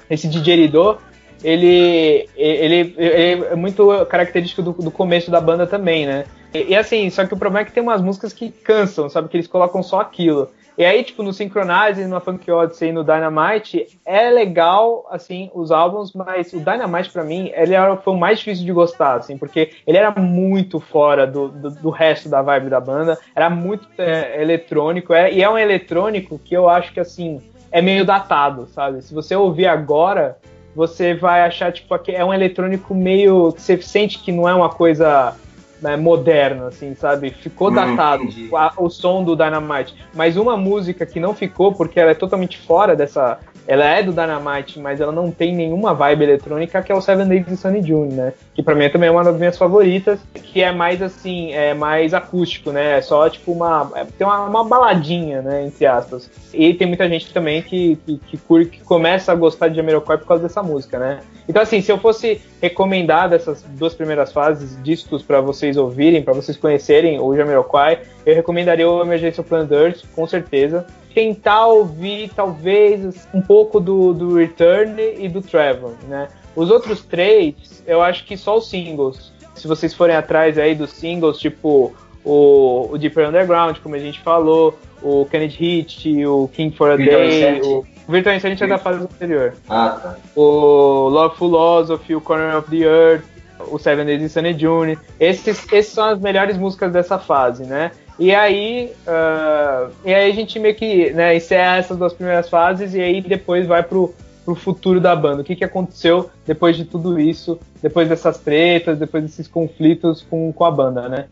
Esse 0.08 0.28
didgeridoo. 0.28 0.98
Ele, 1.42 2.26
ele, 2.36 2.94
ele, 2.96 3.44
é 3.44 3.54
muito 3.54 4.06
característico 4.06 4.62
do, 4.62 4.72
do 4.72 4.90
começo 4.90 5.30
da 5.30 5.40
banda 5.40 5.66
também, 5.66 6.06
né? 6.06 6.24
E, 6.54 6.70
e, 6.70 6.76
assim, 6.76 7.10
só 7.10 7.26
que 7.26 7.34
o 7.34 7.36
problema 7.36 7.60
é 7.60 7.64
que 7.64 7.72
tem 7.72 7.82
umas 7.82 8.00
músicas 8.00 8.32
que 8.32 8.48
cansam, 8.50 9.10
sabe? 9.10 9.28
Que 9.28 9.36
eles 9.36 9.48
colocam 9.48 9.82
só 9.82 10.00
aquilo. 10.00 10.48
E 10.76 10.84
aí, 10.84 11.04
tipo, 11.04 11.22
no 11.22 11.32
Synchronize, 11.32 12.04
no 12.06 12.20
Funk 12.20 12.50
Odyssey 12.50 12.88
e 12.88 12.92
no 12.92 13.04
Dynamite, 13.04 13.86
é 14.04 14.28
legal, 14.28 15.06
assim, 15.08 15.50
os 15.54 15.70
álbuns, 15.70 16.12
mas 16.12 16.52
o 16.52 16.58
Dynamite, 16.58 17.10
para 17.10 17.22
mim, 17.22 17.52
ele 17.54 17.74
era, 17.74 17.96
foi 17.96 18.12
o 18.12 18.18
mais 18.18 18.38
difícil 18.38 18.66
de 18.66 18.72
gostar, 18.72 19.14
assim, 19.14 19.38
porque 19.38 19.70
ele 19.86 19.96
era 19.96 20.10
muito 20.10 20.80
fora 20.80 21.26
do, 21.26 21.48
do, 21.48 21.70
do 21.70 21.90
resto 21.90 22.28
da 22.28 22.42
vibe 22.42 22.70
da 22.70 22.80
banda, 22.80 23.16
era 23.36 23.48
muito 23.48 23.86
é, 23.96 24.42
eletrônico, 24.42 25.14
é, 25.14 25.32
e 25.32 25.42
é 25.42 25.48
um 25.48 25.56
eletrônico 25.56 26.40
que 26.40 26.56
eu 26.56 26.68
acho 26.68 26.92
que, 26.92 26.98
assim, 26.98 27.40
é 27.70 27.80
meio 27.80 28.04
datado, 28.04 28.66
sabe? 28.66 29.00
Se 29.02 29.14
você 29.14 29.36
ouvir 29.36 29.66
agora, 29.66 30.38
você 30.74 31.14
vai 31.14 31.42
achar, 31.42 31.72
tipo, 31.72 31.94
é 32.08 32.24
um 32.24 32.34
eletrônico 32.34 32.94
meio. 32.94 33.50
Você 33.50 33.80
sente 33.80 34.18
que 34.18 34.32
não 34.32 34.48
é 34.48 34.54
uma 34.54 34.68
coisa 34.68 35.36
né, 35.84 35.96
moderno, 35.98 36.66
assim, 36.68 36.94
sabe? 36.94 37.28
Ficou 37.28 37.68
hum, 37.68 37.74
datado 37.74 38.24
a, 38.54 38.72
o 38.78 38.88
som 38.88 39.22
do 39.22 39.36
Dynamite. 39.36 39.94
Mas 40.14 40.38
uma 40.38 40.56
música 40.56 41.04
que 41.04 41.20
não 41.20 41.34
ficou, 41.34 41.72
porque 41.72 42.00
ela 42.00 42.12
é 42.12 42.14
totalmente 42.14 42.56
fora 42.56 42.96
dessa. 42.96 43.38
Ela 43.66 43.84
é 43.84 44.02
do 44.02 44.12
Dynamite, 44.12 44.78
mas 44.78 45.00
ela 45.00 45.12
não 45.12 45.30
tem 45.30 45.54
nenhuma 45.54 45.94
vibe 45.94 46.24
eletrônica, 46.24 46.82
que 46.82 46.92
é 46.92 46.94
o 46.94 47.00
Seven 47.00 47.26
Days 47.26 47.46
de 47.46 47.56
Sunny 47.56 47.82
June, 47.82 48.12
né? 48.12 48.32
Que 48.54 48.62
pra 48.62 48.74
mim 48.74 48.88
também 48.90 49.08
é 49.08 49.12
uma 49.12 49.24
das 49.24 49.38
minhas 49.38 49.56
favoritas, 49.56 50.20
que 50.34 50.62
é 50.62 50.70
mais 50.70 51.00
assim, 51.00 51.52
é 51.52 51.72
mais 51.72 52.12
acústico, 52.12 52.72
né? 52.72 52.98
É 52.98 53.02
só 53.02 53.28
tipo 53.28 53.52
uma. 53.52 53.90
É, 53.94 54.04
tem 54.04 54.26
uma, 54.26 54.40
uma, 54.44 54.64
baladinha, 54.64 55.42
né? 55.42 55.66
Entre 55.66 55.84
aspas. 55.86 56.30
E 56.52 56.72
tem 56.74 56.86
muita 56.86 57.08
gente 57.08 57.32
também 57.32 57.62
que, 57.62 57.96
que, 58.06 58.18
que, 58.18 58.64
que 58.66 58.80
começa 58.84 59.32
a 59.32 59.34
gostar 59.34 59.68
de 59.68 59.76
Jamiroquai 59.76 60.18
por 60.18 60.26
causa 60.26 60.42
dessa 60.42 60.62
música, 60.62 60.98
né? 60.98 61.20
Então, 61.48 61.62
assim, 61.62 61.80
se 61.80 61.92
eu 61.92 61.98
fosse 61.98 62.40
recomendar 62.60 63.28
dessas 63.28 63.62
duas 63.62 63.94
primeiras 63.94 64.32
fases 64.32 64.82
discos 64.82 65.22
para 65.22 65.40
vocês 65.40 65.73
ouvirem, 65.76 66.22
para 66.22 66.32
vocês 66.32 66.56
conhecerem 66.56 67.20
o 67.20 67.34
Jamiroquai, 67.36 68.00
eu 68.24 68.34
recomendaria 68.34 68.88
o 68.88 69.02
Emergency 69.02 69.42
Planet 69.42 69.70
Earth, 69.70 70.02
com 70.14 70.26
certeza. 70.26 70.86
Tentar 71.14 71.66
ouvir, 71.66 72.30
talvez, 72.34 73.28
um 73.32 73.40
pouco 73.40 73.78
do, 73.78 74.12
do 74.12 74.34
Return 74.34 75.00
e 75.18 75.28
do 75.28 75.40
Travel, 75.40 75.92
né? 76.08 76.28
Os 76.56 76.70
outros 76.70 77.02
três, 77.02 77.82
eu 77.86 78.02
acho 78.02 78.24
que 78.24 78.36
só 78.36 78.56
os 78.56 78.68
singles. 78.68 79.32
Se 79.54 79.68
vocês 79.68 79.94
forem 79.94 80.16
atrás 80.16 80.58
aí 80.58 80.74
dos 80.74 80.90
singles, 80.90 81.38
tipo 81.38 81.92
o, 82.24 82.88
o 82.90 82.98
Deeper 82.98 83.28
Underground, 83.28 83.76
como 83.82 83.94
a 83.94 83.98
gente 83.98 84.20
falou, 84.20 84.76
o 85.02 85.26
Kennedy 85.26 85.56
Hit, 85.56 86.26
o 86.26 86.48
King 86.48 86.74
for 86.74 86.90
a 86.90 86.96
Day, 86.96 87.60
o 87.62 87.84
Virtual 88.08 88.34
Insanity 88.34 88.64
é 88.64 88.66
da 88.66 88.78
fase 88.78 89.02
anterior. 89.02 89.54
Ah, 89.68 89.98
tá. 90.02 90.16
O 90.34 91.08
Love 91.08 91.36
Philosophy, 91.36 92.14
o 92.14 92.20
Corner 92.20 92.56
of 92.56 92.70
the 92.70 92.84
Earth, 92.84 93.24
o 93.70 93.78
Seven 93.78 94.04
Days 94.06 94.32
Sunny 94.32 94.58
June. 94.58 94.98
Esses, 95.18 95.70
esses 95.72 95.92
são 95.92 96.04
as 96.04 96.18
melhores 96.18 96.56
músicas 96.56 96.92
dessa 96.92 97.18
fase, 97.18 97.64
né? 97.64 97.90
E 98.18 98.32
aí, 98.32 98.92
uh, 99.08 99.92
e 100.04 100.14
aí 100.14 100.30
a 100.30 100.34
gente 100.34 100.58
meio 100.58 100.74
que 100.74 101.10
né, 101.10 101.36
encerra 101.36 101.78
essas 101.78 101.98
duas 101.98 102.12
primeiras 102.12 102.48
fases 102.48 102.94
e 102.94 103.00
aí 103.00 103.20
depois 103.20 103.66
vai 103.66 103.82
pro, 103.82 104.14
pro 104.44 104.54
futuro 104.54 105.00
da 105.00 105.16
banda. 105.16 105.42
O 105.42 105.44
que, 105.44 105.56
que 105.56 105.64
aconteceu 105.64 106.30
depois 106.46 106.76
de 106.76 106.84
tudo 106.84 107.18
isso, 107.18 107.58
depois 107.82 108.08
dessas 108.08 108.38
tretas, 108.38 108.98
depois 108.98 109.24
desses 109.24 109.48
conflitos 109.48 110.24
com, 110.30 110.52
com 110.52 110.64
a 110.64 110.70
banda, 110.70 111.08
né? 111.08 111.26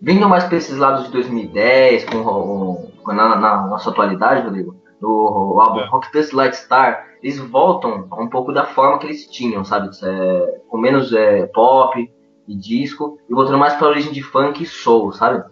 Vindo 0.00 0.28
mais 0.28 0.44
para 0.44 0.56
esses 0.56 0.76
lados 0.76 1.06
de 1.06 1.12
2010, 1.12 2.04
com, 2.04 2.90
com 3.02 3.12
na, 3.12 3.36
na, 3.36 3.66
nossa 3.66 3.90
atualidade, 3.90 4.44
Rodrigo, 4.44 4.76
no 5.00 5.60
álbum 5.60 5.80
é. 5.80 5.86
Rock 5.86 6.12
Dust 6.12 6.32
Light 6.32 6.54
Star, 6.54 7.06
eles 7.22 7.38
voltam 7.38 8.06
a 8.10 8.20
um 8.20 8.28
pouco 8.28 8.52
da 8.52 8.64
forma 8.64 8.98
que 8.98 9.06
eles 9.06 9.26
tinham, 9.26 9.64
sabe? 9.64 9.90
É, 10.02 10.60
com 10.68 10.78
menos 10.78 11.12
é, 11.12 11.46
pop 11.46 12.10
e 12.46 12.54
disco, 12.54 13.18
e 13.28 13.34
voltando 13.34 13.58
mais 13.58 13.74
para 13.74 13.88
a 13.88 13.90
origem 13.90 14.12
de 14.12 14.22
funk 14.22 14.62
e 14.62 14.66
soul, 14.66 15.12
sabe? 15.12 15.44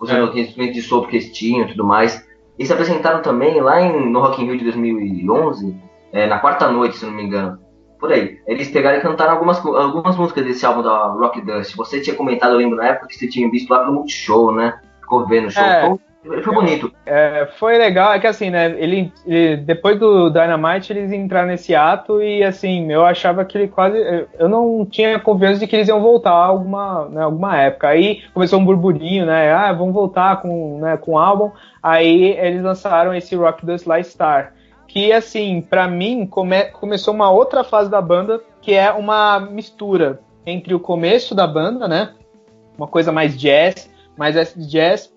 Usando 0.00 0.36
é. 0.36 0.40
instrumentos 0.40 0.74
de 0.74 0.82
soul 0.82 1.06
que 1.06 1.16
eles 1.16 1.32
tinham 1.32 1.66
e 1.66 1.68
tudo 1.68 1.84
mais. 1.84 2.26
Eles 2.58 2.68
se 2.68 2.72
apresentaram 2.72 3.22
também 3.22 3.60
lá 3.60 3.80
em, 3.80 4.10
no 4.10 4.20
Rock 4.20 4.42
in 4.42 4.46
Rio 4.46 4.58
de 4.58 4.64
2011, 4.64 5.76
é, 6.12 6.26
na 6.26 6.38
quarta 6.38 6.70
noite, 6.70 6.96
se 6.96 7.06
não 7.06 7.12
me 7.12 7.24
engano. 7.24 7.69
Por 8.00 8.10
aí. 8.10 8.40
Eles 8.46 8.70
pegaram 8.70 8.98
e 8.98 9.02
cantaram 9.02 9.32
algumas, 9.32 9.64
algumas 9.64 10.16
músicas 10.16 10.44
desse 10.44 10.64
álbum 10.64 10.82
da 10.82 11.08
Rock 11.08 11.42
Dust. 11.42 11.76
Você 11.76 12.00
tinha 12.00 12.16
comentado, 12.16 12.52
eu 12.52 12.58
lembro 12.58 12.76
na 12.76 12.88
época 12.88 13.08
que 13.08 13.14
você 13.14 13.28
tinha 13.28 13.48
visto 13.50 13.68
lá 13.70 13.80
pelo 13.80 13.92
Multishow, 13.92 14.52
né? 14.52 14.80
Ficou 15.00 15.26
vendo 15.26 15.48
o 15.48 15.50
show. 15.50 15.62
É. 15.62 15.98
Foi, 16.24 16.42
foi 16.42 16.54
bonito. 16.54 16.92
É, 17.06 17.48
foi 17.58 17.78
legal, 17.78 18.12
é 18.12 18.18
que 18.18 18.26
assim, 18.26 18.50
né? 18.50 18.74
Ele, 18.78 19.10
ele, 19.26 19.56
depois 19.56 19.98
do 19.98 20.28
Dynamite 20.28 20.92
eles 20.92 21.10
entraram 21.12 21.48
nesse 21.48 21.74
ato 21.74 22.22
e 22.22 22.44
assim, 22.44 22.92
eu 22.92 23.06
achava 23.06 23.44
que 23.44 23.56
ele 23.56 23.68
quase. 23.68 23.96
Eu 24.38 24.48
não 24.48 24.84
tinha 24.84 25.18
confiança 25.18 25.60
de 25.60 25.66
que 25.66 25.76
eles 25.76 25.88
iam 25.88 26.00
voltar 26.00 26.32
alguma, 26.32 27.08
né, 27.08 27.22
alguma 27.22 27.56
época. 27.56 27.88
Aí 27.88 28.22
começou 28.34 28.58
um 28.58 28.64
burburinho, 28.64 29.24
né? 29.24 29.50
Ah, 29.50 29.72
vamos 29.72 29.94
voltar 29.94 30.42
com, 30.42 30.78
né, 30.80 30.98
com 30.98 31.12
o 31.12 31.18
álbum. 31.18 31.50
Aí 31.82 32.36
eles 32.38 32.62
lançaram 32.62 33.14
esse 33.14 33.34
Rock 33.34 33.64
the 33.64 33.74
Sly 33.74 34.04
Star. 34.04 34.52
Que, 34.92 35.12
assim, 35.12 35.60
para 35.60 35.86
mim, 35.86 36.26
come 36.26 36.64
começou 36.64 37.14
uma 37.14 37.30
outra 37.30 37.62
fase 37.62 37.88
da 37.88 38.02
banda, 38.02 38.42
que 38.60 38.74
é 38.74 38.90
uma 38.90 39.38
mistura 39.38 40.20
entre 40.44 40.74
o 40.74 40.80
começo 40.80 41.32
da 41.32 41.46
banda, 41.46 41.86
né? 41.86 42.12
Uma 42.76 42.88
coisa 42.88 43.12
mais 43.12 43.38
jazz, 43.38 43.88
mais 44.18 44.34
jazz, 44.56 45.12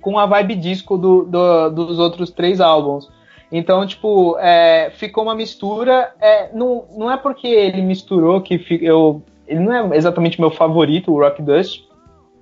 com 0.00 0.18
a 0.18 0.24
vibe 0.24 0.56
disco 0.56 0.96
do, 0.96 1.24
do, 1.24 1.68
dos 1.68 1.98
outros 1.98 2.30
três 2.30 2.58
álbuns. 2.58 3.10
Então, 3.50 3.86
tipo, 3.86 4.38
é, 4.38 4.90
ficou 4.94 5.24
uma 5.24 5.34
mistura. 5.34 6.14
É, 6.18 6.50
não, 6.54 6.86
não 6.96 7.12
é 7.12 7.18
porque 7.18 7.46
ele 7.46 7.82
misturou 7.82 8.40
que 8.40 8.58
eu. 8.80 9.22
Ele 9.46 9.60
não 9.60 9.92
é 9.92 9.94
exatamente 9.94 10.40
meu 10.40 10.50
favorito, 10.50 11.12
o 11.12 11.18
Rock 11.18 11.42
Dust. 11.42 11.82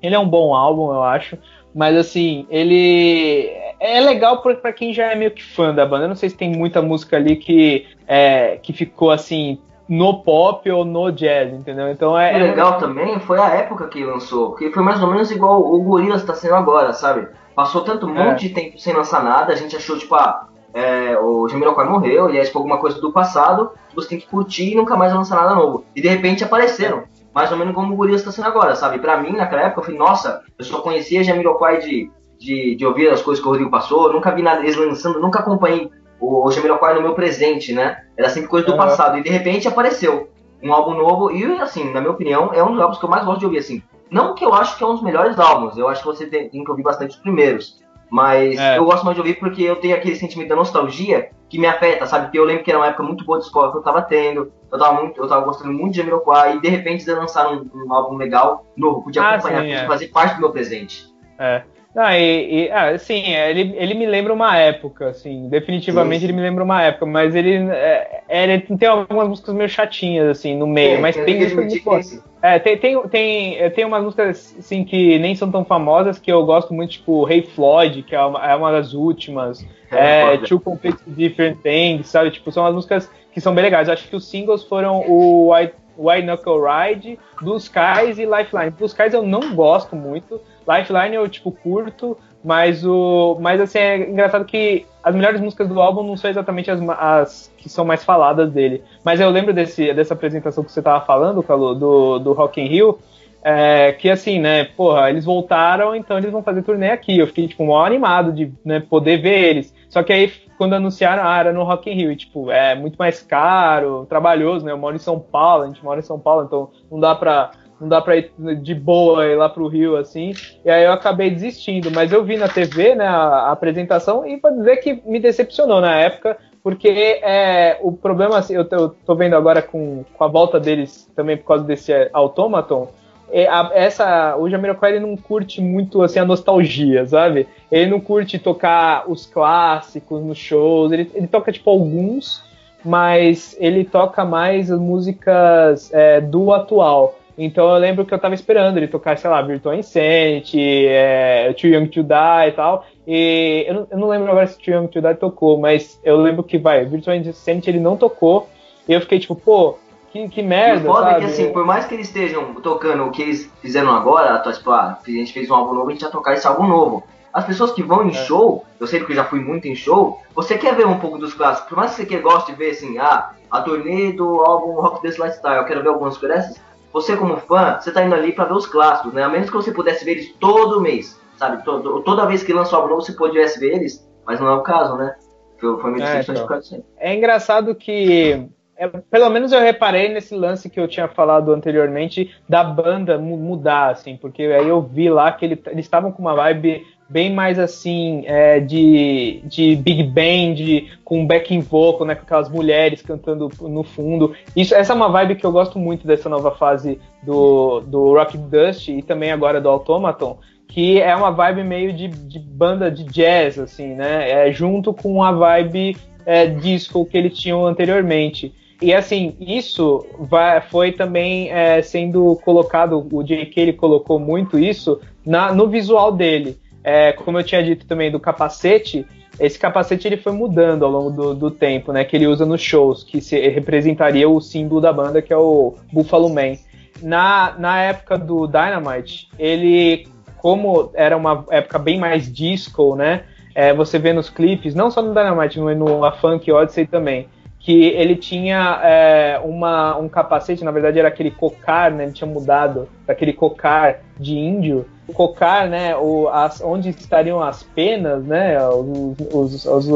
Ele 0.01 0.15
é 0.15 0.19
um 0.21 0.29
bom 0.29 0.55
álbum, 0.55 0.95
eu 0.95 1.03
acho. 1.03 1.37
Mas 1.75 1.97
assim, 1.97 2.47
ele 2.51 3.51
é 3.79 4.01
legal 4.01 4.43
para 4.43 4.73
quem 4.73 4.93
já 4.93 5.07
é 5.13 5.15
meio 5.15 5.31
que 5.31 5.43
fã 5.43 5.75
da 5.75 5.87
banda. 5.87 6.05
Eu 6.05 6.09
não 6.09 6.17
sei 6.17 6.29
se 6.29 6.37
tem 6.37 6.51
muita 6.51 6.83
música 6.83 7.17
ali 7.17 7.37
que, 7.37 7.87
é, 8.07 8.59
que 8.63 8.73
ficou 8.73 9.11
assim 9.11 9.59
no 9.89 10.23
pop 10.23 10.71
ou 10.71 10.85
no 10.85 11.11
jazz, 11.11 11.53
entendeu? 11.53 11.91
Então 11.91 12.17
é. 12.17 12.33
O 12.33 12.37
é 12.37 12.39
legal 12.39 12.79
também 12.79 13.19
foi 13.19 13.41
a 13.41 13.49
época 13.49 13.89
que 13.89 14.05
lançou, 14.05 14.51
porque 14.51 14.71
foi 14.71 14.83
mais 14.85 15.03
ou 15.03 15.11
menos 15.11 15.31
igual 15.33 15.61
o 15.61 15.83
Gorillaz 15.83 16.21
está 16.21 16.35
sendo 16.35 16.55
agora, 16.55 16.93
sabe? 16.93 17.27
Passou 17.57 17.83
tanto 17.83 18.07
um 18.07 18.15
monte 18.15 18.47
é. 18.47 18.49
de 18.49 18.55
tempo 18.55 18.79
sem 18.79 18.95
lançar 18.95 19.25
nada, 19.25 19.53
a 19.53 19.57
gente 19.57 19.75
achou, 19.75 19.99
tipo, 19.99 20.15
ah, 20.15 20.47
é, 20.73 21.19
o 21.19 21.49
Jamiroquai 21.49 21.89
morreu, 21.89 22.33
e 22.33 22.39
é 22.39 22.45
tipo 22.45 22.59
alguma 22.59 22.79
coisa 22.79 23.01
do 23.01 23.13
passado, 23.13 23.73
você 23.95 24.11
tem 24.11 24.19
que 24.21 24.29
curtir 24.29 24.71
e 24.71 24.77
nunca 24.77 24.97
mais 24.97 25.13
lançar 25.13 25.37
nada 25.37 25.57
novo. 25.57 25.85
E 25.95 26.01
de 26.01 26.09
repente 26.09 26.45
apareceram 26.45 27.03
mais 27.35 27.51
ou 27.53 27.59
menos 27.59 27.75
como 27.75 27.95
o 27.95 27.97
Gorilas 27.97 28.21
está 28.21 28.33
sendo 28.33 28.49
agora, 28.49 28.75
sabe? 28.75 28.99
Pra 28.99 29.21
mim, 29.21 29.33
naquela 29.33 29.63
época, 29.63 29.81
eu 29.81 29.85
falei, 29.85 29.99
nossa, 29.99 30.43
eu 30.59 30.65
só 30.65 30.81
conhecia 30.81 31.23
Jamiroquai 31.23 31.79
de, 31.79 32.11
de, 32.39 32.75
de 32.75 32.87
ouvir 32.87 33.09
as 33.09 33.23
coisas 33.23 33.43
que 33.43 33.49
o 33.49 33.51
Rodrigo 33.51 33.71
passou, 33.71 34.13
nunca 34.13 34.33
vi 34.33 34.43
nada 34.43 34.61
eles 34.61 34.77
lançando, 34.77 35.21
nunca 35.21 35.41
acompanhei 35.41 35.91
o, 36.19 36.47
o 36.47 36.51
Jamiroquai 36.51 36.95
no 36.95 37.03
meu 37.03 37.15
presente, 37.15 37.73
né? 37.73 38.05
Era 38.17 38.29
sempre 38.29 38.49
coisa 38.49 38.67
do 38.67 38.73
uhum. 38.73 38.79
passado, 38.79 39.19
e 39.19 39.23
de 39.23 39.31
repente 39.31 39.69
apareceu 39.69 40.29
um 40.63 40.73
álbum 40.73 40.95
novo, 40.95 41.31
e 41.31 41.45
assim, 41.61 41.91
na 41.93 42.01
minha 42.01 42.13
opinião, 42.13 42.53
é 42.53 42.63
um 42.63 42.73
dos 42.73 42.81
álbuns 42.81 42.99
que 42.99 43.05
eu 43.05 43.11
mais 43.11 43.25
gosto 43.25 43.41
de 43.41 43.47
ouvir, 43.47 43.59
assim. 43.59 43.83
Não 44.11 44.35
que 44.35 44.45
eu 44.45 44.53
acho 44.53 44.77
que 44.77 44.83
é 44.83 44.87
um 44.87 44.95
dos 44.95 45.03
melhores 45.03 45.39
álbuns, 45.39 45.79
eu 45.79 45.89
acho 45.89 46.03
que 46.03 46.07
você 46.07 46.27
tem, 46.27 46.49
tem 46.49 46.65
que 46.65 46.71
ouvir 46.71 46.83
bastante 46.83 47.17
os 47.17 47.23
primeiros, 47.23 47.79
mas 48.11 48.59
é. 48.59 48.77
eu 48.77 48.85
gosto 48.85 49.05
mais 49.05 49.15
de 49.15 49.21
ouvir 49.21 49.39
porque 49.39 49.63
eu 49.63 49.77
tenho 49.77 49.95
aquele 49.95 50.17
sentimento 50.17 50.49
da 50.49 50.57
nostalgia 50.57 51.31
que 51.51 51.59
me 51.59 51.67
afeta, 51.67 52.07
sabe? 52.07 52.27
Porque 52.27 52.39
eu 52.39 52.45
lembro 52.45 52.63
que 52.63 52.71
era 52.71 52.79
uma 52.79 52.87
época 52.87 53.03
muito 53.03 53.25
boa 53.25 53.39
de 53.39 53.45
escola 53.45 53.73
que 53.73 53.79
eu 53.79 53.83
tava 53.83 54.01
tendo, 54.03 54.53
eu 54.73 54.79
tava, 54.79 55.03
muito, 55.03 55.21
eu 55.21 55.29
tava 55.29 55.45
gostando 55.45 55.73
muito 55.73 55.93
de 55.93 55.99
Jamiroquai, 55.99 56.57
e 56.57 56.61
de 56.61 56.69
repente 56.69 57.03
eles 57.03 57.19
lançaram 57.19 57.69
um, 57.75 57.87
um 57.87 57.93
álbum 57.93 58.17
legal, 58.17 58.65
novo, 58.77 59.03
podia 59.03 59.21
ah, 59.21 59.35
acompanhar, 59.35 59.63
sim, 59.65 59.73
é. 59.73 59.87
fazer 59.87 60.09
parte 60.09 60.37
do 60.37 60.41
meu 60.43 60.51
presente. 60.51 61.07
É. 61.39 61.63
Ah, 61.97 62.17
e, 62.17 62.67
e 62.67 62.71
ah, 62.71 62.97
sim, 62.97 63.35
é, 63.35 63.51
ele, 63.51 63.75
ele 63.77 63.95
me 63.95 64.07
lembra 64.07 64.33
uma 64.33 64.57
época, 64.57 65.09
assim, 65.09 65.49
definitivamente 65.49 66.21
sim. 66.21 66.27
ele 66.27 66.35
me 66.35 66.41
lembra 66.41 66.63
uma 66.63 66.81
época, 66.81 67.05
mas 67.05 67.35
ele, 67.35 67.69
é, 67.73 68.23
é 68.29 68.45
ele 68.45 68.61
tem 68.61 68.89
algumas 68.89 69.27
músicas 69.27 69.53
meio 69.53 69.69
chatinhas, 69.69 70.29
assim, 70.29 70.57
no 70.57 70.69
meio, 70.69 71.01
mas 71.01 71.17
tem 71.17 71.41
músicas 71.41 71.65
muito 71.65 71.85
boas. 71.85 72.30
É, 72.43 72.59
tem, 72.59 72.79
tem, 72.79 73.01
tem, 73.09 73.71
tem 73.71 73.85
umas 73.85 74.03
músicas, 74.03 74.57
assim, 74.59 74.83
que 74.83 75.19
nem 75.19 75.35
são 75.35 75.51
tão 75.51 75.65
famosas, 75.65 76.19
que 76.19 76.33
eu 76.33 76.45
gosto 76.47 76.73
muito, 76.73 76.93
tipo, 76.93 77.29
Hey 77.31 77.43
Floyd, 77.43 78.03
que 78.03 78.15
é 78.15 78.23
uma, 78.23 78.51
é 78.51 78.55
uma 78.55 78.73
das 78.73 78.95
últimas, 78.95 79.67
é, 79.91 80.39
Two 80.39 80.59
Completely 80.59 81.13
Different 81.15 81.61
Things, 81.61 82.09
sabe, 82.09 82.31
tipo, 82.31 82.51
são 82.51 82.65
as 82.65 82.75
músicas 82.75 83.11
que 83.33 83.41
são 83.41 83.55
bem 83.55 83.65
legais, 83.65 83.89
eu 83.89 83.95
acho 83.95 84.09
que 84.09 84.17
os 84.17 84.29
singles 84.29 84.65
foram 84.65 85.01
o 85.07 85.53
White, 85.53 85.75
White 85.99 86.27
Knuckle 86.27 86.61
Ride, 86.63 87.19
Blue 87.43 87.59
Skies 87.59 88.19
e 88.19 88.25
Lifeline. 88.25 88.71
Blue 88.71 88.87
Skies 88.87 89.13
eu 89.13 89.23
não 89.23 89.55
gosto 89.55 89.95
muito, 89.95 90.41
Lifeline 90.67 91.15
eu, 91.17 91.29
tipo, 91.29 91.53
curto, 91.53 92.17
mas 92.45 92.85
o. 92.85 93.39
Mas 93.41 93.61
assim, 93.61 93.79
é 93.79 94.09
engraçado 94.09 94.45
que 94.45 94.87
as 95.03 95.15
melhores 95.15 95.41
músicas 95.41 95.69
do 95.69 95.81
álbum 95.81 96.03
não 96.03 96.17
são 96.17 96.31
exatamente 96.31 96.71
as, 96.71 96.81
as 96.99 97.53
que 97.57 97.69
são 97.69 97.85
mais 97.85 98.05
faladas 98.05 98.51
dele. 98.51 98.83
Mas 99.05 99.21
eu 99.21 99.31
lembro 99.31 99.53
desse, 99.53 99.93
dessa 99.93 100.15
apresentação 100.15 100.65
que 100.65 100.73
você 100.73 100.83
tava 100.83 101.05
falando, 101.05 101.43
Calu, 101.43 101.75
do, 101.75 102.19
do 102.19 102.33
Rock 102.33 102.61
in 102.61 102.67
Rio. 102.67 102.99
É, 103.43 103.93
que 103.93 104.11
assim, 104.11 104.39
né, 104.39 104.65
porra, 104.65 105.09
eles 105.09 105.25
voltaram, 105.25 105.97
então 105.97 106.19
eles 106.19 106.31
vão 106.31 106.43
fazer 106.43 106.63
turnê 106.63 106.91
aqui. 106.91 107.19
Eu 107.19 107.27
fiquei, 107.27 107.49
tipo, 107.49 107.65
mó 107.65 107.85
animado 107.85 108.33
de 108.33 108.53
né, 108.65 108.81
poder 108.81 109.17
ver 109.19 109.49
eles. 109.49 109.75
Só 109.89 110.03
que 110.03 110.13
aí, 110.13 110.31
quando 110.59 110.75
anunciaram, 110.75 111.27
ah, 111.27 111.39
era 111.39 111.53
no 111.53 111.65
Rock 111.65 111.91
in 111.91 111.95
Rio, 111.95 112.13
e, 112.13 112.17
tipo, 112.17 112.51
é 112.51 112.75
muito 112.75 112.97
mais 112.97 113.23
caro, 113.23 114.07
trabalhoso, 114.07 114.65
né? 114.65 114.73
Eu 114.73 114.79
moro 114.79 114.95
em 114.95 115.01
São 115.01 115.19
Paulo, 115.19 115.65
a 115.65 115.67
gente 115.67 115.83
mora 115.83 116.01
em 116.01 116.03
São 116.03 116.19
Paulo, 116.19 116.45
então 116.45 116.71
não 116.91 117.01
dá 117.01 117.15
pra, 117.15 117.51
não 117.81 117.89
dá 117.89 118.01
pra 118.01 118.17
ir 118.17 118.31
de 118.61 118.75
boa 118.75 119.27
ir 119.27 119.37
lá 119.37 119.49
pro 119.49 119.67
Rio, 119.67 119.97
assim. 119.97 120.33
E 120.65 120.71
aí 120.71 120.85
eu 120.85 120.93
acabei 120.93 121.31
desistindo. 121.31 121.91
Mas 121.91 122.13
eu 122.13 122.25
vi 122.25 122.37
na 122.37 122.49
TV, 122.49 122.95
né, 122.95 123.07
a, 123.07 123.13
a 123.13 123.53
apresentação, 123.53 124.27
e 124.27 124.37
pra 124.37 124.51
dizer 124.51 124.77
que 124.79 125.03
me 125.07 125.19
decepcionou 125.19 125.81
na 125.81 125.97
época, 125.97 126.37
porque 126.63 126.89
é, 127.23 127.79
o 127.81 127.93
problema, 127.93 128.39
assim, 128.39 128.55
eu 128.55 128.67
eu 128.71 128.91
tô 128.91 129.15
vendo 129.15 129.35
agora 129.35 129.63
com, 129.63 130.05
com 130.13 130.25
a 130.25 130.29
volta 130.29 130.61
deles 130.61 131.11
também 131.17 131.37
por 131.37 131.47
causa 131.47 131.65
desse 131.65 131.93
Automaton, 132.13 132.89
é, 133.33 133.47
a, 133.47 133.71
essa, 133.73 134.37
o 134.37 134.49
Jamiroquai 134.49 134.93
ele 134.93 135.07
não 135.07 135.17
curte 135.17 135.61
muito 135.61 136.03
assim 136.03 136.19
a 136.19 136.25
nostalgia, 136.25 137.07
sabe? 137.07 137.47
Ele 137.71 137.91
não 137.91 138.01
curte 138.01 138.39
tocar 138.39 139.09
os 139.09 139.25
clássicos 139.25 140.23
nos 140.23 140.39
shows, 140.39 140.93
ele, 140.93 141.11
ele 141.15 141.29
toca 141.29 141.53
tipo 141.53 141.71
alguns, 141.71 142.43
mas 142.85 143.57
ele 143.61 143.85
toca 143.85 144.25
mais 144.25 144.71
as 144.71 144.81
músicas 144.81 145.93
é, 145.93 146.21
do 146.21 146.53
atual. 146.53 147.20
Então 147.43 147.73
eu 147.73 147.81
lembro 147.81 148.05
que 148.05 148.13
eu 148.13 148.19
tava 148.19 148.35
esperando 148.35 148.77
ele 148.77 148.87
tocar, 148.87 149.17
sei 149.17 149.31
lá, 149.31 149.41
Virtual 149.41 149.75
Insanity, 149.75 150.87
é, 150.87 151.51
Too 151.55 151.71
Young 151.71 151.87
to 151.87 152.03
Die 152.03 152.49
e 152.49 152.53
tal. 152.53 152.87
E 153.07 153.65
eu 153.67 153.75
não, 153.75 153.87
eu 153.91 153.99
não 153.99 154.09
lembro 154.11 154.31
agora 154.31 154.47
se 154.47 154.59
Too 154.59 154.75
Young 154.75 154.89
to 154.89 155.01
Die 155.01 155.15
tocou, 155.15 155.59
mas 155.59 155.99
eu 156.05 156.19
lembro 156.19 156.43
que 156.43 156.59
vai, 156.59 156.85
Virtual 156.85 157.17
Insanity 157.17 157.71
ele 157.71 157.81
não 157.81 157.97
tocou. 157.97 158.47
E 158.87 158.93
eu 158.93 159.01
fiquei 159.01 159.19
tipo, 159.19 159.35
pô, 159.35 159.79
que, 160.13 160.29
que 160.29 160.43
merda, 160.43 160.85
e 160.85 160.89
o 160.89 160.93
foda 160.93 161.13
sabe? 161.13 161.17
é 161.17 161.19
que 161.21 161.33
assim, 161.33 161.51
por 161.51 161.65
mais 161.65 161.87
que 161.87 161.95
eles 161.95 162.09
estejam 162.09 162.53
tocando 162.57 163.05
o 163.05 163.11
que 163.11 163.23
eles 163.23 163.51
fizeram 163.63 163.91
agora, 163.91 164.39
tipo, 164.53 164.71
ah, 164.71 164.99
a 165.03 165.11
gente 165.11 165.33
fez 165.33 165.51
um 165.51 165.55
álbum 165.55 165.73
novo, 165.73 165.89
a 165.89 165.93
gente 165.93 166.03
vai 166.03 166.11
tocar 166.11 166.35
esse 166.35 166.47
álbum 166.47 166.67
novo. 166.67 167.03
As 167.33 167.47
pessoas 167.47 167.73
que 167.73 167.83
vão 167.83 168.05
em 168.05 168.11
é. 168.11 168.13
show, 168.13 168.67
eu 168.79 168.87
sei 168.87 168.99
porque 168.99 169.13
eu 169.13 169.17
já 169.17 169.25
fui 169.25 169.41
muito 169.41 169.67
em 169.67 169.75
show, 169.75 170.21
você 170.35 170.59
quer 170.59 170.75
ver 170.75 170.87
um 170.87 170.99
pouco 170.99 171.17
dos 171.17 171.33
clássicos. 171.33 171.71
Por 171.71 171.79
mais 171.79 171.95
que 171.95 172.05
você 172.05 172.19
goste 172.19 172.53
de 172.53 172.59
ver 172.59 172.73
assim, 172.73 172.99
ah, 172.99 173.31
a 173.51 173.63
turnê 173.63 174.13
do 174.13 174.41
álbum 174.43 174.73
Rock 174.73 175.01
This 175.01 175.17
Lifestyle, 175.17 175.57
eu 175.57 175.65
quero 175.65 175.83
ver 175.83 175.89
algumas 175.89 176.19
coisas 176.19 176.61
você 176.93 177.17
como 177.17 177.37
fã, 177.37 177.79
você 177.81 177.93
tá 177.93 178.05
indo 178.05 178.15
ali 178.15 178.33
para 178.33 178.47
ver 178.47 178.55
os 178.55 178.67
clássicos, 178.67 179.13
né? 179.13 179.23
A 179.23 179.29
menos 179.29 179.49
que 179.49 179.57
você 179.57 179.73
pudesse 179.73 180.05
ver 180.05 180.13
eles 180.13 180.35
todo 180.41 180.81
mês, 180.81 181.21
sabe? 181.37 181.65
Todo, 181.65 182.03
toda 182.03 182.27
vez 182.27 182.43
que 182.43 182.53
lança 182.53 182.77
álbum 182.77 182.89
novo, 182.89 183.03
você 183.03 183.13
pudesse 183.13 183.59
ver 183.61 183.77
eles, 183.77 184.09
mas 184.27 184.41
não 184.41 184.49
é 184.49 184.55
o 184.55 184.63
caso, 184.63 184.97
né? 184.97 185.15
Foi, 185.59 185.91
meio 185.91 186.05
é, 186.05 186.21
então. 186.21 186.83
É 186.97 187.15
engraçado 187.15 187.75
que 187.75 188.49
é, 188.81 188.89
pelo 188.89 189.29
menos 189.29 189.53
eu 189.53 189.61
reparei 189.61 190.09
nesse 190.09 190.35
lance 190.35 190.71
que 190.71 190.81
eu 190.81 190.89
tinha 190.89 191.07
falado 191.07 191.53
anteriormente 191.53 192.35
da 192.49 192.65
banda 192.65 193.19
mudar, 193.19 193.91
assim, 193.91 194.17
porque 194.17 194.43
aí 194.45 194.67
eu 194.67 194.81
vi 194.81 195.11
lá 195.11 195.31
que 195.33 195.45
ele, 195.45 195.63
eles 195.67 195.85
estavam 195.85 196.11
com 196.11 196.23
uma 196.23 196.35
vibe 196.35 196.87
bem 197.11 197.33
mais 197.33 197.59
assim 197.59 198.23
é, 198.25 198.61
de, 198.61 199.43
de 199.45 199.75
big 199.75 200.05
band, 200.05 200.89
com 201.05 201.27
backing 201.27 201.59
vocal, 201.61 202.07
né, 202.07 202.15
com 202.15 202.23
aquelas 202.23 202.49
mulheres 202.49 203.03
cantando 203.03 203.51
no 203.61 203.83
fundo. 203.83 204.33
Isso, 204.55 204.75
essa 204.75 204.93
é 204.93 204.97
uma 204.97 205.09
vibe 205.09 205.35
que 205.35 205.45
eu 205.45 205.51
gosto 205.51 205.79
muito 205.79 206.07
dessa 206.07 206.29
nova 206.29 206.53
fase 206.53 207.01
do, 207.23 207.81
do 207.81 208.15
Rock 208.15 208.39
Dust 208.39 208.89
e 208.89 209.03
também 209.03 209.33
agora 209.33 209.61
do 209.61 209.69
Automaton, 209.69 210.39
que 210.69 211.01
é 211.01 211.15
uma 211.17 211.33
vibe 211.33 211.65
meio 211.65 211.93
de, 211.93 212.07
de 212.07 212.39
banda 212.39 212.89
de 212.89 213.03
jazz, 213.03 213.59
assim, 213.59 213.89
né, 213.95 214.49
é, 214.49 214.53
junto 214.53 214.95
com 214.95 215.21
a 215.23 215.33
vibe 215.33 215.97
é, 216.25 216.47
disco 216.47 217.05
que 217.05 217.19
eles 217.19 217.37
tinham 217.37 217.67
anteriormente. 217.67 218.55
E 218.81 218.95
assim, 218.95 219.35
isso 219.39 220.07
vai, 220.19 220.61
foi 220.61 220.93
também 220.93 221.51
é, 221.51 221.83
sendo 221.83 222.37
colocado, 222.37 223.07
o 223.13 223.23
JK 223.23 223.53
ele 223.57 223.73
colocou 223.75 224.19
muito 224.19 224.59
isso 224.59 225.01
na, 225.27 225.53
no 225.53 225.69
visual 225.69 226.13
dele. 226.13 226.57
É, 226.83 227.13
como 227.13 227.39
eu 227.39 227.45
tinha 227.45 227.63
dito 227.63 227.87
também 227.87 228.11
do 228.11 228.19
capacete, 228.19 229.07
esse 229.39 229.59
capacete 229.59 230.07
ele 230.07 230.17
foi 230.17 230.33
mudando 230.33 230.85
ao 230.85 230.91
longo 230.91 231.11
do, 231.11 231.35
do, 231.35 231.51
tempo, 231.51 231.93
né? 231.93 232.05
Que 232.05 232.17
ele 232.17 232.27
usa 232.27 232.45
nos 232.45 232.61
shows, 232.61 233.03
que 233.03 233.21
se, 233.21 233.39
representaria 233.49 234.29
o 234.29 234.41
símbolo 234.41 234.81
da 234.81 234.93
banda, 234.93 235.23
que 235.23 235.33
é 235.33 235.37
o 235.37 235.75
Buffalo 235.93 236.29
Man. 236.29 236.57
Na, 237.03 237.55
na 237.59 237.81
época 237.81 238.19
do 238.19 238.47
Dynamite, 238.47 239.29
ele, 239.39 240.07
como 240.37 240.91
era 240.95 241.17
uma 241.17 241.45
época 241.51 241.79
bem 241.79 241.99
mais 241.99 242.31
disco, 242.31 242.95
né? 242.95 243.25
É, 243.55 243.73
você 243.73 243.99
vê 243.99 244.13
nos 244.13 244.31
clipes, 244.31 244.75
não 244.75 244.91
só 244.91 245.03
no 245.03 245.15
Dynamite, 245.15 245.59
mas 245.61 245.77
no 245.77 246.05
A 246.05 246.13
Funk 246.13 246.51
Odyssey 246.51 246.87
também 246.87 247.29
que 247.61 247.89
ele 247.89 248.17
tinha 248.17 248.81
é, 248.83 249.41
uma, 249.45 249.97
um 249.99 250.09
capacete, 250.09 250.65
na 250.65 250.71
verdade 250.71 250.99
era 250.99 251.09
aquele 251.09 251.31
cocar, 251.31 251.91
né? 251.91 252.05
Ele 252.05 252.13
tinha 252.13 252.29
mudado 252.29 252.89
daquele 253.07 253.35
cocar 253.35 254.01
de 254.19 254.35
índio. 254.35 254.87
O 255.11 255.13
cocar, 255.13 255.69
né? 255.69 255.97
O, 255.97 256.29
as, 256.29 256.61
onde 256.61 256.91
estariam 256.91 257.43
as 257.43 257.63
penas, 257.63 258.25
né? 258.25 258.59
Os, 258.69 259.65
os, 259.65 259.67
as 259.67 259.87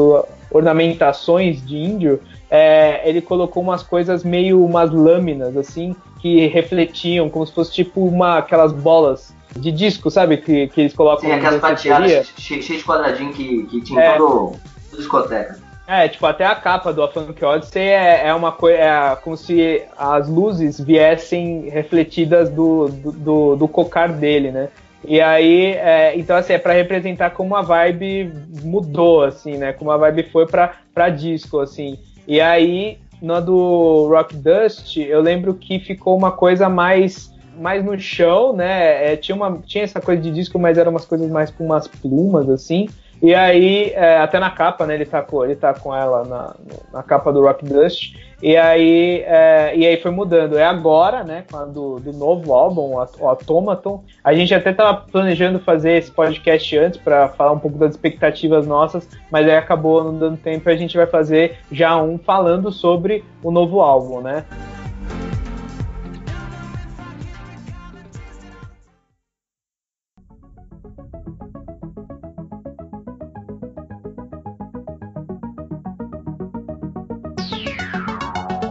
ornamentações 0.51 1.65
de 1.65 1.77
índio. 1.77 2.19
É, 2.49 3.07
ele 3.07 3.21
colocou 3.21 3.63
umas 3.63 3.81
coisas 3.81 4.23
meio 4.23 4.63
umas 4.63 4.91
lâminas 4.91 5.57
assim 5.57 5.95
que 6.21 6.45
refletiam 6.47 7.27
como 7.27 7.45
se 7.45 7.51
fosse 7.51 7.73
tipo 7.73 8.05
uma 8.05 8.37
aquelas 8.37 8.71
bolas 8.71 9.33
de 9.55 9.71
disco, 9.71 10.11
sabe? 10.11 10.37
Que, 10.37 10.67
que 10.67 10.81
eles 10.81 10.93
colocam 10.93 11.29
Sim, 11.29 11.35
aquelas 11.35 11.59
prateadas 11.59 12.33
cheias 12.37 12.65
de 12.65 12.83
quadradinho 12.83 13.33
que, 13.33 13.63
que 13.63 13.81
tinha 13.81 14.01
é. 14.01 14.17
todo 14.17 14.55
discoteca. 14.95 15.65
É, 15.87 16.07
tipo, 16.07 16.25
até 16.25 16.45
a 16.45 16.55
capa 16.55 16.91
do 16.91 17.03
A 17.03 17.07
Funk 17.07 17.43
Odyssey 17.45 17.83
é, 17.83 18.27
é 18.27 18.33
uma 18.33 18.51
coisa. 18.51 18.77
É 18.77 19.15
como 19.17 19.37
se 19.37 19.83
as 19.95 20.27
luzes 20.27 20.79
viessem 20.79 21.69
refletidas 21.69 22.49
do, 22.49 22.87
do, 22.87 23.11
do, 23.11 23.55
do 23.55 23.67
cocar 23.67 24.11
dele, 24.11 24.51
né? 24.51 24.69
E 25.07 25.21
aí, 25.21 25.73
é, 25.73 26.17
então 26.17 26.35
assim, 26.35 26.53
é 26.53 26.57
pra 26.57 26.73
representar 26.73 27.31
como 27.31 27.55
a 27.55 27.61
vibe 27.61 28.31
mudou, 28.63 29.23
assim, 29.23 29.57
né? 29.57 29.73
Como 29.73 29.91
a 29.91 29.97
vibe 29.97 30.23
foi 30.31 30.45
pra 30.45 31.09
disco, 31.09 31.59
assim. 31.59 31.97
E 32.27 32.41
aí, 32.41 32.97
na 33.21 33.39
do 33.39 34.07
Rock 34.09 34.35
Dust, 34.35 34.97
eu 34.97 35.21
lembro 35.21 35.53
que 35.53 35.79
ficou 35.79 36.17
uma 36.17 36.31
coisa 36.31 36.69
mais 36.69 37.33
mais 37.57 37.83
no 37.85 37.97
chão, 37.97 38.53
né? 38.53 39.13
É, 39.13 39.15
tinha, 39.15 39.35
uma, 39.35 39.59
tinha 39.65 39.83
essa 39.83 40.01
coisa 40.01 40.21
de 40.21 40.29
disco, 40.29 40.59
mas 40.59 40.77
eram 40.77 40.91
umas 40.91 41.05
coisas 41.05 41.29
mais 41.31 41.49
com 41.49 41.65
umas 41.65 41.87
plumas, 41.87 42.49
assim. 42.49 42.89
E 43.21 43.33
aí, 43.33 43.91
é, 43.95 44.17
até 44.17 44.39
na 44.39 44.49
capa, 44.49 44.85
né, 44.85 44.95
ele 44.95 45.05
tá 45.05 45.21
com, 45.21 45.43
ele 45.43 45.55
tá 45.55 45.73
com 45.73 45.95
ela 45.95 46.23
na, 46.25 46.55
na 46.93 47.03
capa 47.03 47.31
do 47.31 47.41
Rock 47.41 47.65
Dust. 47.65 48.15
E 48.41 48.55
aí, 48.57 49.23
é, 49.25 49.73
e 49.75 49.87
aí 49.87 49.97
foi 49.97 50.11
mudando. 50.11 50.57
É 50.57 50.65
agora, 50.65 51.23
né, 51.23 51.45
do, 51.73 51.99
do 51.99 52.11
novo 52.13 52.53
álbum, 52.53 52.95
o 53.19 53.27
Automaton. 53.27 54.03
A 54.23 54.33
gente 54.33 54.53
até 54.53 54.73
tava 54.73 55.05
planejando 55.09 55.59
fazer 55.59 55.93
esse 55.93 56.11
podcast 56.11 56.77
antes 56.77 56.99
para 56.99 57.29
falar 57.29 57.53
um 57.53 57.59
pouco 57.59 57.77
das 57.77 57.91
expectativas 57.91 58.67
nossas, 58.67 59.07
mas 59.31 59.47
aí 59.47 59.55
acabou 59.55 60.03
não 60.03 60.17
dando 60.17 60.37
tempo 60.37 60.69
e 60.69 60.73
a 60.73 60.77
gente 60.77 60.97
vai 60.97 61.07
fazer 61.07 61.57
já 61.71 61.97
um 61.97 62.17
falando 62.17 62.71
sobre 62.71 63.23
o 63.41 63.49
novo 63.49 63.79
álbum, 63.79 64.21
né? 64.21 64.43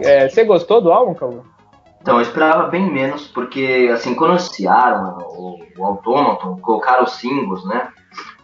É, 0.04 0.28
você 0.28 0.44
gostou 0.44 0.80
do 0.80 0.92
álbum, 0.92 1.14
Cauã? 1.14 1.42
Então, 2.04 2.16
eu 2.16 2.20
esperava 2.20 2.68
bem 2.68 2.92
menos, 2.92 3.28
porque, 3.28 3.90
assim, 3.90 4.14
quando 4.14 4.32
anunciaram 4.32 5.16
o, 5.22 5.58
o 5.78 5.84
Automaton, 5.86 6.58
colocaram 6.60 7.04
os 7.04 7.12
singles, 7.12 7.64
né, 7.64 7.88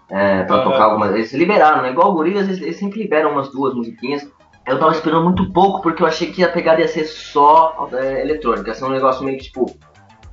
é, 0.09 0.45
pra 0.45 0.63
tocar 0.63 0.85
algumas... 0.85 1.15
Eles 1.15 1.31
liberaram, 1.35 1.83
né, 1.83 1.91
igual 1.91 2.11
o 2.11 2.15
Gorillaz, 2.15 2.49
eles, 2.49 2.63
eles, 2.63 2.79
sempre 2.79 3.03
liberam 3.03 3.33
umas 3.33 3.51
duas 3.51 3.75
musiquinhas. 3.75 4.27
Eu 4.67 4.79
tava 4.79 4.93
esperando 4.93 5.25
muito 5.25 5.53
pouco, 5.53 5.83
porque 5.83 6.03
eu 6.03 6.07
achei 6.07 6.33
que 6.33 6.43
a 6.43 6.49
pegada 6.49 6.81
ia 6.81 6.89
ser 6.89 7.05
só 7.05 7.87
é, 7.93 8.23
eletrônica, 8.23 8.71
ia 8.71 8.75
ser 8.75 8.87
um 8.87 8.91
negócio 8.91 9.23
meio 9.25 9.37
que, 9.37 9.45
tipo... 9.45 9.67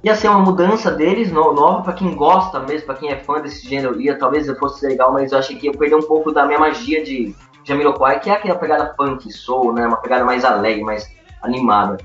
Ia 0.03 0.15
ser 0.15 0.30
uma 0.30 0.39
mudança 0.39 0.89
deles, 0.89 1.30
no, 1.30 1.51
nova, 1.51 1.82
pra 1.82 1.91
quem 1.91 2.15
gosta 2.15 2.61
mesmo, 2.61 2.86
pra 2.86 2.95
quem 2.95 3.09
é 3.09 3.17
fã 3.17 3.41
desse 3.41 3.67
gênero, 3.67 3.99
ia 3.99 4.17
talvez 4.17 4.47
fosse 4.57 4.88
legal, 4.88 5.11
mas 5.11 5.34
eu 5.34 5.39
achei 5.39 5.57
que 5.57 5.65
ia 5.65 5.73
perder 5.73 5.95
um 5.95 6.07
pouco 6.07 6.32
da 6.32 6.45
minha 6.45 6.59
magia 6.59 7.03
de 7.03 7.36
Jamiroquai, 7.65 8.21
que 8.21 8.30
é 8.30 8.34
aquela 8.34 8.57
pegada 8.57 8.93
funk, 8.95 9.30
soul, 9.34 9.73
né, 9.73 9.86
uma 9.86 9.97
pegada 9.97 10.23
mais 10.23 10.45
alegre, 10.45 10.84
mais 10.84 11.16
animada. 11.41 11.97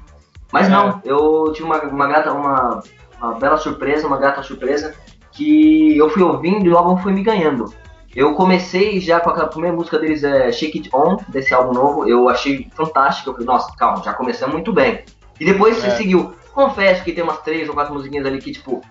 Mas 0.53 0.68
não, 0.68 1.01
eu 1.05 1.51
tive 1.55 1.64
uma, 1.64 1.80
uma 1.83 2.07
grata, 2.07 2.33
uma, 2.33 2.83
uma 3.18 3.33
bela 3.35 3.57
surpresa, 3.57 4.07
uma 4.07 4.18
grata 4.18 4.43
surpresa, 4.43 4.95
que 5.30 5.97
eu 5.97 6.11
fui 6.11 6.22
ouvindo 6.22 6.66
e 6.66 6.70
o 6.70 6.76
álbum 6.76 6.99
foi 6.99 7.12
me 7.12 7.22
ganhando. 7.22 7.72
Eu 8.14 8.35
comecei 8.35 9.01
já 9.01 9.18
com 9.20 9.30
aquela 9.30 9.49
primeira 9.49 9.74
música 9.74 9.99
deles, 9.99 10.22
é 10.22 10.53
Shake 10.53 10.78
It 10.78 10.91
On, 10.95 11.16
desse 11.28 11.55
álbum 11.55 11.72
novo, 11.72 12.07
eu 12.07 12.28
achei 12.28 12.68
fantástico, 12.74 13.30
eu 13.30 13.35
falei, 13.35 13.47
nossa, 13.47 13.74
calma, 13.74 14.03
já 14.05 14.12
começamos 14.12 14.53
muito 14.53 14.70
bem. 14.72 15.03
E 15.41 15.45
depois 15.47 15.83
é. 15.83 15.91
seguiu. 15.97 16.35
Confesso 16.53 17.03
que 17.03 17.12
tem 17.12 17.24
umas 17.24 17.41
três 17.41 17.66
ou 17.66 17.74
quatro 17.74 17.95
musiquinhas 17.95 18.26
ali 18.26 18.39
que, 18.39 18.53
tipo, 18.53 18.83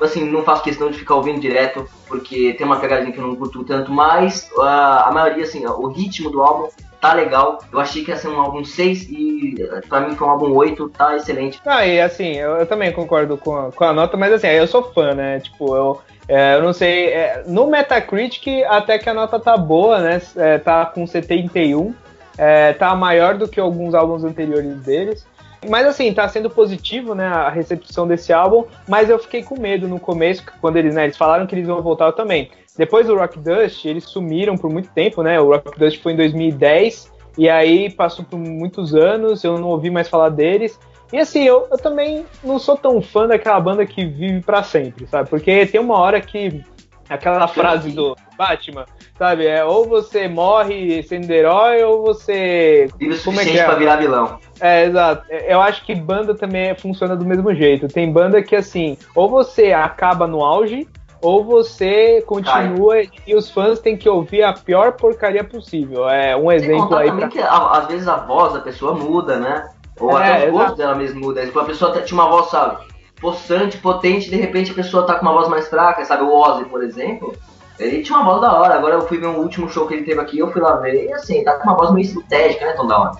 assim, 0.00 0.24
não 0.24 0.42
faço 0.42 0.62
questão 0.62 0.90
de 0.90 0.98
ficar 0.98 1.16
ouvindo 1.16 1.38
direto, 1.38 1.86
porque 2.08 2.54
tem 2.54 2.66
uma 2.66 2.78
pegadinha 2.78 3.12
que 3.12 3.18
eu 3.18 3.26
não 3.26 3.36
curto 3.36 3.62
tanto, 3.64 3.92
mas 3.92 4.50
uh, 4.56 4.62
a 4.62 5.10
maioria, 5.12 5.44
assim, 5.44 5.66
o 5.66 5.88
ritmo 5.88 6.30
do 6.30 6.40
álbum 6.40 6.68
tá 7.02 7.12
legal. 7.12 7.58
Eu 7.72 7.80
achei 7.80 8.04
que 8.04 8.12
ia 8.12 8.16
ser 8.16 8.28
um 8.28 8.40
álbum 8.40 8.64
6 8.64 9.10
e 9.10 9.56
pra 9.88 10.00
mim 10.02 10.14
foi 10.14 10.26
um 10.26 10.30
álbum 10.30 10.54
8, 10.54 10.88
tá 10.90 11.16
excelente. 11.16 11.60
Ah, 11.66 11.84
e 11.84 12.00
assim, 12.00 12.36
eu, 12.36 12.52
eu 12.52 12.66
também 12.66 12.92
concordo 12.92 13.36
com 13.36 13.56
a, 13.56 13.72
com 13.72 13.84
a 13.84 13.92
nota, 13.92 14.16
mas 14.16 14.32
assim, 14.32 14.46
eu 14.46 14.68
sou 14.68 14.84
fã, 14.92 15.12
né? 15.12 15.40
Tipo, 15.40 15.76
eu, 15.76 16.00
é, 16.28 16.54
eu 16.54 16.62
não 16.62 16.72
sei. 16.72 17.08
É, 17.08 17.42
no 17.44 17.66
Metacritic, 17.66 18.46
até 18.68 19.00
que 19.00 19.10
a 19.10 19.14
nota 19.14 19.40
tá 19.40 19.56
boa, 19.56 19.98
né? 19.98 20.22
É, 20.36 20.58
tá 20.58 20.86
com 20.86 21.04
71. 21.04 21.92
É, 22.38 22.72
tá 22.72 22.94
maior 22.94 23.36
do 23.36 23.48
que 23.48 23.58
alguns 23.58 23.94
álbuns 23.94 24.22
anteriores 24.22 24.76
deles. 24.78 25.26
Mas 25.68 25.86
assim, 25.86 26.14
tá 26.14 26.28
sendo 26.28 26.50
positivo, 26.50 27.14
né, 27.14 27.26
a 27.26 27.48
recepção 27.48 28.06
desse 28.06 28.32
álbum, 28.32 28.64
mas 28.88 29.08
eu 29.08 29.16
fiquei 29.16 29.44
com 29.44 29.60
medo 29.60 29.86
no 29.86 30.00
começo, 30.00 30.42
quando 30.60 30.76
eles, 30.76 30.96
né, 30.96 31.04
eles 31.04 31.16
falaram 31.16 31.46
que 31.46 31.54
eles 31.54 31.68
iam 31.68 31.80
voltar 31.80 32.06
eu 32.06 32.12
também. 32.12 32.50
Depois 32.76 33.06
do 33.06 33.16
Rock 33.16 33.38
Dust, 33.38 33.84
eles 33.84 34.04
sumiram 34.04 34.56
por 34.56 34.70
muito 34.70 34.88
tempo, 34.90 35.22
né? 35.22 35.38
O 35.40 35.48
Rock 35.48 35.78
Dust 35.78 36.00
foi 36.02 36.12
em 36.12 36.16
2010 36.16 37.12
e 37.36 37.48
aí 37.48 37.90
passou 37.90 38.24
por 38.24 38.38
muitos 38.38 38.94
anos, 38.94 39.44
eu 39.44 39.58
não 39.58 39.68
ouvi 39.68 39.90
mais 39.90 40.08
falar 40.08 40.30
deles. 40.30 40.78
E 41.12 41.18
assim, 41.18 41.44
eu, 41.44 41.68
eu 41.70 41.76
também 41.76 42.24
não 42.42 42.58
sou 42.58 42.76
tão 42.76 43.02
fã 43.02 43.26
daquela 43.26 43.60
banda 43.60 43.84
que 43.84 44.04
vive 44.04 44.40
para 44.40 44.62
sempre, 44.62 45.06
sabe? 45.06 45.28
Porque 45.28 45.66
tem 45.66 45.80
uma 45.80 45.98
hora 45.98 46.20
que 46.20 46.64
aquela 47.08 47.46
frase 47.46 47.90
do 47.90 48.16
Batman, 48.36 48.86
sabe? 49.18 49.46
É 49.46 49.64
ou 49.64 49.86
você 49.86 50.26
morre 50.26 51.02
sendo 51.02 51.30
herói 51.30 51.82
ou 51.82 52.02
você. 52.02 52.88
Vive 52.98 53.14
o 53.28 53.40
é 53.40 53.44
que 53.44 53.58
é? 53.58 53.64
pra 53.64 53.74
virar 53.74 53.96
vilão. 53.96 54.38
É, 54.60 54.84
exato. 54.84 55.30
Eu 55.30 55.60
acho 55.60 55.84
que 55.84 55.94
banda 55.94 56.34
também 56.34 56.74
funciona 56.74 57.14
do 57.14 57.24
mesmo 57.24 57.54
jeito. 57.54 57.88
Tem 57.88 58.10
banda 58.10 58.42
que, 58.42 58.56
assim, 58.56 58.96
ou 59.14 59.28
você 59.28 59.72
acaba 59.72 60.26
no 60.26 60.42
auge, 60.42 60.88
ou 61.22 61.44
você 61.44 62.20
continua 62.22 63.02
e 63.26 63.34
os 63.34 63.48
fãs 63.48 63.78
têm 63.78 63.96
que 63.96 64.08
ouvir 64.08 64.42
a 64.42 64.52
pior 64.52 64.92
porcaria 64.92 65.44
possível. 65.44 66.08
É 66.08 66.36
um 66.36 66.50
exemplo 66.50 66.94
aí. 66.96 67.10
Pra... 67.10 67.28
que 67.28 67.38
às 67.38 67.86
vezes 67.86 68.08
a 68.08 68.16
voz 68.16 68.52
da 68.52 68.60
pessoa 68.60 68.94
muda, 68.94 69.38
né? 69.38 69.70
Ou 70.00 70.18
é, 70.18 70.32
até 70.32 70.48
o 70.48 70.52
gosto 70.52 70.76
dela 70.76 70.96
mesmo 70.96 71.20
muda. 71.20 71.46
Tipo, 71.46 71.60
a 71.60 71.64
pessoa 71.64 71.92
tinha 72.02 72.20
uma 72.20 72.28
voz, 72.28 72.50
sabe, 72.50 72.84
possante, 73.20 73.78
potente, 73.78 74.28
de 74.28 74.36
repente 74.36 74.72
a 74.72 74.74
pessoa 74.74 75.06
tá 75.06 75.14
com 75.14 75.22
uma 75.22 75.32
voz 75.32 75.48
mais 75.48 75.68
fraca, 75.68 76.04
sabe? 76.04 76.24
O 76.24 76.34
Ozzy, 76.34 76.64
por 76.64 76.82
exemplo, 76.82 77.32
ele 77.78 78.02
tinha 78.02 78.18
uma 78.18 78.28
voz 78.28 78.40
da 78.40 78.52
hora. 78.52 78.74
Agora 78.74 78.94
eu 78.94 79.02
fui 79.02 79.18
ver 79.18 79.28
um 79.28 79.38
último 79.38 79.68
show 79.68 79.86
que 79.86 79.94
ele 79.94 80.04
teve 80.04 80.20
aqui, 80.20 80.40
eu 80.40 80.50
fui 80.50 80.60
lá 80.60 80.76
ver, 80.76 81.06
e 81.06 81.12
assim, 81.12 81.44
tá 81.44 81.54
com 81.54 81.68
uma 81.68 81.76
voz 81.76 81.92
meio 81.92 82.04
estratégica, 82.04 82.66
né, 82.66 82.72
Tom 82.72 82.86
da 82.86 83.12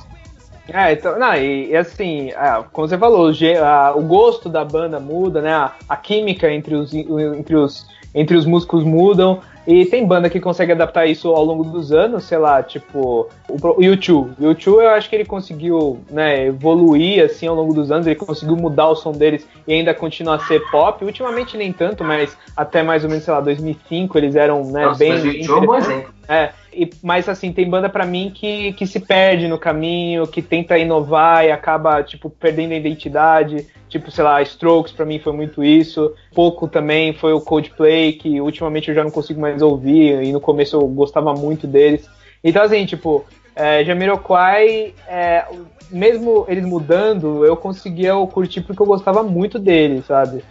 É, 0.68 0.92
então, 0.92 1.18
não, 1.18 1.34
e, 1.34 1.70
e 1.70 1.76
assim, 1.76 2.30
é, 2.30 2.64
como 2.72 2.86
você 2.88 2.96
falou, 2.96 3.30
o, 3.30 3.64
a, 3.64 3.96
o, 3.96 4.02
gosto 4.02 4.48
da 4.48 4.64
banda 4.64 5.00
muda, 5.00 5.40
né? 5.40 5.52
A, 5.52 5.72
a 5.88 5.96
química 5.96 6.50
entre 6.52 6.74
os, 6.74 6.94
entre 6.94 7.56
os 7.56 7.86
entre 8.14 8.36
os 8.36 8.44
músicos 8.44 8.84
mudam. 8.84 9.40
E 9.64 9.86
tem 9.86 10.04
banda 10.04 10.28
que 10.28 10.40
consegue 10.40 10.72
adaptar 10.72 11.06
isso 11.06 11.28
ao 11.28 11.44
longo 11.44 11.62
dos 11.62 11.92
anos, 11.92 12.24
sei 12.24 12.36
lá, 12.36 12.60
tipo 12.64 13.28
o 13.48 13.82
YouTube. 13.82 14.32
O 14.40 14.46
YouTube 14.46 14.82
eu 14.82 14.90
acho 14.90 15.08
que 15.08 15.14
ele 15.14 15.24
conseguiu 15.24 16.00
né, 16.10 16.46
evoluir 16.46 17.24
assim 17.24 17.46
ao 17.46 17.54
longo 17.54 17.72
dos 17.72 17.92
anos, 17.92 18.08
ele 18.08 18.16
conseguiu 18.16 18.56
mudar 18.56 18.88
o 18.88 18.96
som 18.96 19.12
deles 19.12 19.46
e 19.66 19.72
ainda 19.72 19.94
continua 19.94 20.34
a 20.34 20.38
ser 20.40 20.68
pop. 20.72 21.04
Ultimamente 21.04 21.56
nem 21.56 21.72
tanto, 21.72 22.02
mas 22.02 22.36
até 22.56 22.82
mais 22.82 23.04
ou 23.04 23.10
menos, 23.10 23.24
sei 23.24 23.32
lá, 23.32 23.40
2005 23.40 24.18
eles 24.18 24.34
eram 24.34 24.64
né, 24.64 24.86
Nossa, 24.86 24.98
bem. 24.98 25.12
Mas 25.12 25.22
o 25.22 25.52
é 25.52 25.56
um 25.56 25.66
bom 25.66 25.76
exemplo. 25.76 26.14
É, 26.28 26.50
e, 26.74 26.90
mas 27.02 27.28
assim, 27.28 27.52
tem 27.52 27.68
banda 27.68 27.88
para 27.88 28.06
mim 28.06 28.32
que, 28.34 28.72
que 28.72 28.86
se 28.86 29.00
perde 29.00 29.48
no 29.48 29.58
caminho, 29.58 30.26
que 30.26 30.40
tenta 30.40 30.78
inovar 30.78 31.44
e 31.44 31.50
acaba, 31.50 32.02
tipo, 32.02 32.30
perdendo 32.30 32.72
a 32.72 32.76
identidade. 32.76 33.66
Tipo, 33.88 34.10
sei 34.10 34.24
lá, 34.24 34.40
Strokes 34.42 34.92
para 34.92 35.04
mim 35.04 35.18
foi 35.18 35.32
muito 35.32 35.62
isso. 35.62 36.14
Pouco 36.34 36.66
também 36.66 37.12
foi 37.12 37.32
o 37.32 37.40
Coldplay, 37.40 38.14
que 38.14 38.40
ultimamente 38.40 38.88
eu 38.88 38.94
já 38.94 39.04
não 39.04 39.10
consigo 39.10 39.40
mais 39.40 39.60
ouvir, 39.60 40.22
e 40.22 40.32
no 40.32 40.40
começo 40.40 40.76
eu 40.76 40.86
gostava 40.88 41.34
muito 41.34 41.66
deles. 41.66 42.08
Então, 42.42 42.62
assim, 42.62 42.86
tipo, 42.86 43.24
é, 43.54 43.84
Jamiroquai, 43.84 44.94
é, 45.06 45.44
mesmo 45.90 46.46
eles 46.48 46.64
mudando, 46.64 47.44
eu 47.44 47.56
conseguia 47.56 48.14
curtir 48.32 48.62
porque 48.62 48.80
eu 48.80 48.86
gostava 48.86 49.22
muito 49.22 49.58
deles, 49.58 50.06
sabe? 50.06 50.42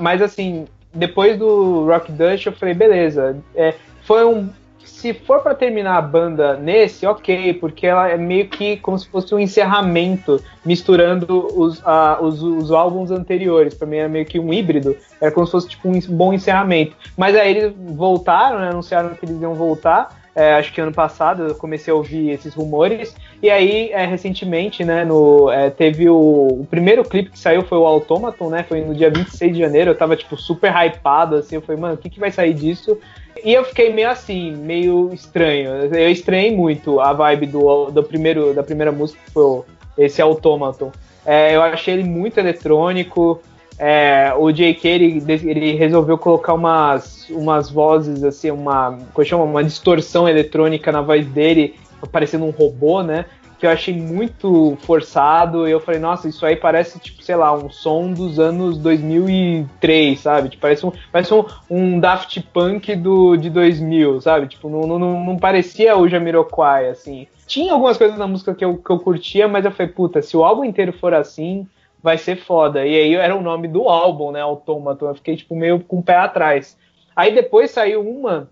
Mas, 0.00 0.22
assim, 0.22 0.66
depois 0.94 1.36
do 1.36 1.84
Rock 1.86 2.12
Dust, 2.12 2.46
eu 2.46 2.52
falei, 2.52 2.74
beleza, 2.74 3.36
é, 3.56 3.74
foi 4.02 4.24
um, 4.24 4.48
se 4.84 5.12
for 5.12 5.40
para 5.40 5.54
terminar 5.54 5.96
a 5.96 6.02
banda 6.02 6.56
nesse, 6.56 7.06
ok, 7.06 7.54
porque 7.54 7.86
ela 7.86 8.08
é 8.08 8.16
meio 8.16 8.48
que 8.48 8.76
como 8.78 8.98
se 8.98 9.08
fosse 9.08 9.34
um 9.34 9.38
encerramento, 9.38 10.42
misturando 10.64 11.46
os, 11.58 11.78
uh, 11.80 12.22
os, 12.22 12.42
os, 12.42 12.70
álbuns 12.70 13.10
anteriores. 13.10 13.74
Para 13.74 13.86
mim 13.86 13.96
era 13.96 14.08
meio 14.08 14.24
que 14.24 14.38
um 14.38 14.52
híbrido, 14.52 14.96
era 15.20 15.30
como 15.30 15.46
se 15.46 15.52
fosse 15.52 15.68
tipo 15.68 15.88
um 15.88 16.00
bom 16.08 16.32
encerramento. 16.32 16.96
Mas 17.16 17.36
aí 17.36 17.56
eles 17.56 17.72
voltaram, 17.76 18.58
né, 18.60 18.68
anunciaram 18.68 19.10
que 19.10 19.24
eles 19.24 19.40
iam 19.40 19.54
voltar. 19.54 20.22
É, 20.34 20.54
acho 20.54 20.72
que 20.72 20.80
ano 20.80 20.92
passado 20.92 21.44
eu 21.44 21.54
comecei 21.54 21.92
a 21.92 21.96
ouvir 21.96 22.30
esses 22.30 22.54
rumores. 22.54 23.14
E 23.44 23.50
aí, 23.50 23.90
é, 23.92 24.06
recentemente, 24.06 24.82
né, 24.82 25.04
no, 25.04 25.50
é, 25.50 25.68
teve 25.68 26.08
o, 26.08 26.16
o, 26.62 26.66
primeiro 26.70 27.04
clipe 27.04 27.28
que 27.28 27.38
saiu 27.38 27.62
foi 27.62 27.76
o 27.76 27.84
Automaton, 27.84 28.48
né? 28.48 28.64
Foi 28.66 28.80
no 28.80 28.94
dia 28.94 29.10
26 29.10 29.52
de 29.52 29.58
janeiro. 29.58 29.90
Eu 29.90 29.94
tava, 29.94 30.16
tipo, 30.16 30.34
super 30.34 30.72
hypado, 30.72 31.36
assim. 31.36 31.56
Eu 31.56 31.60
falei, 31.60 31.78
mano, 31.78 31.92
o 31.92 31.98
que, 31.98 32.08
que 32.08 32.18
vai 32.18 32.30
sair 32.30 32.54
disso? 32.54 32.96
E 33.44 33.52
eu 33.52 33.62
fiquei 33.62 33.92
meio 33.92 34.08
assim, 34.08 34.56
meio 34.56 35.12
estranho. 35.12 35.72
Eu 35.94 36.10
estranhei 36.10 36.56
muito 36.56 36.98
a 37.00 37.12
vibe 37.12 37.48
do, 37.48 37.90
do 37.90 38.02
primeiro, 38.02 38.54
da 38.54 38.62
primeira 38.62 38.90
música, 38.90 39.20
que 39.22 39.30
foi 39.30 39.60
esse 39.98 40.22
Automaton. 40.22 40.90
É, 41.26 41.54
eu 41.54 41.60
achei 41.60 41.92
ele 41.92 42.04
muito 42.04 42.38
eletrônico. 42.38 43.42
É, 43.78 44.32
o 44.38 44.50
J.K. 44.50 44.88
Ele, 44.88 45.22
ele, 45.28 45.72
resolveu 45.74 46.16
colocar 46.16 46.54
umas, 46.54 47.28
umas 47.28 47.68
vozes, 47.68 48.24
assim, 48.24 48.50
uma, 48.50 48.98
como 49.12 49.26
chama, 49.26 49.44
uma 49.44 49.62
distorção 49.62 50.26
eletrônica 50.26 50.90
na 50.90 51.02
voz 51.02 51.26
dele, 51.26 51.74
parecendo 52.10 52.44
um 52.44 52.50
robô, 52.50 53.02
né? 53.02 53.26
que 53.64 53.66
eu 53.66 53.70
achei 53.70 53.94
muito 53.94 54.76
forçado. 54.82 55.66
E 55.66 55.70
eu 55.70 55.80
falei, 55.80 56.00
nossa, 56.00 56.28
isso 56.28 56.44
aí 56.44 56.54
parece, 56.54 56.98
tipo, 56.98 57.22
sei 57.22 57.34
lá, 57.34 57.52
um 57.54 57.70
som 57.70 58.12
dos 58.12 58.38
anos 58.38 58.76
2003, 58.78 60.20
sabe? 60.20 60.50
Tipo, 60.50 60.60
parece 60.60 60.86
um, 60.86 60.92
parece 61.10 61.32
um, 61.32 61.44
um 61.70 62.00
Daft 62.00 62.40
Punk 62.52 62.94
do, 62.96 63.36
de 63.36 63.48
2000, 63.48 64.20
sabe? 64.20 64.48
Tipo, 64.48 64.68
não, 64.68 64.98
não, 64.98 65.24
não 65.24 65.38
parecia 65.38 65.96
o 65.96 66.06
Jamiroquai, 66.06 66.88
assim. 66.88 67.26
Tinha 67.46 67.72
algumas 67.72 67.96
coisas 67.96 68.18
na 68.18 68.26
música 68.26 68.54
que 68.54 68.64
eu, 68.64 68.76
que 68.76 68.90
eu 68.90 68.98
curtia, 68.98 69.48
mas 69.48 69.64
eu 69.64 69.70
falei, 69.70 69.92
puta, 69.92 70.20
se 70.20 70.36
o 70.36 70.44
álbum 70.44 70.64
inteiro 70.64 70.92
for 70.92 71.14
assim, 71.14 71.66
vai 72.02 72.18
ser 72.18 72.36
foda. 72.36 72.84
E 72.86 72.94
aí 72.94 73.14
era 73.14 73.34
o 73.34 73.42
nome 73.42 73.66
do 73.68 73.88
álbum, 73.88 74.30
né? 74.30 74.40
Automaton. 74.40 75.08
Eu 75.08 75.14
fiquei, 75.14 75.36
tipo, 75.36 75.54
meio 75.56 75.80
com 75.80 76.00
o 76.00 76.02
pé 76.02 76.16
atrás. 76.16 76.76
Aí 77.16 77.34
depois 77.34 77.70
saiu 77.70 78.06
uma, 78.06 78.50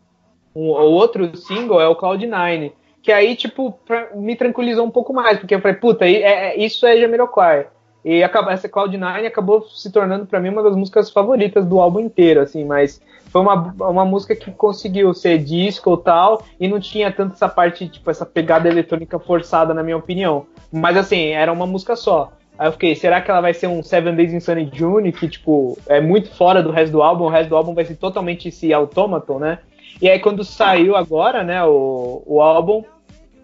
um, 0.55 0.69
o 0.71 0.93
outro 0.93 1.37
single 1.37 1.81
é 1.81 1.89
o 1.89 1.97
Cloud9 1.97 2.73
que 3.03 3.11
aí, 3.11 3.35
tipo, 3.35 3.73
pra, 3.85 4.11
me 4.15 4.37
tranquilizou 4.37 4.87
um 4.87 4.91
pouco 4.91 5.13
mais, 5.13 5.39
porque 5.39 5.55
eu 5.55 5.61
falei, 5.61 5.77
puta, 5.77 6.07
é, 6.07 6.23
é, 6.23 6.57
isso 6.57 6.87
é 6.87 6.97
Jamiroquai. 6.97 7.67
E 8.05 8.23
acaba, 8.23 8.53
essa 8.53 8.69
Cloud9 8.69 9.27
acabou 9.27 9.63
se 9.63 9.91
tornando 9.91 10.27
para 10.27 10.41
mim 10.41 10.49
uma 10.49 10.63
das 10.63 10.75
músicas 10.75 11.11
favoritas 11.11 11.65
do 11.65 11.81
álbum 11.81 12.01
inteiro, 12.01 12.41
assim, 12.41 12.65
mas 12.65 13.01
foi 13.27 13.41
uma, 13.41 13.75
uma 13.79 14.05
música 14.05 14.35
que 14.35 14.51
conseguiu 14.51 15.15
ser 15.15 15.39
disco 15.39 15.95
e 15.95 16.05
tal, 16.05 16.45
e 16.59 16.69
não 16.69 16.81
tinha 16.81 17.13
tanto 17.13 17.35
essa 17.35 17.49
parte, 17.49 17.89
tipo, 17.89 18.11
essa 18.11 18.27
pegada 18.27 18.69
eletrônica 18.69 19.19
forçada, 19.19 19.73
na 19.73 19.83
minha 19.83 19.97
opinião. 19.97 20.47
Mas 20.73 20.97
assim, 20.97 21.29
era 21.29 21.53
uma 21.53 21.67
música 21.67 21.95
só. 21.97 22.33
Aí 22.59 22.69
eu 22.69 22.73
fiquei, 22.73 22.95
será 22.95 23.21
que 23.21 23.31
ela 23.31 23.41
vai 23.41 23.55
ser 23.55 23.67
um 23.67 23.83
Seven 23.83 24.15
Days 24.15 24.33
in 24.33 24.41
Sunny 24.41 24.71
June, 24.73 25.11
que, 25.13 25.29
tipo, 25.29 25.79
é 25.87 26.01
muito 26.01 26.31
fora 26.35 26.63
do 26.63 26.71
resto 26.71 26.93
do 26.93 27.03
álbum, 27.03 27.25
o 27.25 27.29
resto 27.29 27.49
do 27.49 27.57
álbum 27.57 27.75
vai 27.75 27.85
ser 27.85 27.97
totalmente 27.97 28.49
esse 28.49 28.73
automaton, 28.73 29.39
né? 29.39 29.59
E 30.01 30.09
aí 30.09 30.19
quando 30.19 30.45
saiu 30.45 30.97
agora, 30.97 31.43
né, 31.45 31.65
o, 31.65 32.23
o 32.27 32.41
álbum, 32.41 32.85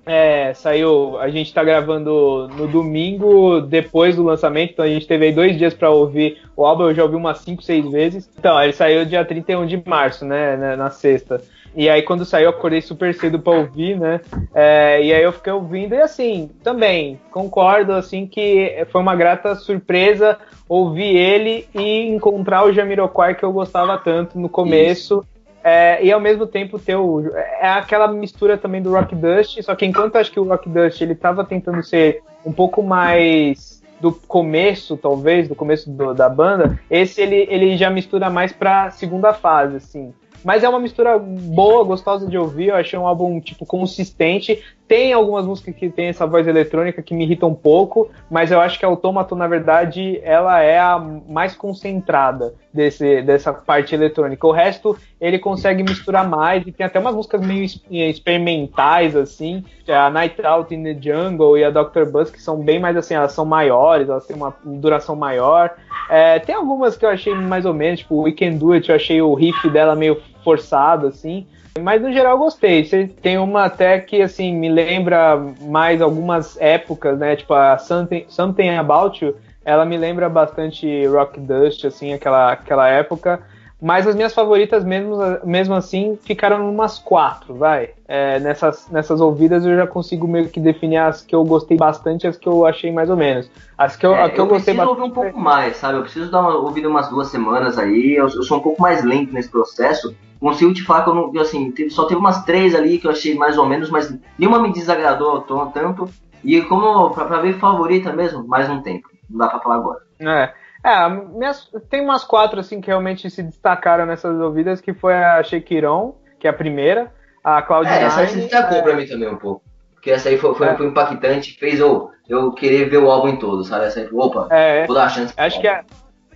é, 0.09 0.55
saiu. 0.55 1.19
A 1.19 1.29
gente 1.29 1.53
tá 1.53 1.63
gravando 1.63 2.49
no 2.57 2.67
domingo, 2.67 3.61
depois 3.61 4.17
do 4.17 4.23
lançamento, 4.23 4.73
então 4.73 4.85
a 4.85 4.89
gente 4.89 5.07
teve 5.07 5.27
aí 5.27 5.33
dois 5.33 5.59
dias 5.59 5.75
para 5.75 5.91
ouvir 5.91 6.39
o 6.57 6.65
álbum, 6.65 6.85
eu 6.85 6.95
já 6.95 7.03
ouvi 7.03 7.15
umas 7.15 7.39
5, 7.41 7.63
6 7.63 7.91
vezes. 7.91 8.31
Então, 8.39 8.61
ele 8.61 8.73
saiu 8.73 9.05
dia 9.05 9.25
31 9.25 9.67
de 9.67 9.83
março, 9.87 10.25
né, 10.25 10.57
na, 10.57 10.77
na 10.77 10.91
sexta. 10.91 11.43
E 11.77 11.89
aí, 11.91 12.01
quando 12.01 12.25
saiu, 12.25 12.45
eu 12.45 12.51
acordei 12.51 12.81
super 12.81 13.15
cedo 13.15 13.39
pra 13.39 13.53
ouvir, 13.53 14.01
né? 14.01 14.21
É, 14.55 15.03
e 15.03 15.13
aí 15.13 15.23
eu 15.23 15.33
fiquei 15.33 15.53
ouvindo, 15.53 15.95
e 15.95 16.01
assim, 16.01 16.51
também, 16.65 17.21
concordo, 17.31 17.93
assim, 17.93 18.27
que 18.27 18.87
foi 18.91 19.03
uma 19.03 19.15
grata 19.15 19.55
surpresa 19.55 20.39
ouvir 20.67 21.15
ele 21.15 21.69
e 21.75 22.09
encontrar 22.09 22.65
o 22.65 22.73
Jamiroquai 22.73 23.35
que 23.35 23.45
eu 23.45 23.53
gostava 23.53 23.99
tanto 23.99 24.39
no 24.39 24.49
começo. 24.49 25.19
Isso 25.19 25.38
é, 25.63 26.05
e 26.05 26.13
ao 26.13 26.21
mesmo 26.21 26.47
tempo 26.47 26.79
ter 26.79 26.97
o. 26.97 27.31
É 27.61 27.69
aquela 27.69 28.09
mistura 28.09 28.57
também 28.57 28.81
do 28.81 28.93
Rock 28.93 29.15
Dust, 29.15 29.61
só 29.63 29.75
que 29.75 29.85
enquanto 29.85 30.17
acho 30.17 30.31
que 30.31 30.41
o 30.41 30.45
Rock 30.45 30.69
Dust 30.69 31.01
ele 31.01 31.15
tava 31.15 31.45
tentando 31.45 31.83
ser 31.83 32.23
um 32.45 32.53
pouco 32.53 32.83
mais 32.83 33.83
do 34.01 34.13
começo, 34.13 34.97
talvez, 34.97 35.49
do 35.49 35.55
começo 35.55 35.91
do, 35.91 36.15
da 36.15 36.29
banda, 36.29 36.79
esse 36.89 37.21
ele, 37.21 37.47
ele 37.51 37.77
já 37.77 37.91
mistura 37.91 38.31
mais 38.31 38.53
pra 38.53 38.91
segunda 38.91 39.33
fase, 39.33 39.77
assim. 39.77 40.15
mas 40.45 40.63
é 40.63 40.69
uma 40.69 40.79
mistura 40.79 41.19
boa, 41.19 41.83
gostosa 41.83 42.27
de 42.27 42.39
ouvir. 42.39 42.69
Eu 42.69 42.77
achei 42.77 42.99
um 42.99 43.07
álbum 43.07 43.41
tipo 43.41 43.67
consistente. 43.67 44.63
Tem 44.89 45.13
algumas 45.13 45.45
músicas 45.45 45.75
que 45.75 45.91
tem 45.91 46.07
essa 46.07 46.27
voz 46.27 46.49
eletrônica 46.49 47.03
que 47.03 47.15
me 47.15 47.25
irrita 47.25 47.45
um 47.45 47.55
pouco, 47.55 48.11
mas 48.31 48.51
eu 48.51 48.59
acho 48.59 48.79
que 48.79 48.87
a 48.87 48.89
Automaton, 48.89 49.37
na 49.37 49.47
verdade, 49.47 50.19
ela 50.25 50.63
é 50.63 50.79
a 50.79 50.99
mais 50.99 51.55
concentrada 51.55 52.55
desse, 52.73 53.21
dessa 53.21 53.53
parte 53.53 53.95
eletrônica. 53.95 54.47
O 54.47 54.51
resto 54.51 54.97
ele 55.21 55.39
consegue 55.39 55.83
misturar 55.83 56.27
mais 56.27 56.67
e 56.67 56.73
tem 56.73 56.87
até 56.87 56.99
umas 56.99 57.15
músicas 57.15 57.45
meio 57.45 57.69
experimentais 57.91 59.15
assim, 59.15 59.63
a 59.87 60.09
Night 60.09 60.41
Out 60.45 60.75
in 60.75 60.83
the 60.83 60.97
Jungle 60.99 61.59
e 61.59 61.65
a 61.65 61.71
Dr. 61.71 62.05
Buzz 62.11 62.31
que 62.31 62.41
são 62.41 62.63
bem 62.63 62.81
mais 62.81 62.97
assim, 62.97 63.13
elas 63.13 63.33
são 63.33 63.45
maiores, 63.45 64.09
elas 64.09 64.27
têm 64.27 64.37
uma 64.37 64.55
duração 64.65 65.15
maior. 65.15 65.77
É, 66.09 66.39
tem 66.39 66.55
algumas 66.55 66.97
que 66.97 67.05
eu 67.05 67.11
achei 67.11 67.35
mais 67.35 67.67
ou 67.67 67.75
menos, 67.75 68.01
tipo 68.01 68.23
We 68.23 68.33
Can 68.33 68.53
Do 68.53 68.73
It, 68.73 68.89
eu 68.89 68.97
achei 68.97 69.21
o 69.21 69.35
riff 69.35 69.69
dela 69.69 69.95
meio 69.95 70.19
forçado 70.43 71.09
assim. 71.09 71.47
Mas 71.79 72.03
no 72.03 72.13
geral 72.13 72.39
gostei. 72.39 72.85
Tem 73.23 73.39
uma 73.39 73.65
até 73.65 73.99
que 74.01 74.21
assim 74.23 74.55
me 74.55 74.69
lembra 74.69 75.37
mais 75.61 76.03
algumas 76.03 76.61
épocas, 76.61 77.19
né? 77.19 77.37
Tipo 77.37 77.55
a 77.55 77.79
Something, 77.79 78.25
Something 78.29 78.71
About 78.71 79.25
You, 79.25 79.35
ela 79.65 79.85
me 79.85 79.97
lembra 79.97 80.29
bastante 80.29 81.07
Rock 81.07 81.39
Dust, 81.41 81.85
assim, 81.85 82.13
aquela, 82.13 82.53
aquela 82.53 82.89
época. 82.89 83.41
Mas 83.81 84.09
as 84.09 84.17
minhas 84.17 84.35
favoritas, 84.35 84.85
mesmo, 84.85 85.17
mesmo 85.45 85.75
assim, 85.75 86.19
ficaram 86.23 86.69
umas 86.69 86.99
quatro, 86.99 87.55
vai. 87.55 87.91
É, 88.09 88.41
nessas, 88.41 88.89
nessas 88.91 89.21
ouvidas 89.21 89.65
eu 89.65 89.77
já 89.77 89.87
consigo 89.87 90.27
meio 90.27 90.49
que 90.49 90.59
definir 90.59 90.97
as 90.97 91.23
que 91.23 91.33
eu 91.33 91.45
gostei 91.45 91.77
bastante 91.77 92.25
e 92.25 92.27
as 92.27 92.37
que 92.37 92.49
eu 92.49 92.67
achei 92.67 92.91
mais 92.91 93.09
ou 93.09 93.17
menos. 93.17 93.49
As 93.77 93.95
que 93.95 94.05
eu, 94.05 94.17
é, 94.17 94.29
que 94.31 94.41
eu, 94.41 94.47
eu 94.47 94.49
gostei 94.49 94.75
bastante. 94.75 94.99
ouvir 94.99 95.11
um 95.11 95.15
pouco 95.15 95.39
mais, 95.39 95.77
sabe? 95.77 95.99
Eu 95.99 96.03
preciso 96.03 96.29
dar 96.29 96.41
uma 96.41 96.57
ouvida 96.57 96.89
umas 96.89 97.09
duas 97.09 97.29
semanas 97.29 97.79
aí. 97.79 98.17
Eu, 98.17 98.25
eu, 98.25 98.43
sou 98.43 98.59
um 98.59 98.63
pouco 98.63 98.83
mais 98.83 99.05
lento 99.05 99.33
nesse 99.33 99.49
processo. 99.49 100.13
Consigo 100.41 100.75
te 100.75 100.83
falar 100.83 101.05
que 101.05 101.11
eu 101.11 101.15
não, 101.15 101.41
assim, 101.41 101.71
teve, 101.71 101.91
só 101.91 102.05
teve 102.05 102.19
umas 102.19 102.45
três 102.45 102.75
ali 102.75 102.99
que 102.99 103.07
eu 103.07 103.13
achei 103.13 103.37
mais 103.37 103.57
ou 103.57 103.67
menos, 103.67 103.91
mas 103.91 104.13
nenhuma 104.37 104.61
me 104.61 104.73
desagradou 104.73 105.43
tanto. 105.71 106.09
E 106.43 106.61
como 106.63 107.11
pra, 107.11 107.27
pra 107.27 107.41
ver 107.41 107.59
favorita 107.59 108.13
mesmo, 108.13 108.47
mais 108.47 108.69
um 108.69 108.81
tempo. 108.81 109.09
Não 109.31 109.39
dá 109.39 109.49
pra 109.49 109.61
falar 109.61 109.77
agora. 109.77 110.01
É. 110.19 110.53
É, 110.89 111.09
minhas, 111.09 111.71
tem 111.91 112.01
umas 112.01 112.25
quatro 112.25 112.61
assim 112.61 112.81
que 112.81 112.87
realmente 112.87 113.29
se 113.29 113.43
destacaram 113.43 114.07
nessas 114.07 114.41
ouvidas, 114.41 114.81
que 114.81 114.95
foi 114.95 115.15
a 115.15 115.43
Shakiron, 115.43 116.15
que 116.41 116.47
é 116.47 116.51
a 116.51 116.55
primeira, 116.55 117.13
a 117.45 117.63
Cloud9. 117.63 117.87
É, 117.87 118.03
essa 118.05 118.27
se 118.27 118.41
destacou 118.41 118.79
é... 118.79 118.83
pra 118.83 118.97
mim 118.97 119.07
também 119.07 119.29
um 119.29 119.37
pouco. 119.37 119.63
Porque 119.93 120.11
essa 120.11 120.31
aí 120.31 120.39
foi, 120.39 120.55
foi, 120.55 120.69
é. 120.69 120.77
foi 120.77 120.87
impactante, 120.87 121.59
fez 121.59 121.79
eu, 121.79 122.11
eu 122.27 122.53
querer 122.53 122.89
ver 122.89 122.99
o 122.99 123.11
álbum 123.11 123.29
em 123.29 123.37
todo, 123.37 123.65
sabe? 123.65 123.85
Essa 123.85 124.01
aí, 124.01 124.09
opa, 124.13 124.49
é, 124.51 124.87
vou 124.87 124.95
dar 124.95 125.05
a 125.05 125.09
chance. 125.11 125.35
Acho 125.37 125.61
que 125.61 125.69
é, 125.69 125.85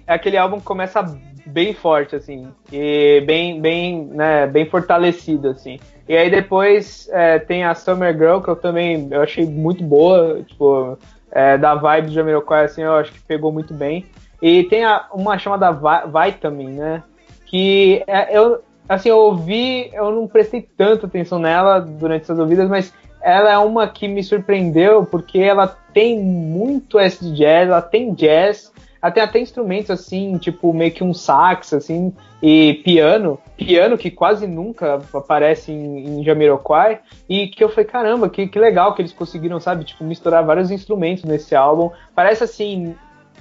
é 0.07 0.15
aquele 0.15 0.37
álbum 0.37 0.59
que 0.59 0.65
começa 0.65 1.03
bem 1.47 1.73
forte, 1.73 2.15
assim, 2.15 2.49
e 2.71 3.23
bem, 3.23 3.61
bem, 3.61 4.05
né, 4.07 4.47
bem 4.47 4.69
fortalecido, 4.69 5.49
assim. 5.49 5.79
E 6.07 6.17
aí 6.17 6.31
depois 6.31 7.09
é, 7.11 7.39
tem 7.39 7.65
a 7.65 7.75
Summer 7.75 8.13
Girl, 8.13 8.41
que 8.41 8.49
eu 8.49 8.57
também 8.57 9.09
eu 9.11 9.23
achei 9.23 9.47
muito 9.47 9.83
boa, 9.83 10.43
tipo, 10.43 10.99
é, 11.31 11.57
da 11.57 11.75
vibe 11.75 12.09
do 12.09 12.13
Jamiroquai, 12.13 12.65
assim, 12.65 12.83
eu 12.83 12.95
acho 12.97 13.13
que 13.13 13.21
pegou 13.21 13.51
muito 13.51 13.73
bem. 13.73 14.05
E 14.43 14.65
tem 14.65 14.85
a, 14.85 15.07
uma 15.15 15.39
chamada 15.39 15.71
Vitamin, 15.71 16.73
né? 16.73 17.05
Que 17.47 18.03
é, 18.09 18.37
eu, 18.37 18.61
assim, 18.89 19.09
eu 19.09 19.19
ouvi, 19.19 19.89
eu 19.93 20.11
não 20.11 20.27
prestei 20.27 20.61
tanta 20.61 21.07
atenção 21.07 21.39
nela 21.39 21.79
durante 21.79 22.23
essas 22.23 22.41
ouvidas, 22.41 22.69
mas 22.69 22.93
ela 23.23 23.53
é 23.53 23.59
uma 23.59 23.87
que 23.87 24.09
me 24.09 24.23
surpreendeu 24.23 25.07
porque 25.07 25.39
ela 25.39 25.69
tem 25.95 26.19
muito 26.19 26.99
acid 26.99 27.37
jazz, 27.37 27.69
ela 27.69 27.81
tem 27.81 28.13
jazz, 28.15 28.73
ela 29.01 29.13
tem 29.13 29.23
até 29.23 29.39
instrumentos 29.39 29.91
assim, 29.91 30.37
tipo 30.39 30.73
meio 30.73 30.91
que 30.91 31.05
um 31.05 31.15
sax 31.15 31.73
assim 31.73 32.13
e 32.43 32.81
piano, 32.85 33.39
piano 33.57 33.97
que 33.97 34.11
quase 34.11 34.49
nunca 34.49 35.01
aparece 35.15 35.71
em, 35.71 36.19
em 36.19 36.25
Jamiroquai 36.25 36.99
e 37.29 37.47
que 37.47 37.63
eu 37.63 37.69
falei 37.69 37.85
caramba, 37.85 38.29
que, 38.29 38.49
que 38.49 38.59
legal 38.59 38.93
que 38.95 39.03
eles 39.03 39.13
conseguiram, 39.13 39.61
sabe, 39.61 39.85
tipo 39.85 40.03
misturar 40.03 40.45
vários 40.45 40.73
instrumentos 40.73 41.23
nesse 41.23 41.55
álbum. 41.55 41.91
Parece 42.17 42.43
assim 42.43 42.97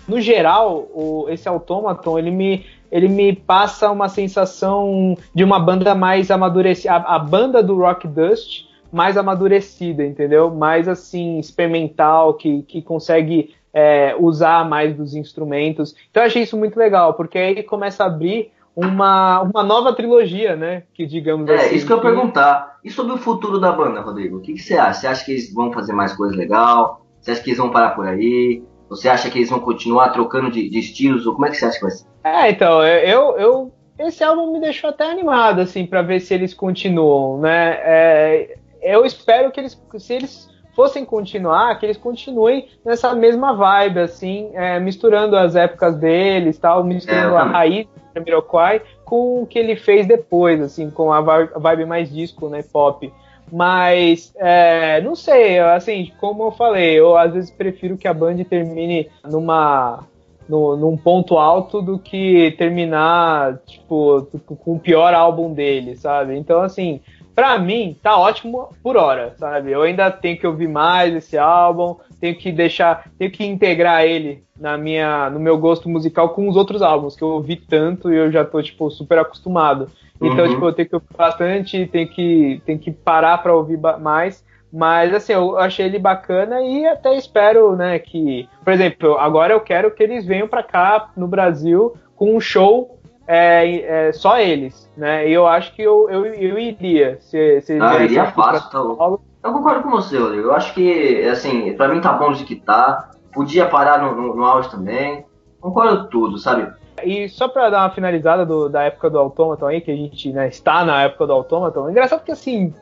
no 0.08 0.20
geral, 0.20 0.90
o, 0.94 1.26
esse 1.30 1.48
Automaton, 1.48 2.18
ele 2.18 2.32
me, 2.32 2.66
ele 2.92 3.08
me 3.08 3.34
passa 3.34 3.92
uma 3.92 4.10
sensação 4.10 5.16
de 5.34 5.44
uma 5.44 5.60
banda 5.60 5.96
mais 5.96 6.32
amadurecida. 6.32 6.94
A, 6.94 7.16
a, 7.16 7.20
banda 7.20 7.62
do 7.64 7.78
Rock 7.78 8.08
Dust 8.08 8.66
mais 8.92 9.16
amadurecida, 9.16 10.04
entendeu? 10.04 10.52
Mais 10.52 10.88
assim, 10.88 11.40
experimental, 11.40 12.34
que, 12.34 12.64
que 12.64 12.82
consegue 12.82 13.54
é, 13.74 14.16
usar 14.20 14.68
mais 14.68 14.96
dos 14.96 15.16
instrumentos. 15.16 15.96
Então 16.10 16.24
eu 16.24 16.28
achei 16.28 16.44
isso 16.44 16.58
muito 16.58 16.78
legal, 16.78 17.14
porque 17.14 17.38
aí 17.38 17.64
começa 17.64 18.04
a 18.04 18.08
abrir 18.08 18.52
uma, 18.76 19.42
uma 19.42 19.64
nova 19.64 19.94
trilogia, 19.94 20.56
né? 20.56 20.84
Que 20.94 21.06
digamos 21.06 21.50
é, 21.50 21.56
assim. 21.56 21.76
Isso 21.76 21.86
que 21.86 21.94
eu 21.94 21.98
ia 21.98 22.04
perguntar. 22.04 22.80
E 22.84 22.90
sobre 22.90 23.14
o 23.14 23.18
futuro 23.18 23.60
da 23.60 23.72
banda, 23.72 24.02
Rodrigo? 24.02 24.38
O 24.38 24.42
que, 24.42 24.54
que 24.54 24.60
você 24.60 24.78
acha? 24.78 25.02
Você 25.02 25.08
acha 25.08 25.26
que 25.26 25.32
eles 25.32 25.54
vão 25.54 25.72
fazer 25.72 25.94
mais 25.94 26.14
coisa 26.14 26.36
legal? 26.36 27.06
Você 27.20 27.32
acha 27.32 27.42
que 27.42 27.50
eles 27.50 27.60
vão 27.60 27.70
parar 27.70 27.92
por 27.92 28.08
aí? 28.08 28.64
Você 28.92 29.08
acha 29.08 29.30
que 29.30 29.38
eles 29.38 29.50
vão 29.50 29.62
continuar 29.62 30.10
trocando 30.10 30.52
de, 30.52 30.70
de 30.70 30.80
estilos? 30.80 31.26
Ou 31.26 31.34
como 31.34 31.46
é 31.46 31.50
que 31.50 31.56
você 31.56 31.66
acha 31.66 31.78
que 31.78 31.86
vai 31.86 31.92
ser? 31.92 32.06
É, 32.26 32.50
então, 32.52 32.84
eu, 32.84 33.38
eu 33.38 33.72
esse 33.98 34.22
álbum 34.22 34.52
me 34.52 34.60
deixou 34.60 34.90
até 34.90 35.10
animado, 35.10 35.62
assim, 35.62 35.86
para 35.86 36.02
ver 36.02 36.20
se 36.20 36.34
eles 36.34 36.54
continuam, 36.54 37.40
né? 37.40 37.78
É, 37.84 38.58
eu 38.82 39.06
espero 39.06 39.50
que 39.50 39.62
eles, 39.62 39.82
se 39.98 40.14
eles 40.14 40.50
fossem 40.76 41.06
continuar, 41.06 41.80
que 41.80 41.86
eles 41.86 41.98
continuem 41.98 42.68
nessa 42.84 43.14
mesma 43.16 43.54
vibe, 43.54 44.00
assim, 44.00 44.50
é, 44.54 44.78
misturando 44.80 45.38
as 45.38 45.56
épocas 45.56 45.96
deles, 45.96 46.58
tal, 46.58 46.84
misturando 46.84 47.36
é, 47.36 47.40
a 47.40 47.44
raiz 47.44 47.86
do 47.86 48.02
Jamiroquai 48.16 48.82
com 49.06 49.44
o 49.44 49.48
que 49.48 49.58
ele 49.58 49.78
fez 49.78 50.06
depois, 50.06 50.62
assim, 50.62 50.90
com 50.90 51.14
a 51.14 51.22
vibe 51.22 51.86
mais 51.86 52.12
disco, 52.12 52.50
né, 52.50 52.62
pop. 52.62 53.12
Mas, 53.52 54.34
é, 54.38 55.02
não 55.02 55.16
sei, 55.16 55.60
assim, 55.60 56.12
como 56.20 56.44
eu 56.44 56.52
falei, 56.52 56.98
eu 56.98 57.18
às 57.18 57.34
vezes 57.34 57.52
prefiro 57.52 57.98
que 57.98 58.08
a 58.08 58.14
Band 58.14 58.38
termine 58.46 59.10
numa, 59.30 60.06
no, 60.48 60.78
num 60.78 60.96
ponto 60.96 61.38
alto 61.38 61.82
do 61.82 62.00
que 62.00 62.56
terminar, 62.58 63.58
tipo, 63.66 64.26
com 64.64 64.76
o 64.76 64.80
pior 64.80 65.14
álbum 65.14 65.54
dele, 65.54 65.98
sabe? 65.98 66.38
Então, 66.38 66.62
assim, 66.62 67.02
pra 67.36 67.60
mim, 67.60 67.96
tá 68.02 68.18
ótimo 68.18 68.70
por 68.82 68.96
hora, 68.96 69.34
sabe? 69.38 69.72
Eu 69.72 69.82
ainda 69.82 70.10
tenho 70.10 70.38
que 70.38 70.48
ouvir 70.48 70.68
mais 70.68 71.14
esse 71.14 71.38
álbum, 71.38 71.98
tenho 72.20 72.36
que 72.36 72.52
deixar, 72.52 73.10
tenho 73.18 73.32
que 73.32 73.44
integrar 73.44 74.06
ele 74.06 74.44
na 74.60 74.78
minha, 74.78 75.30
no 75.30 75.40
meu 75.40 75.58
gosto 75.58 75.90
musical 75.90 76.30
com 76.30 76.48
os 76.48 76.56
outros 76.56 76.82
álbuns 76.82 77.16
que 77.16 77.24
eu 77.24 77.30
ouvi 77.30 77.56
tanto 77.56 78.14
e 78.14 78.16
eu 78.16 78.32
já 78.32 78.46
tô, 78.46 78.62
tipo, 78.62 78.90
super 78.92 79.18
acostumado. 79.20 79.90
Então, 80.22 80.46
uhum. 80.46 80.52
tipo, 80.52 80.66
eu 80.66 80.74
tenho 80.74 80.90
que 80.90 80.96
ouvir 80.96 81.08
bastante, 81.18 81.88
tenho 81.88 82.08
que, 82.08 82.62
tenho 82.66 82.80
que 82.80 82.92
parar 82.92 83.40
para 83.40 83.56
ouvir 83.56 83.80
mais. 84.00 84.44
Mas, 84.72 85.14
assim, 85.14 85.34
eu 85.34 85.58
achei 85.58 85.86
ele 85.86 86.00
bacana 86.00 86.62
e 86.62 86.88
até 86.88 87.16
espero, 87.16 87.76
né, 87.76 88.00
que... 88.00 88.48
Por 88.64 88.72
exemplo, 88.72 89.18
agora 89.18 89.52
eu 89.52 89.60
quero 89.60 89.92
que 89.92 90.02
eles 90.02 90.26
venham 90.26 90.48
para 90.48 90.64
cá, 90.64 91.10
no 91.18 91.28
Brasil, 91.28 91.94
com 92.16 92.36
um 92.36 92.40
show 92.40 93.02
é, 93.28 94.08
é, 94.08 94.12
só 94.12 94.40
eles, 94.40 94.90
né? 94.98 95.28
E 95.28 95.34
eu 95.34 95.48
acho 95.48 95.74
que 95.74 95.82
eu, 95.82 96.10
eu, 96.10 96.26
eu 96.26 96.60
iria. 96.60 97.18
Se, 97.22 97.62
se 97.62 97.80
ah, 97.80 98.04
iria 98.04 98.26
fácil, 98.32 98.70
tá 98.70 98.80
louco. 98.80 99.24
Eu 99.44 99.54
concordo 99.54 99.84
com 99.84 99.90
você, 99.90 100.18
Rodrigo. 100.18 100.50
Eu 100.50 100.54
acho 100.54 100.74
que, 100.74 101.24
assim, 101.28 101.74
pra 101.74 101.88
mim 101.88 102.02
tá 102.02 102.14
bom 102.14 102.32
de 102.32 102.44
que 102.44 102.56
tá. 102.56 103.12
Podia 103.34 103.66
parar 103.66 104.02
no, 104.02 104.16
no, 104.16 104.36
no 104.36 104.44
auge 104.44 104.70
também. 104.70 105.26
Concordo 105.60 106.10
tudo, 106.10 106.38
sabe? 106.38 106.72
E 107.04 107.30
só 107.30 107.48
pra 107.48 107.70
dar 107.70 107.84
uma 107.84 107.90
finalizada 107.92 108.46
do, 108.46 108.70
da 108.70 108.84
época 108.84 109.10
do 109.10 109.18
Automaton 109.18 109.68
aí, 109.68 109.82
que 109.82 109.92
a 109.92 109.96
gente 109.96 110.32
né, 110.32 110.48
está 110.48 110.86
na 110.86 111.04
época 111.04 111.28
do 111.28 111.34
Automaton, 111.34 111.88
é 111.88 111.92
engraçado 111.92 112.24
que 112.24 112.32
assim, 112.32 112.74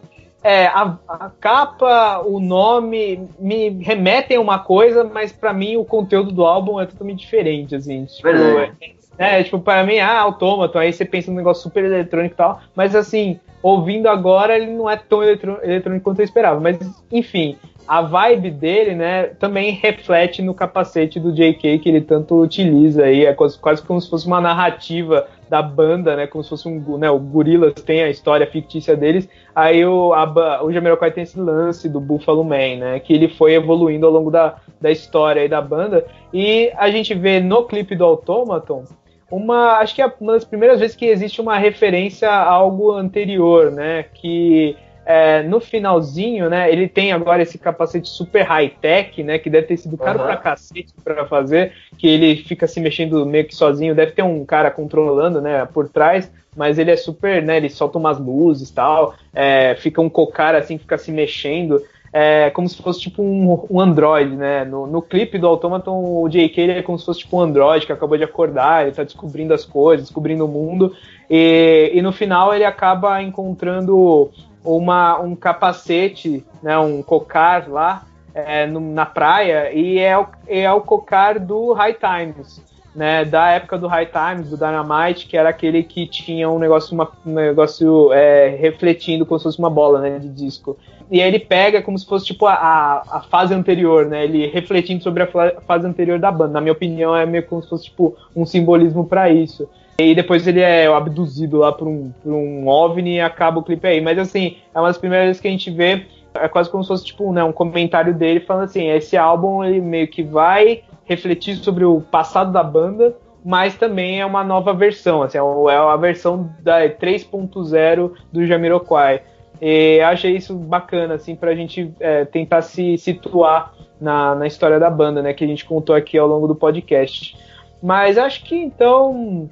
é, 0.44 0.68
a, 0.68 0.98
a, 1.08 1.32
capa, 1.40 2.22
o 2.26 2.40
nome 2.40 3.28
me 3.38 3.70
remetem 3.84 4.38
a 4.38 4.42
uma 4.42 4.60
coisa, 4.60 5.04
mas 5.04 5.32
para 5.32 5.54
mim 5.54 5.78
o 5.78 5.84
conteúdo 5.84 6.32
do 6.32 6.46
álbum 6.46 6.80
é 6.80 6.86
totalmente 6.86 7.20
diferente, 7.20 7.76
assim. 7.76 8.06
Tipo, 8.06 8.30
é, 8.30 8.72
é, 9.18 9.44
tipo, 9.44 9.60
para 9.60 9.84
mim, 9.84 10.00
ah, 10.00 10.22
Automaton, 10.22 10.80
aí 10.80 10.94
você 10.94 11.04
pensa 11.04 11.30
num 11.30 11.38
negócio 11.38 11.64
super 11.64 11.84
eletrônico 11.84 12.36
e 12.36 12.38
tal, 12.38 12.62
mas 12.74 12.96
assim, 12.96 13.40
ouvindo 13.62 14.08
agora 14.08 14.56
ele 14.58 14.72
não 14.72 14.90
é 14.90 14.96
tão 14.96 15.22
eletrônico 15.22 16.04
quanto 16.04 16.20
eu 16.20 16.26
esperava, 16.26 16.60
mas 16.60 16.78
enfim, 17.12 17.58
a 17.90 18.04
vibe 18.04 18.52
dele, 18.52 18.94
né, 18.94 19.24
também 19.40 19.72
reflete 19.72 20.44
no 20.44 20.54
capacete 20.54 21.20
do 21.20 21.34
JK 21.34 21.80
que 21.80 21.90
ele 21.90 22.02
tanto 22.02 22.40
utiliza 22.40 23.06
aí, 23.06 23.26
é 23.26 23.34
quase, 23.34 23.58
quase 23.58 23.82
como 23.82 24.00
se 24.00 24.08
fosse 24.08 24.28
uma 24.28 24.40
narrativa 24.40 25.28
da 25.50 25.60
banda, 25.64 26.16
né, 26.16 26.28
como 26.28 26.44
se 26.44 26.52
fosse 26.52 26.68
um, 26.68 26.98
né, 27.00 27.10
o 27.10 27.18
Gorillaz 27.18 27.74
tem 27.82 28.04
a 28.04 28.10
história 28.12 28.46
fictícia 28.46 28.96
deles, 28.96 29.28
aí 29.56 29.84
o, 29.84 30.12
o 30.12 30.72
Jamiroquai 30.72 31.10
tem 31.10 31.24
esse 31.24 31.40
lance 31.40 31.90
do 31.90 32.00
Buffalo 32.00 32.44
Man, 32.44 32.76
né, 32.78 33.00
que 33.00 33.12
ele 33.12 33.28
foi 33.28 33.56
evoluindo 33.56 34.06
ao 34.06 34.12
longo 34.12 34.30
da, 34.30 34.58
da 34.80 34.92
história 34.92 35.42
aí 35.42 35.50
da 35.50 35.60
banda, 35.60 36.06
e 36.32 36.72
a 36.78 36.92
gente 36.92 37.16
vê 37.16 37.40
no 37.40 37.64
clipe 37.64 37.96
do 37.96 38.06
Automaton, 38.06 38.84
uma, 39.32 39.80
acho 39.80 39.96
que 39.96 40.02
é 40.04 40.14
uma 40.22 40.34
das 40.34 40.46
primeiras 40.46 40.80
vezes 40.80 40.96
que 40.96 41.06
existe 41.06 41.42
uma 41.42 41.58
referência 41.58 42.30
a 42.30 42.52
algo 42.52 42.92
anterior, 42.92 43.72
né, 43.72 44.06
que 44.14 44.78
é, 45.10 45.42
no 45.42 45.60
finalzinho, 45.60 46.52
né, 46.52 46.72
ele 46.72 46.88
tem 46.88 47.12
agora 47.12 47.42
esse 47.42 47.58
capacete 47.58 48.08
super 48.08 48.44
high-tech, 48.44 49.24
né, 49.24 49.40
que 49.40 49.50
deve 49.50 49.66
ter 49.66 49.78
sido 49.78 49.98
caro 49.98 50.20
uhum. 50.20 50.26
pra 50.26 50.38
cacete 50.38 50.94
pra 51.04 51.26
fazer, 51.26 51.74
que 51.98 52.08
ele 52.08 52.36
fica 52.36 52.68
se 52.68 52.80
mexendo 52.80 53.26
meio 53.26 53.46
que 53.46 53.56
sozinho, 53.56 53.96
deve 53.96 54.12
ter 54.12 54.22
um 54.22 54.46
cara 54.46 54.70
controlando, 54.70 55.42
né, 55.42 55.68
por 55.74 55.90
trás, 55.90 56.32
mas 56.56 56.78
ele 56.78 56.92
é 56.92 56.96
super, 56.96 57.42
né, 57.42 57.58
ele 57.58 57.72
solta 57.72 57.98
umas 57.98 58.20
luzes 58.20 58.70
e 58.70 58.74
tal, 58.76 59.16
é, 59.34 59.74
fica 59.80 60.00
um 60.00 60.10
cocar 60.12 60.54
assim, 60.54 60.78
fica 60.78 60.96
se 60.96 61.12
mexendo, 61.12 61.82
é 62.14 62.52
como 62.52 62.70
se 62.70 62.80
fosse 62.80 63.02
tipo 63.02 63.24
um, 63.24 63.66
um 63.70 63.80
Android, 63.80 64.36
né? 64.36 64.66
No, 64.66 64.88
no 64.88 65.00
clipe 65.00 65.38
do 65.38 65.46
Automaton, 65.46 66.24
o 66.24 66.28
JK 66.28 66.60
ele 66.60 66.72
é 66.72 66.82
como 66.82 66.98
se 66.98 67.06
fosse 67.06 67.20
tipo 67.20 67.38
um 67.38 67.42
Android 67.42 67.86
que 67.86 67.92
acabou 67.92 68.18
de 68.18 68.24
acordar, 68.24 68.84
ele 68.84 68.96
tá 68.96 69.04
descobrindo 69.04 69.54
as 69.54 69.64
coisas, 69.64 70.08
descobrindo 70.08 70.46
o 70.46 70.48
mundo, 70.48 70.96
e, 71.30 71.92
e 71.94 72.02
no 72.02 72.12
final 72.12 72.54
ele 72.54 72.66
acaba 72.66 73.22
encontrando 73.22 74.32
uma, 74.64 75.20
um 75.20 75.36
capacete, 75.36 76.46
né, 76.62 76.78
um 76.78 77.02
cocar 77.02 77.70
lá 77.70 78.04
é, 78.34 78.66
no, 78.68 78.80
na 78.80 79.06
praia, 79.06 79.72
e 79.74 80.00
é 80.00 80.18
o, 80.18 80.28
é 80.48 80.72
o 80.72 80.82
cocar 80.82 81.40
do 81.40 81.74
High 81.74 81.96
Times, 81.96 82.62
né, 82.96 83.24
da 83.26 83.50
época 83.50 83.78
do 83.78 83.88
High 83.88 84.08
Times, 84.08 84.50
do 84.50 84.58
Dynamite, 84.58 85.28
que 85.28 85.38
era 85.38 85.50
aquele 85.50 85.84
que 85.84 86.08
tinha 86.08 86.50
um 86.50 86.60
negócio, 86.60 86.94
uma, 86.94 87.10
um 87.26 87.34
negócio 87.34 88.12
é, 88.14 88.50
refletindo 88.50 89.26
como 89.26 89.40
se 89.40 89.44
fosse 89.44 89.60
uma 89.60 89.70
bola 89.70 90.02
né, 90.02 90.20
de 90.20 90.30
disco. 90.30 90.78
E 91.12 91.22
aí 91.22 91.28
ele 91.28 91.40
pega 91.40 91.82
como 91.82 91.98
se 91.98 92.06
fosse 92.06 92.28
tipo 92.28 92.46
a, 92.46 93.02
a 93.10 93.22
fase 93.32 93.52
anterior, 93.54 94.06
né? 94.06 94.26
Ele 94.26 94.46
refletindo 94.46 95.02
sobre 95.02 95.24
a 95.24 95.28
fase 95.62 95.88
anterior 95.88 96.20
da 96.20 96.32
banda. 96.32 96.54
Na 96.54 96.62
minha 96.62 96.72
opinião, 96.72 97.16
é 97.16 97.26
meio 97.26 97.48
como 97.48 97.64
se 97.64 97.70
fosse 97.70 97.86
tipo 97.86 98.16
um 98.36 98.46
simbolismo 98.46 99.04
para 99.04 99.28
isso. 99.28 99.68
E 100.00 100.16
depois 100.16 100.48
ele 100.48 100.62
é 100.62 100.88
abduzido 100.88 101.58
lá 101.58 101.74
por 101.74 101.86
um, 101.86 102.10
por 102.24 102.32
um 102.32 102.70
OVNI 102.70 103.16
e 103.16 103.20
acaba 103.22 103.60
o 103.60 103.64
clipe 103.64 103.86
aí. 103.86 104.00
Mas 104.00 104.18
assim, 104.18 104.56
é 104.74 104.80
uma 104.80 104.88
das 104.88 104.98
primeiras 104.98 105.28
vezes 105.28 105.42
que 105.42 105.48
a 105.50 105.52
gente 105.52 105.70
vê, 105.70 106.06
é 106.34 106.48
quase 106.48 106.70
como 106.70 106.82
se 106.82 106.88
fosse 106.88 107.06
tipo, 107.06 107.34
né, 107.34 107.44
um 107.44 107.52
comentário 107.52 108.14
dele 108.14 108.40
falando 108.40 108.64
assim, 108.64 108.90
esse 108.90 109.18
álbum 109.18 109.62
ele 109.62 109.82
meio 109.82 110.08
que 110.08 110.24
vai 110.24 110.84
refletir 111.04 111.58
sobre 111.58 111.84
o 111.84 112.00
passado 112.00 112.54
da 112.54 112.64
banda, 112.64 113.14
mas 113.44 113.76
também 113.76 114.22
é 114.22 114.26
uma 114.26 114.42
nova 114.42 114.74
versão, 114.74 115.22
assim, 115.22 115.38
é, 115.38 115.42
é 115.42 115.76
a 115.76 115.96
versão 115.98 116.50
da 116.62 116.80
3.0 116.88 118.12
do 118.32 118.46
Jamiroquai. 118.46 119.22
E 119.62 120.00
achei 120.00 120.38
isso 120.38 120.56
bacana, 120.56 121.16
assim, 121.16 121.36
pra 121.36 121.54
gente 121.54 121.94
é, 122.00 122.24
tentar 122.24 122.62
se 122.62 122.98
situar 122.98 123.74
na, 124.00 124.34
na 124.34 124.48
história 124.48 124.80
da 124.80 124.90
banda, 124.90 125.22
né, 125.22 125.34
que 125.34 125.44
a 125.44 125.48
gente 125.48 125.66
contou 125.66 125.94
aqui 125.94 126.18
ao 126.18 126.28
longo 126.28 126.48
do 126.48 126.56
podcast. 126.56 127.36
Mas 127.82 128.18
acho 128.18 128.44
que 128.46 128.56
então 128.56 129.50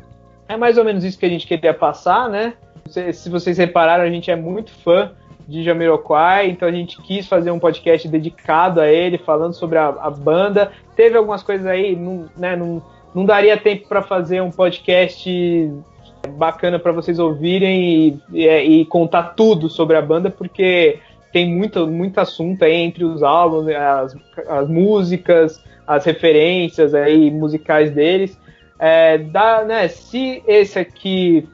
é 0.47 0.57
mais 0.57 0.77
ou 0.77 0.83
menos 0.83 1.03
isso 1.03 1.17
que 1.17 1.25
a 1.25 1.29
gente 1.29 1.47
queria 1.47 1.73
passar, 1.73 2.29
né? 2.29 2.53
Se 3.13 3.29
vocês 3.29 3.57
repararam, 3.57 4.03
a 4.03 4.09
gente 4.09 4.31
é 4.31 4.35
muito 4.35 4.71
fã 4.71 5.11
de 5.47 5.63
Jamiroquai, 5.63 6.49
então 6.49 6.67
a 6.67 6.71
gente 6.71 7.01
quis 7.01 7.27
fazer 7.27 7.51
um 7.51 7.59
podcast 7.59 8.07
dedicado 8.07 8.81
a 8.81 8.87
ele, 8.87 9.17
falando 9.17 9.53
sobre 9.53 9.77
a, 9.77 9.87
a 9.87 10.09
banda. 10.09 10.71
Teve 10.95 11.17
algumas 11.17 11.43
coisas 11.43 11.65
aí, 11.65 11.95
não, 11.95 12.29
né, 12.37 12.55
não, 12.55 12.81
não 13.13 13.25
daria 13.25 13.57
tempo 13.57 13.87
para 13.87 14.01
fazer 14.01 14.41
um 14.41 14.51
podcast 14.51 15.71
bacana 16.37 16.77
para 16.77 16.91
vocês 16.91 17.19
ouvirem 17.19 17.81
e, 17.81 18.19
e, 18.33 18.81
e, 18.81 18.85
contar 18.85 19.35
tudo 19.35 19.69
sobre 19.69 19.95
a 19.95 20.01
banda, 20.01 20.29
porque 20.29 20.99
tem 21.31 21.49
muito, 21.49 21.87
muito 21.87 22.19
assunto 22.19 22.63
aí 22.63 22.73
entre 22.73 23.05
os 23.05 23.23
álbuns, 23.23 23.67
as, 23.69 24.15
as 24.49 24.67
músicas, 24.67 25.63
as 25.85 26.03
referências 26.05 26.93
aí 26.93 27.31
musicais 27.31 27.91
deles. 27.91 28.37
É, 28.79 29.17
dá, 29.17 29.63
né, 29.63 29.87
se 29.87 30.43
esse 30.47 30.77
aqui 30.77 31.47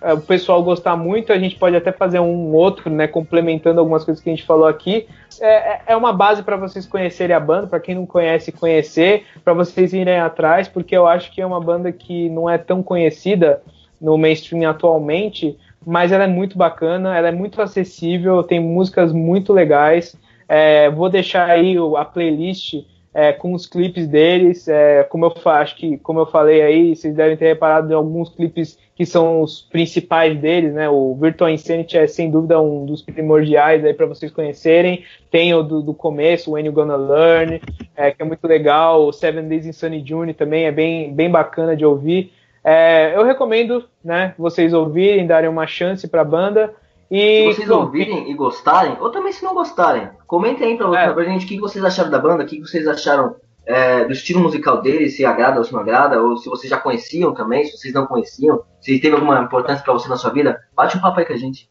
é, 0.00 0.12
o 0.12 0.20
pessoal 0.20 0.62
gostar 0.62 0.96
muito, 0.96 1.32
a 1.32 1.38
gente 1.38 1.56
pode 1.56 1.74
até 1.74 1.90
fazer 1.90 2.20
um 2.20 2.52
outro, 2.52 2.90
né, 2.90 3.06
complementando 3.06 3.80
algumas 3.80 4.04
coisas 4.04 4.22
que 4.22 4.30
a 4.30 4.32
gente 4.32 4.46
falou 4.46 4.66
aqui. 4.66 5.06
É, 5.40 5.46
é, 5.46 5.80
é 5.88 5.96
uma 5.96 6.12
base 6.12 6.42
para 6.42 6.56
vocês 6.56 6.86
conhecerem 6.86 7.34
a 7.34 7.40
banda, 7.40 7.66
para 7.66 7.80
quem 7.80 7.94
não 7.94 8.06
conhece, 8.06 8.52
conhecer, 8.52 9.24
para 9.44 9.52
vocês 9.52 9.92
irem 9.92 10.18
atrás, 10.18 10.68
porque 10.68 10.96
eu 10.96 11.06
acho 11.06 11.32
que 11.32 11.40
é 11.40 11.46
uma 11.46 11.60
banda 11.60 11.90
que 11.90 12.28
não 12.30 12.48
é 12.48 12.58
tão 12.58 12.82
conhecida 12.82 13.60
no 14.00 14.16
mainstream 14.16 14.68
atualmente, 14.68 15.58
mas 15.84 16.12
ela 16.12 16.24
é 16.24 16.28
muito 16.28 16.56
bacana, 16.56 17.16
ela 17.16 17.28
é 17.28 17.32
muito 17.32 17.60
acessível, 17.60 18.42
tem 18.42 18.60
músicas 18.60 19.12
muito 19.12 19.52
legais. 19.52 20.16
É, 20.48 20.88
vou 20.90 21.08
deixar 21.08 21.48
aí 21.48 21.76
a 21.96 22.04
playlist 22.04 22.84
é, 23.12 23.32
com 23.32 23.52
os 23.52 23.66
clipes 23.66 24.06
deles. 24.06 24.68
É, 24.68 25.02
como 25.04 25.24
eu 25.24 25.50
acho 25.50 25.76
que, 25.76 25.98
como 25.98 26.20
eu 26.20 26.26
falei 26.26 26.62
aí, 26.62 26.94
vocês 26.94 27.14
devem 27.14 27.36
ter 27.36 27.46
reparado 27.46 27.92
em 27.92 27.96
alguns 27.96 28.28
clipes 28.28 28.78
que 28.94 29.06
são 29.06 29.40
os 29.42 29.62
principais 29.62 30.36
deles, 30.38 30.74
né? 30.74 30.88
O 30.88 31.14
Virtual 31.14 31.50
Insanity 31.50 31.96
é 31.96 32.06
sem 32.06 32.30
dúvida 32.30 32.60
um 32.60 32.84
dos 32.84 33.00
primordiais 33.00 33.84
aí 33.84 33.94
para 33.94 34.06
vocês 34.06 34.32
conhecerem. 34.32 35.04
Tem 35.30 35.54
o 35.54 35.62
do, 35.62 35.80
do 35.80 35.94
começo, 35.94 36.50
o 36.50 36.54
When 36.54 36.66
You 36.66 36.72
Gonna 36.72 36.96
Learn, 36.96 37.60
é, 37.96 38.10
que 38.10 38.20
é 38.20 38.24
muito 38.24 38.46
legal. 38.46 39.06
O 39.06 39.12
Seven 39.12 39.48
Days 39.48 39.66
in 39.66 39.72
Sunny 39.72 40.02
June 40.04 40.34
também 40.34 40.64
é 40.64 40.72
bem, 40.72 41.14
bem 41.14 41.30
bacana 41.30 41.76
de 41.76 41.84
ouvir. 41.84 42.32
É, 42.64 43.14
eu 43.14 43.24
recomendo, 43.24 43.84
né, 44.04 44.34
vocês 44.36 44.74
ouvirem, 44.74 45.26
darem 45.26 45.48
uma 45.48 45.66
chance 45.66 46.08
para 46.08 46.22
a 46.22 46.24
banda. 46.24 46.74
E, 47.10 47.40
se 47.40 47.54
vocês 47.56 47.68
bom, 47.68 47.82
ouvirem 47.82 48.30
e 48.30 48.34
gostarem, 48.34 48.96
ou 49.00 49.10
também 49.10 49.32
se 49.32 49.42
não 49.42 49.54
gostarem, 49.54 50.10
comentem 50.26 50.68
aí 50.68 50.76
pra, 50.76 51.02
é. 51.02 51.12
pra 51.12 51.24
gente 51.24 51.46
o 51.46 51.48
que 51.48 51.58
vocês 51.58 51.84
acharam 51.84 52.10
da 52.10 52.18
banda, 52.18 52.44
o 52.44 52.46
que 52.46 52.60
vocês 52.60 52.86
acharam 52.86 53.36
é, 53.64 54.04
do 54.04 54.12
estilo 54.12 54.40
musical 54.40 54.80
dele, 54.82 55.08
se 55.08 55.24
agrada 55.24 55.58
ou 55.58 55.64
se 55.64 55.72
não 55.72 55.80
agrada, 55.80 56.22
ou 56.22 56.36
se 56.36 56.48
vocês 56.48 56.70
já 56.70 56.78
conheciam 56.78 57.32
também, 57.34 57.64
se 57.64 57.76
vocês 57.76 57.94
não 57.94 58.06
conheciam, 58.06 58.62
se 58.80 58.98
teve 58.98 59.14
alguma 59.14 59.40
importância 59.40 59.84
para 59.84 59.92
você 59.92 60.08
na 60.08 60.16
sua 60.16 60.30
vida, 60.30 60.58
bate 60.74 60.96
um 60.96 61.00
papo 61.00 61.20
aí 61.20 61.26
com 61.26 61.32
a 61.32 61.36
gente. 61.36 61.70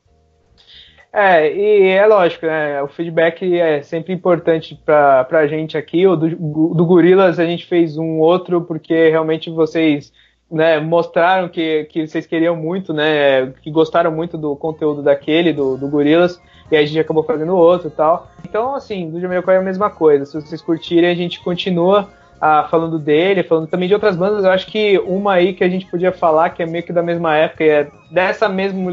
É, 1.11 1.51
e 1.51 1.87
é 1.87 2.05
lógico, 2.05 2.45
né? 2.45 2.83
O 2.83 2.87
feedback 2.87 3.59
é 3.59 3.81
sempre 3.81 4.13
importante 4.13 4.79
pra, 4.85 5.23
pra 5.23 5.47
gente 5.47 5.75
aqui. 5.75 6.05
O 6.05 6.15
do, 6.15 6.29
do 6.75 6.85
Gorilas 6.85 7.39
a 7.39 7.45
gente 7.45 7.65
fez 7.65 7.97
um 7.97 8.19
outro, 8.19 8.61
porque 8.61 9.09
realmente 9.09 9.49
vocês 9.49 10.11
né, 10.49 10.79
mostraram 10.79 11.49
que, 11.49 11.85
que 11.85 12.07
vocês 12.07 12.25
queriam 12.25 12.55
muito, 12.55 12.93
né, 12.93 13.47
que 13.61 13.69
gostaram 13.69 14.11
muito 14.11 14.37
do 14.37 14.55
conteúdo 14.55 15.01
daquele, 15.01 15.51
do, 15.51 15.77
do 15.77 15.87
Gorilas, 15.89 16.41
e 16.71 16.75
a 16.75 16.85
gente 16.85 16.99
acabou 16.99 17.23
fazendo 17.23 17.55
outro 17.55 17.87
e 17.87 17.91
tal. 17.91 18.27
Então, 18.43 18.75
assim, 18.75 19.09
do 19.09 19.19
Jamiroquai 19.19 19.55
é 19.55 19.59
a 19.59 19.63
mesma 19.63 19.89
coisa. 19.89 20.25
Se 20.25 20.39
vocês 20.39 20.61
curtirem, 20.61 21.09
a 21.09 21.15
gente 21.15 21.41
continua 21.41 22.09
ah, 22.39 22.67
falando 22.69 22.99
dele, 22.99 23.43
falando 23.43 23.67
também 23.67 23.87
de 23.87 23.93
outras 23.93 24.15
bandas. 24.15 24.43
Eu 24.43 24.51
acho 24.51 24.67
que 24.67 24.97
uma 24.99 25.33
aí 25.33 25.53
que 25.53 25.63
a 25.63 25.69
gente 25.69 25.85
podia 25.85 26.11
falar, 26.11 26.49
que 26.49 26.61
é 26.61 26.65
meio 26.65 26.83
que 26.83 26.93
da 26.93 27.01
mesma 27.01 27.35
época, 27.35 27.63
e 27.63 27.69
é 27.69 27.87
dessa, 28.11 28.47
mesmo, 28.49 28.91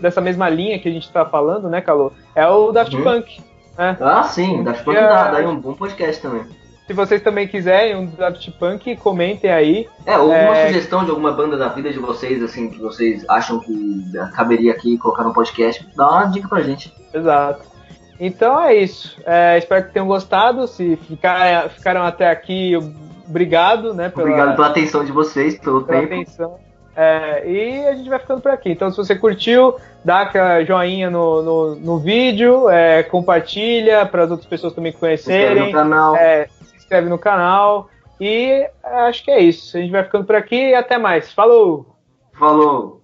dessa 0.00 0.20
mesma 0.20 0.48
linha 0.48 0.78
que 0.78 0.88
a 0.88 0.92
gente 0.92 1.10
tá 1.10 1.24
falando, 1.24 1.68
né, 1.68 1.80
Calô? 1.80 2.12
É 2.34 2.46
o 2.46 2.72
Daft 2.72 2.94
uhum. 2.94 3.02
Punk. 3.02 3.40
Né? 3.76 3.96
Ah, 4.00 4.22
sim, 4.24 4.62
Daft 4.62 4.84
Punk 4.84 4.96
é... 4.96 5.00
dá, 5.00 5.30
dá 5.30 5.48
um 5.48 5.60
bom 5.60 5.74
podcast 5.74 6.22
também. 6.22 6.44
Se 6.86 6.92
vocês 6.92 7.20
também 7.20 7.48
quiserem 7.48 7.96
um 7.96 8.06
Daft 8.06 8.48
Punk, 8.52 8.94
comentem 8.96 9.50
aí. 9.50 9.88
É, 10.04 10.14
alguma 10.14 10.56
é... 10.56 10.68
sugestão 10.68 11.04
de 11.04 11.10
alguma 11.10 11.32
banda 11.32 11.56
da 11.56 11.68
vida 11.68 11.92
de 11.92 11.98
vocês, 11.98 12.40
assim, 12.42 12.70
que 12.70 12.80
vocês 12.80 13.24
acham 13.28 13.58
que 13.58 14.04
caberia 14.34 14.72
aqui 14.72 14.96
colocar 14.96 15.24
no 15.24 15.34
podcast, 15.34 15.84
dá 15.96 16.08
uma 16.08 16.26
dica 16.26 16.48
pra 16.48 16.62
gente. 16.62 16.94
Exato. 17.12 17.64
Então 18.20 18.60
é 18.60 18.76
isso. 18.76 19.20
É, 19.26 19.58
espero 19.58 19.84
que 19.84 19.92
tenham 19.92 20.06
gostado. 20.06 20.66
Se 20.68 20.96
ficar, 20.96 21.70
ficaram 21.70 22.02
até 22.02 22.30
aqui, 22.30 22.74
obrigado, 23.28 23.92
né? 23.92 24.08
Pela, 24.08 24.22
obrigado 24.22 24.54
pela 24.54 24.68
atenção 24.68 25.04
de 25.04 25.10
vocês, 25.10 25.58
pelo 25.58 25.82
pela 25.82 26.00
tempo. 26.00 26.14
Atenção. 26.14 26.66
É, 26.96 27.46
e 27.46 27.86
a 27.86 27.94
gente 27.94 28.08
vai 28.08 28.18
ficando 28.18 28.40
por 28.40 28.50
aqui. 28.50 28.70
Então, 28.70 28.90
se 28.90 28.96
você 28.96 29.14
curtiu, 29.14 29.74
dá 30.02 30.22
aquela 30.22 30.64
joinha 30.64 31.10
no, 31.10 31.42
no, 31.42 31.74
no 31.74 31.98
vídeo, 31.98 32.70
é, 32.70 33.02
compartilha 33.02 34.06
para 34.06 34.22
as 34.22 34.30
outras 34.30 34.48
pessoas 34.48 34.72
também 34.72 34.92
conhecerem. 34.92 35.46
Se 35.46 35.52
inscreve 35.52 35.72
no 35.72 35.78
canal. 35.78 36.16
É, 36.16 36.48
inscreve 36.86 37.08
no 37.08 37.18
canal. 37.18 37.90
E 38.20 38.70
acho 38.82 39.24
que 39.24 39.30
é 39.30 39.40
isso. 39.40 39.76
A 39.76 39.80
gente 39.80 39.90
vai 39.90 40.04
ficando 40.04 40.24
por 40.24 40.36
aqui 40.36 40.70
e 40.70 40.74
até 40.74 40.96
mais. 40.96 41.32
Falou! 41.32 41.96
Falou! 42.38 43.02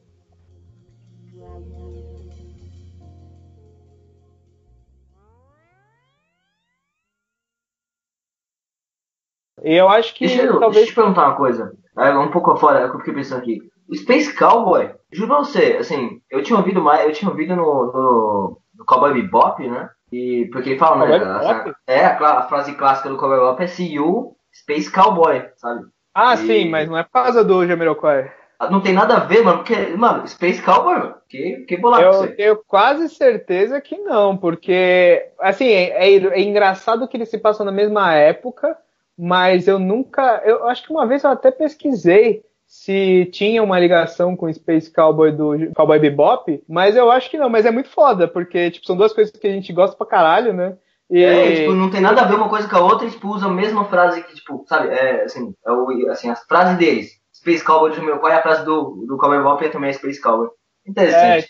E 9.65 9.75
eu 9.75 9.89
acho 9.89 10.15
que. 10.15 10.27
Deixa 10.27 10.43
eu, 10.43 10.59
talvez... 10.59 10.75
deixa 10.75 10.91
eu 10.91 10.93
te 10.93 10.95
perguntar 10.95 11.29
uma 11.29 11.37
coisa. 11.37 11.73
É 11.97 12.11
um 12.19 12.31
pouco 12.31 12.57
fora, 12.57 12.81
é 12.81 12.87
o 12.87 12.91
que 12.91 12.97
eu 12.97 13.01
fiquei 13.01 13.15
pensando 13.15 13.39
aqui. 13.39 13.61
O 13.89 13.95
Space 13.95 14.35
Cowboy, 14.37 14.91
juro 15.13 15.29
pra 15.29 15.39
você, 15.39 15.77
assim, 15.79 16.21
eu 16.31 16.43
tinha 16.43 16.59
ouvido 16.59 16.81
mais, 16.81 17.05
eu 17.05 17.13
tinha 17.13 17.31
ouvido 17.31 17.55
no, 17.55 17.93
no, 17.93 18.61
no 18.75 18.85
Cowboy 18.87 19.13
Bebop, 19.13 19.69
né? 19.69 19.91
E 20.13 20.47
porque 20.53 20.71
ele 20.71 20.79
fala, 20.79 21.07
né? 21.07 21.17
Essa, 21.17 21.75
é, 21.87 22.05
a, 22.05 22.39
a, 22.39 22.43
frase 22.43 22.75
clássica 22.75 23.09
do 23.09 23.17
Cowboy 23.17 23.57
é 23.59 23.67
See 23.67 23.95
You, 23.95 24.37
Space 24.53 24.93
Cowboy, 24.93 25.43
sabe? 25.57 25.87
Ah, 26.15 26.35
e... 26.35 26.37
sim, 26.37 26.69
mas 26.69 26.87
não 26.87 26.99
é 26.99 27.03
por 27.03 27.13
causa 27.13 27.43
do 27.43 27.67
Jamiroquai. 27.67 28.31
Ah, 28.59 28.71
não 28.71 28.83
tem 28.83 28.93
nada 28.93 29.17
a 29.17 29.21
ver, 29.21 29.43
mano, 29.43 29.59
porque, 29.59 29.75
mano, 29.97 30.29
Space 30.29 30.63
Cowboy, 30.63 30.99
mano, 30.99 31.15
que, 31.27 31.65
que 31.67 31.79
bolado 31.79 32.05
Eu 32.05 32.37
tenho 32.37 32.57
quase 32.69 33.09
certeza 33.09 33.81
que 33.81 33.97
não, 33.97 34.37
porque, 34.37 35.31
assim, 35.41 35.67
é, 35.67 36.07
é, 36.07 36.17
é, 36.17 36.41
engraçado 36.43 37.09
que 37.09 37.17
eles 37.17 37.31
se 37.31 37.39
passam 37.39 37.65
na 37.65 37.73
mesma 37.73 38.15
época, 38.15 38.77
mas 39.19 39.67
eu 39.67 39.79
nunca, 39.79 40.43
eu 40.45 40.69
acho 40.69 40.85
que 40.85 40.93
uma 40.93 41.07
vez 41.07 41.25
eu 41.25 41.31
até 41.31 41.51
pesquisei 41.51 42.45
se 42.73 43.27
tinha 43.27 43.63
uma 43.63 43.79
ligação 43.79 44.35
com 44.35 44.47
o 44.47 44.53
Space 44.55 44.91
Cowboy 44.91 45.31
do 45.31 45.53
Cowboy 45.77 45.99
Bebop, 45.99 46.65
mas 46.67 46.97
eu 46.97 47.11
acho 47.11 47.31
que 47.31 47.37
não, 47.37 47.51
mas 47.51 47.67
é 47.67 47.71
muito 47.71 47.91
foda, 47.91 48.27
porque 48.27 48.71
tipo, 48.71 48.87
são 48.87 48.97
duas 48.97 49.13
coisas 49.13 49.31
que 49.31 49.47
a 49.47 49.51
gente 49.51 49.71
gosta 49.75 49.95
pra 49.95 50.07
caralho, 50.07 50.55
né? 50.55 50.79
E... 51.11 51.23
É, 51.23 51.55
tipo, 51.55 51.75
não 51.75 51.91
tem 51.91 52.01
nada 52.01 52.23
a 52.23 52.25
ver 52.25 52.35
uma 52.35 52.49
coisa 52.49 52.67
com 52.67 52.77
a 52.77 52.81
outra, 52.81 53.07
e 53.07 53.11
tipo, 53.11 53.29
usa 53.29 53.45
a 53.45 53.51
mesma 53.51 53.85
frase 53.85 54.23
que, 54.23 54.35
tipo, 54.35 54.65
sabe, 54.67 54.89
é, 54.89 55.25
assim, 55.25 55.55
é 55.67 55.71
o, 55.71 56.11
assim, 56.11 56.31
as 56.31 56.43
frases 56.45 56.79
deles. 56.79 57.11
Space 57.35 57.63
Cowboy 57.63 57.95
do 57.95 58.03
meu 58.03 58.19
pai, 58.21 58.33
a 58.33 58.43
frase 58.43 58.65
do, 58.65 59.05
do 59.07 59.19
Cowboy 59.19 59.37
Bebop 59.37 59.63
é 59.63 59.69
também 59.69 59.93
Space 59.93 60.21
Cowboy. 60.21 60.49
Interessante. 60.87 61.41